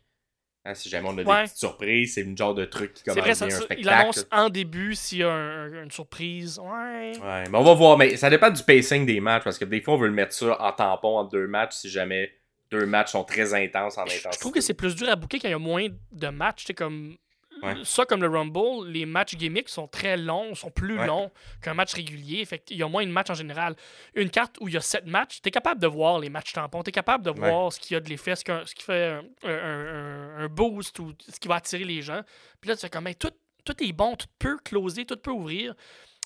[0.64, 1.42] Hein, si jamais on a Ouais.
[1.42, 3.82] des petites surprises, c'est une genre de truc qui commence vrai, ça, bien un spectacle.
[3.82, 6.60] il annonce en début s'il y a un- un- une surprise.
[6.60, 7.14] Ouais.
[7.20, 7.98] Ouais, mais on va voir.
[7.98, 10.34] Mais ça dépend du pacing des matchs parce que des fois, on veut le mettre
[10.34, 12.32] ça en tampon entre deux matchs si jamais
[12.70, 14.30] deux matchs sont très intenses en intensité.
[14.34, 16.64] je trouve que c'est plus dur à booker quand il y a moins de matchs.
[16.68, 17.18] C'est comme
[17.64, 17.76] Ouais.
[17.84, 21.08] ça, comme le Rumble, les matchs gimmicks sont très longs, sont plus Ouais.
[21.08, 21.32] longs
[21.62, 22.44] qu'un match régulier.
[22.46, 23.76] Fait qu'il y a moins de matchs en général.
[24.16, 26.84] Une carte où il y a sept matchs, t'es capable de voir les matchs tampons,
[26.84, 27.50] t'es capable de Ouais.
[27.50, 30.48] voir ce qu'il y a de l'effet, ce, ce qui fait un, un- un- un
[30.48, 32.22] boost ou ce qui va attirer les gens.
[32.60, 33.32] Puis là, tu fais comme, hey, tout,
[33.64, 35.76] tout est bon, tout peut closer, tout peut ouvrir.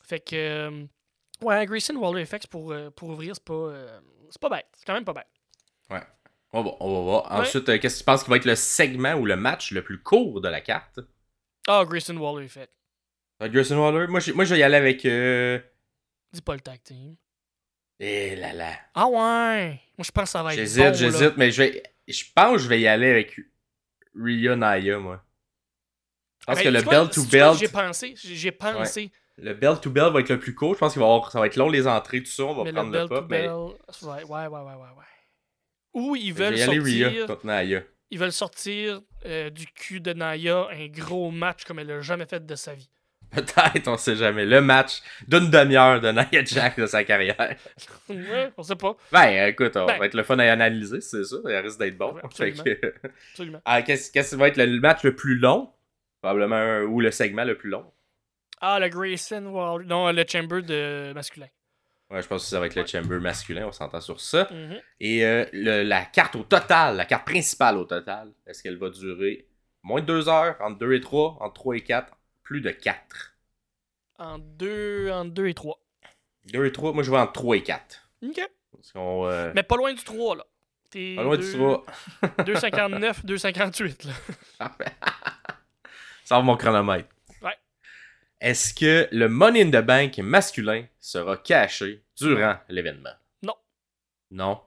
[0.07, 0.86] Fait que, euh,
[1.41, 4.67] ouais, Grayson Waller Effects pour, euh, pour ouvrir, c'est pas, euh, c'est pas bête.
[4.73, 5.27] C'est quand même pas bête.
[6.53, 7.31] Va, on va voir.
[7.33, 7.39] Ouais.
[7.41, 10.01] Ensuite, qu'est-ce que tu penses qui va être le segment ou le match le plus
[10.01, 10.99] court de la carte?
[11.68, 12.72] Ah, Grayson Waller Effect.
[13.41, 15.05] Euh, Grayson Waller Moi, je, moi, je vais y aller avec.
[15.05, 15.59] Euh...
[16.32, 17.16] Dis pas le tag team.
[17.99, 18.72] Eh là là.
[18.93, 19.80] Ah ouais!
[19.97, 21.84] Moi, je pense que ça va être J'hésite, bon, j'hésite, mais je vais.
[22.07, 23.39] Je pense que je vais y aller avec
[24.16, 25.24] Rhea Naya, moi.
[26.41, 27.57] Je pense Ben, que le belt to belt.
[27.57, 29.11] J'ai pensé, j'ai pensé.
[29.38, 30.74] Le belt to belt va être le plus court.
[30.76, 32.43] Je pense qu'il va avoir, ça va être long les entrées, tout ça.
[32.43, 33.26] On va mais le prendre le, to pop.
[33.30, 35.05] Mais belt, ouais, ouais, ouais, ouais, ouais.
[35.93, 37.84] Ou ils je vais veulent y aller sortir, Rhea contre Naya.
[38.11, 42.25] Ils veulent sortir euh, du cul de Naya un gros match comme elle a jamais
[42.25, 42.89] fait de sa vie.
[43.31, 44.45] Peut-être, on sait jamais.
[44.45, 47.35] Le match d'une demi-heure de Nia Jack de sa carrière.
[48.09, 49.97] ouais, on sait pas, Ben, écoute, on Ben.
[49.97, 51.35] va être le fun à analyser, c'est ça.
[51.43, 52.15] Il risque d'être bon.
[52.23, 52.63] Absolument.
[52.63, 52.93] que-
[53.31, 53.61] absolument.
[53.65, 55.69] Ah, qu'est-ce qui va être le match le plus long?
[56.21, 57.91] Probablement, ou le segment le plus long.
[58.61, 61.47] Ah, le Grayson Waller, non, le Chamber de masculin.
[62.11, 64.47] Ouais, je pense que ça va être le chamber masculin, on s'entend sur ça.
[64.51, 64.79] Mhm.
[64.99, 68.89] Et euh, le- la carte au total, la carte principale au total, est-ce qu'elle va
[68.89, 69.47] durer
[69.81, 73.33] moins de 2 heures, entre 2 et 3, entre 3 et 4, plus de 4
[74.19, 75.79] En deux, en deux et trois.
[76.53, 78.07] 2 et 3, moi je vais entre 3 et 4.
[78.23, 78.39] Ok.
[78.95, 80.43] Euh, Mais pas loin du 3, là.
[80.93, 81.85] Pas loin du deux- 3.
[82.45, 84.13] 2,59, 2,58, là.
[86.23, 87.09] Ça va mon chronomètre.
[88.45, 93.15] Est-ce que le Money in the Bank masculin sera caché durant l'événement?
[93.41, 93.55] Non.
[94.29, 94.61] Non?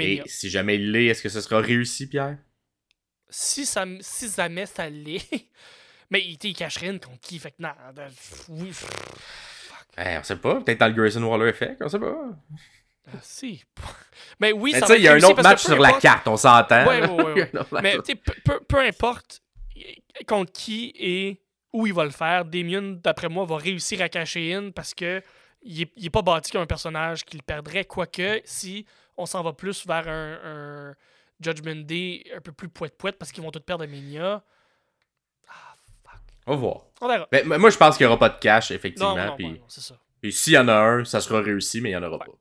[0.00, 2.36] Et si jamais il l'est, est-ce que ce sera réussi, Pierre?
[3.30, 5.24] si, ça, si jamais ça l'est.
[6.10, 7.38] Mais il, il cacherait une contre qui?
[7.38, 7.70] Fait que non.
[8.48, 8.70] oui.
[8.72, 9.86] Fuck.
[9.98, 10.60] Eh, on sait pas.
[10.60, 12.16] Peut-être dans le Grayson Waller Effect, on sait pas.
[13.06, 13.62] Ah, si.
[14.40, 16.86] Mais oui, Mais ça il y a un autre match sur la carte, on s'entend.
[16.86, 19.42] Ouais, ouais, ouais, Mais peu, peu- peu importe
[20.26, 21.40] contre qui et
[21.72, 25.22] où il va le faire, Damien, d'après moi, va réussir à cacher in parce que
[25.62, 27.84] il est, il est pas bâti comme un personnage qu'il perdrait.
[27.84, 28.84] Quoique, si
[29.16, 30.94] on s'en va plus vers un, un
[31.40, 34.42] Judgment Day un peu plus poète-poète parce qu'ils vont tous perdre à Mania.
[35.48, 36.20] Ah, fuck.
[36.46, 36.80] On va voir.
[37.00, 37.28] On verra.
[37.30, 39.16] Ben, moi, je pense qu'il n'y aura pas de cash, effectivement.
[39.16, 39.94] non, puis non, ça.
[40.20, 42.32] puis s'il y en a un, ça sera réussi, mais il n'y en aura Ouais.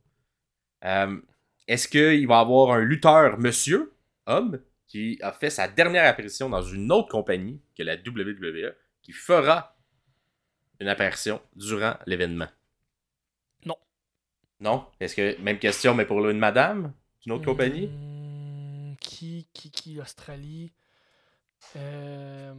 [0.81, 1.05] pas.
[1.05, 1.21] Euh,
[1.67, 3.93] est-ce qu'il va y avoir un lutteur monsieur,
[4.25, 8.73] homme, qui a fait sa dernière apparition dans une autre compagnie que la WWE,
[9.11, 9.75] qui fera
[10.79, 12.47] une apparition durant l'événement?
[13.65, 13.75] Non.
[14.59, 14.87] Non?
[14.99, 16.93] Est-ce que, même question, mais pour une madame?
[17.21, 17.87] D'une autre compagnie?
[17.87, 20.71] Hmm, qui, qui, qui, Australie
[21.75, 22.53] euh...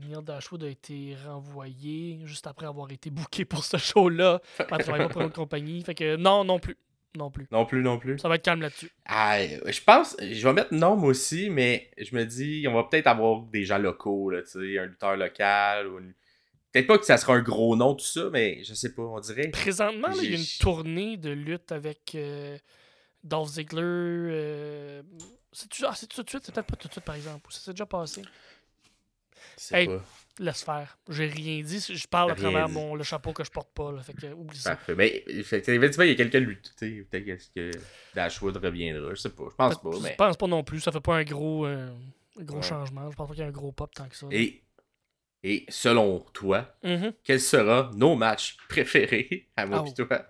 [0.00, 4.40] Neil Dashwood a été renvoyé juste après avoir été booké pour ce show-là.
[4.68, 5.82] Pas travailler pour une autre compagnie.
[5.82, 6.76] Fait que non, non plus.
[7.16, 7.46] Non plus.
[7.50, 8.18] Non plus, non plus.
[8.18, 8.90] Ça va être calme là-dessus.
[9.04, 12.84] Ah, je pense, je vais mettre non, moi aussi, mais je me dis, on va
[12.84, 16.14] peut-être avoir des gens locaux, là, tu sais, un lutteur local ou une...
[16.72, 19.20] Peut-être pas que ça sera un gros nom, tout ça, mais je sais pas, on
[19.20, 19.48] dirait.
[19.48, 22.56] Présentement, il y a une tournée de lutte avec euh,
[23.22, 23.82] Dolph Ziggler.
[23.82, 25.02] Euh...
[25.82, 26.44] Ah, tout de suite?
[26.46, 27.52] C'est peut-être pas tout de suite, par exemple.
[27.52, 28.22] Ça s'est déjà passé?
[29.70, 30.02] Hey, pas.
[30.38, 30.98] Laisse faire.
[31.08, 31.80] J'ai rien dit.
[31.80, 33.92] Je parle à travers mon, le chapeau que je porte pas.
[33.92, 34.76] Là, fait que, oublie ça.
[34.76, 34.94] Parfait.
[34.94, 36.74] Mais effectivement, il y a quelqu'un lutte.
[36.78, 37.70] Peut-être que
[38.14, 39.10] Dashwood reviendra.
[39.10, 39.44] Je sais pas.
[39.50, 39.90] Je pense pas.
[40.02, 40.10] Mais...
[40.10, 40.80] Je pense pas non plus.
[40.80, 41.90] Ça fait pas un gros, euh,
[42.38, 43.10] gros changement.
[43.10, 44.26] Je pense pas qu'il y a un gros pop tant que ça.
[44.30, 44.62] Et,
[45.42, 47.14] et selon toi, mm-hmm.
[47.24, 49.92] quel sera nos matchs préférés à moi oh.
[49.92, 50.26] toi?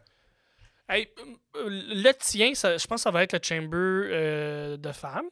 [0.89, 1.09] Hey,
[1.55, 5.29] le tien, ça, je pense que ça va être le chamber euh, de femmes.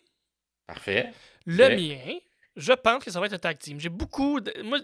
[0.66, 1.12] Parfait.
[1.44, 2.18] Le mien,
[2.56, 3.80] je pense que ça va être un tag team.
[3.80, 4.40] J'ai beaucoup.
[4.40, 4.52] De...
[4.62, 4.78] Moi,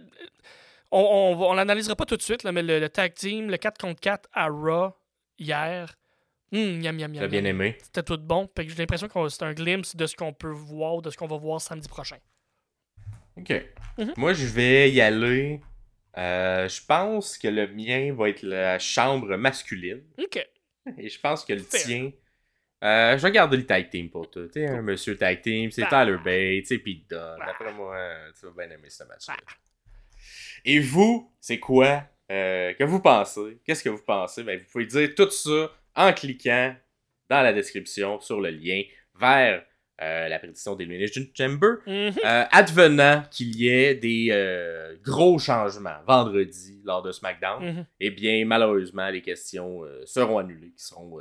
[0.90, 4.00] on, on, l'analysera pas tout de suite, là, mais le, tag team, le 4 contre
[4.00, 4.92] 4 à Raw
[5.38, 5.96] hier.
[6.52, 7.76] Hum, yam, yam, yam, bien aimé?
[7.82, 8.48] C'était tout bon.
[8.56, 11.36] J'ai l'impression que c'est un glimpse de ce qu'on peut voir, de ce qu'on va
[11.36, 12.18] voir samedi prochain.
[13.36, 13.52] Ok.
[13.98, 14.14] Mhm.
[14.16, 15.60] Moi, je vais y aller.
[16.16, 20.02] Euh, je pense que le mien va être la chambre masculine.
[20.18, 20.46] Ok.
[20.98, 22.12] Et je pense que le tien
[22.84, 24.42] euh, je vais garder le tag team pour toi.
[24.52, 26.04] Tu un monsieur tag team, c'est bah.
[26.04, 27.36] Tyler Bates, c'est Pete Dunne.
[27.38, 27.46] Bah.
[27.46, 27.96] D'après moi,
[28.38, 29.34] tu vas bien aimer ce match-là.
[29.34, 29.52] Bah.
[30.64, 33.58] Et vous, c'est quoi euh, que vous pensez?
[33.64, 34.42] Qu'est-ce que vous pensez?
[34.42, 36.74] Ben, vous pouvez dire tout ça en cliquant
[37.28, 38.82] dans la description sur le lien
[39.18, 39.64] vers
[40.02, 42.12] euh, la prédiction d'Elimination Chamber, euh,
[42.50, 47.84] advenant qu'il y ait des euh, gros changements vendredi lors de SmackDown, mm-hmm.
[48.00, 51.18] eh bien, malheureusement, les questions seront annulées, qui seront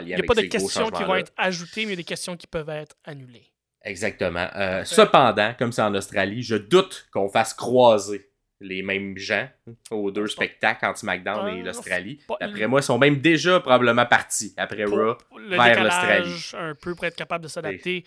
[0.00, 2.04] il n'y a pas de questions qui vont être ajoutées, mais il y a des
[2.04, 3.50] questions qui peuvent être annulées.
[3.84, 4.48] Exactement.
[4.56, 8.30] Euh, cependant, comme c'est en Australie, je doute qu'on fasse croiser
[8.60, 9.46] les mêmes gens
[9.90, 12.18] aux deux spectacles entre SmackDown et l'Australie.
[12.40, 15.18] Après moi, ils sont même déjà probablement partis après Raw
[15.48, 16.50] vers l'Australie.
[16.54, 18.04] Un peu pour être capable de s'adapter.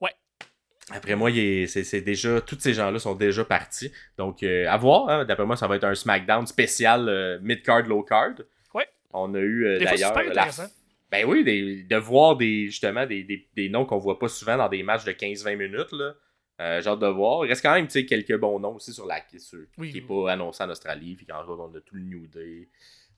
[0.00, 0.10] Ouais.
[0.90, 1.30] Après moi,
[1.68, 3.92] c'est déjà tous ces gens-là sont déjà partis.
[4.18, 5.08] Donc, euh, à voir.
[5.08, 5.24] Hein.
[5.24, 8.34] D'après moi, ça va être un SmackDown spécial euh, mid-card, low-card.
[8.74, 8.88] Ouais.
[9.12, 10.48] On a eu d'ailleurs la,
[11.10, 14.68] ben oui, de voir des, justement des, des, des noms qu'on voit pas souvent dans
[14.68, 15.92] des matchs de 15-20 minutes.
[15.92, 16.14] Là.
[16.60, 17.44] Euh, genre de voir.
[17.44, 19.38] Il reste quand même quelques bons noms aussi sur la qui
[19.78, 21.14] n'est pas annoncé en Australie.
[21.14, 22.68] Puis quand on a tout le New Day.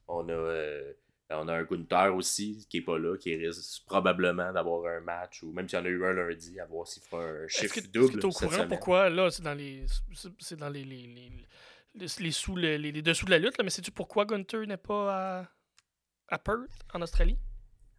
[0.07, 0.93] On a, euh,
[1.29, 5.43] on a un Gunther aussi qui est pas là, qui risque probablement d'avoir un match.
[5.43, 7.79] Ou même s'il y en a eu un lundi, à voir s'il fera un chiffre
[7.93, 8.17] double.
[8.17, 9.85] Est-ce que au courant pourquoi là c'est dans les.
[10.39, 11.07] C'est dans les, les,
[11.95, 14.77] les, les, sous, les, les, dessous de la lutte, là, mais sais-tu pourquoi Gunther n'est
[14.77, 15.47] pas à,
[16.27, 17.37] à Perth en Australie?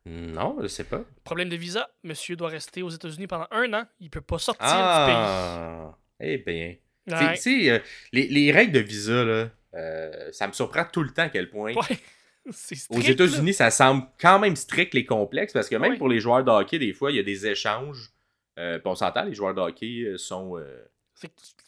[0.06, 1.04] Non, je sais pas.
[1.24, 1.90] Problème de visa.
[2.02, 3.84] Monsieur doit rester aux États-Unis pendant un an.
[4.00, 6.32] Il peut pas sortir ah, du pays.
[6.32, 6.76] Eh bien.
[7.06, 7.78] Tu sais, euh,
[8.12, 11.50] les, les, règles de visa, là, euh, ça me surprend tout le temps à quel
[11.50, 11.74] point.
[11.74, 11.98] Ouais.
[12.50, 16.20] Strict, aux États-Unis, ça semble quand même strict les complexes parce que même pour les
[16.20, 18.10] joueurs de hockey, des fois, il y a des échanges.
[18.58, 20.56] Euh, on s'entend, les joueurs de hockey euh, sont.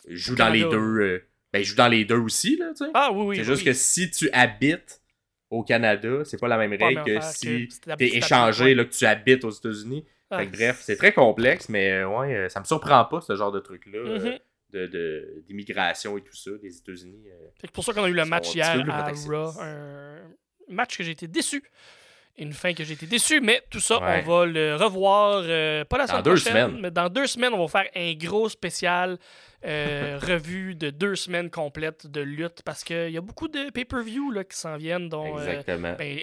[0.09, 1.25] jouent dans les deux.
[1.53, 2.91] ben, jouent dans les deux aussi, là, tu sais.
[2.95, 3.37] Ah oui, oui.
[3.37, 5.02] C'est juste que si tu habites
[5.53, 7.69] au Canada, c'est pas la même règle que si
[7.99, 10.05] t'es échangé, là, que tu habites aux États-Unis.
[10.31, 13.61] bref, c'est très complexe, mais euh, ouais, euh, ça me surprend pas ce genre de
[13.61, 14.39] truc-là.
[14.75, 17.27] Euh, d'immigration et tout ça des États-Unis.
[17.61, 20.23] c'est pour ça qu'on a eu le match hier à Raw, un
[20.69, 21.63] match que j'ai été déçu.
[22.39, 25.43] Une fin que j'ai été déçu, mais tout ça, on va le revoir,
[25.87, 26.81] pas la semaine dans prochaine, deux semaines.
[26.81, 29.19] mais dans deux semaines, on va faire un gros spécial
[29.65, 34.33] euh, revue de deux semaines complètes de lutte parce qu'il y a beaucoup de pay-per-view
[34.49, 35.09] qui s'en viennent.
[35.09, 35.95] Dont, euh, Exactement.
[35.99, 36.19] Ben,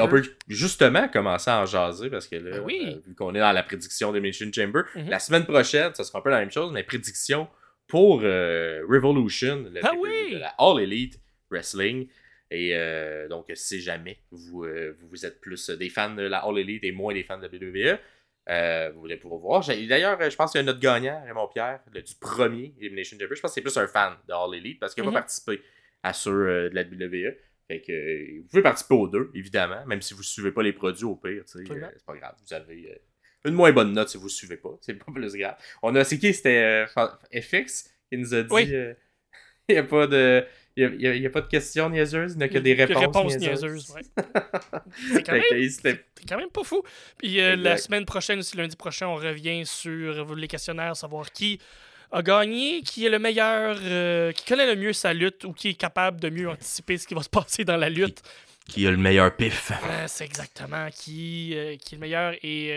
[0.00, 2.80] on, peut, justement commencer à en jaser parce que là, ben oui.
[2.86, 5.08] Euh, vu qu'on est dans la prédiction d'Elimination Chamber, Mhm.
[5.08, 7.48] la semaine prochaine, ça sera un peu la même chose, mais prédiction
[7.86, 10.32] pour Revolution, le Ah oui!
[10.32, 11.20] de la All Elite
[11.50, 12.08] Wrestling.
[12.50, 16.58] Et euh, donc, si jamais vous, euh, vous êtes plus des fans de la All
[16.58, 17.98] Elite et moins des fans de la WWE,
[18.50, 19.66] euh, vous voulez pouvoir voir.
[19.66, 23.34] D'ailleurs, je pense qu'il y a notre gagnant, Raymond Pierre, le- du premier Elimination Chamber.
[23.34, 25.14] Je pense que c'est plus un fan de All Elite parce qu'il n'a Mhm.
[25.14, 25.62] pas participé
[26.02, 27.36] à ceux euh, de la WWE.
[27.68, 30.62] Fait que euh, vous pouvez participer aux deux, évidemment, même si vous ne suivez pas
[30.62, 31.66] les produits au pire, c'est
[32.06, 32.34] pas grave.
[32.46, 33.00] Vous avez
[33.46, 34.76] une moins bonne note si vous ne suivez pas.
[34.82, 35.56] C'est pas plus grave.
[35.82, 36.32] On a, c'est qui?
[36.34, 36.86] C'était
[37.40, 38.64] FX qui nous a dit Oui.
[39.68, 40.44] il n'y a pas de.
[40.76, 43.90] Il n'y a, pas de questions niaiseuses, il n'y a que des réponses, réponses niaiseuses.
[43.90, 44.02] ouais.
[45.12, 45.40] c'est quand,
[46.28, 46.82] quand, même pas fou.
[47.16, 51.60] Puis euh, la semaine prochaine, aussi lundi prochain, on revient sur les questionnaires, savoir qui
[52.10, 55.68] a gagné, qui est le meilleur, euh, qui connaît le mieux sa lutte ou qui
[55.68, 58.22] est capable de mieux anticiper ce qui va se passer dans la lutte.
[58.68, 59.70] Qui, a le meilleur pif.
[60.08, 62.34] c'est exactement qui, euh, qui est le meilleur.
[62.42, 62.76] Et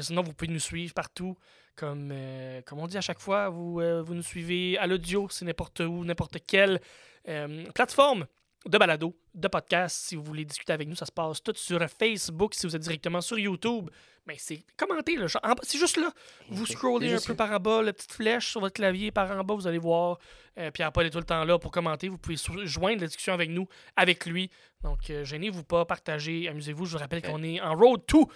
[0.00, 1.36] sinon, vous pouvez nous suivre partout.
[1.74, 5.26] Comme, euh, comme on dit à chaque fois, vous, euh, vous nous suivez à l'audio,
[5.30, 6.80] c'est n'importe où, n'importe quelle
[7.28, 8.26] euh, plateforme
[8.66, 10.06] de balado, de podcast.
[10.06, 12.54] Si vous voulez discuter avec nous, ça se passe tout sur Facebook.
[12.54, 13.88] Si vous êtes directement sur YouTube,
[14.26, 15.16] mais ben, c'est commenter.
[15.62, 16.12] C'est juste là.
[16.48, 19.42] Vous scrollez un peu par en bas, la petite flèche sur votre clavier par en
[19.42, 20.18] bas, vous allez voir.
[20.58, 22.08] Euh, Pierre-Paul est tout le temps là pour commenter.
[22.08, 23.66] Vous pouvez joindre la discussion avec nous,
[23.96, 24.50] avec lui.
[24.82, 26.84] Donc, gênez-vous pas, partagez, amusez-vous.
[26.84, 28.28] Je vous rappelle qu'on est en road to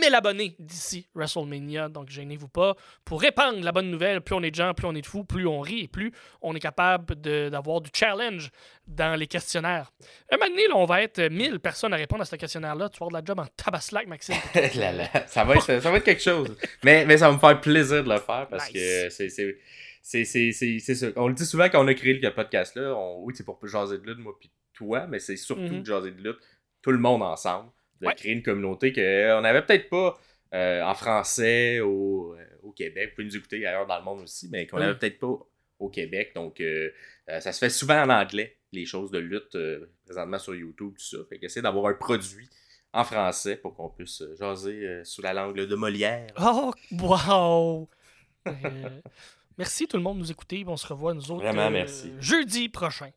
[0.00, 2.76] 1000 abonnés d'ici WrestleMania, donc gênez-vous pas.
[3.04, 5.24] Pour répandre la bonne nouvelle, plus on est de gens, plus on est de fous,
[5.24, 8.50] plus on rit et plus on est capable d'avoir du challenge
[8.86, 9.92] dans les questionnaires.
[10.30, 12.88] Un moment donné, on va être 1000 personnes à répondre à ce questionnaire-là.
[12.88, 14.34] Tu vas avoir de la job en tabaslac, Maxime.
[15.26, 16.56] ça, va être, ça va être quelque chose.
[16.84, 19.28] Mais, mais ça va me faire plaisir de le faire parce que c'est
[20.02, 20.24] c'est
[20.94, 21.06] ça.
[21.16, 22.94] On le dit souvent quand on a créé le podcast-là.
[23.20, 26.20] Oui, c'est pour jaser de lutte, moi puis toi, mais c'est surtout de jaser de
[26.20, 26.38] lutte,
[26.82, 27.70] tout le monde ensemble
[28.10, 30.18] de créer une communauté qu'on n'avait peut-être pas
[30.54, 33.10] euh, en français au, euh, au, Québec.
[33.10, 35.38] Vous pouvez nous écouter ailleurs dans le monde aussi, mais qu'on n'avait peut-être pas
[35.78, 36.32] au Québec.
[36.34, 36.90] Donc, euh,
[37.26, 39.56] ça se fait souvent en anglais, les choses de lutte
[40.04, 41.16] présentement sur YouTube, tout ça.
[41.28, 42.50] Fait qu'essayer d'avoir un produit
[42.92, 46.26] en français pour qu'on puisse jaser sous la langue de Molière.
[46.38, 47.88] Oh, wow!
[49.56, 50.64] merci tout le monde de nous écouter.
[50.66, 52.12] On se revoit nous autres Vraiment, merci.
[52.20, 53.10] jeudi prochain.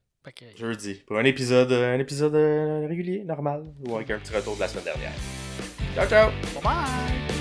[0.56, 1.02] Jeudi.
[1.06, 4.68] Pour un épisode, un épisode euh, régulier, normal, ou avec un petit retour de la
[4.68, 5.14] semaine dernière.
[5.96, 6.30] Ciao, ciao!
[6.54, 7.35] Bye bye!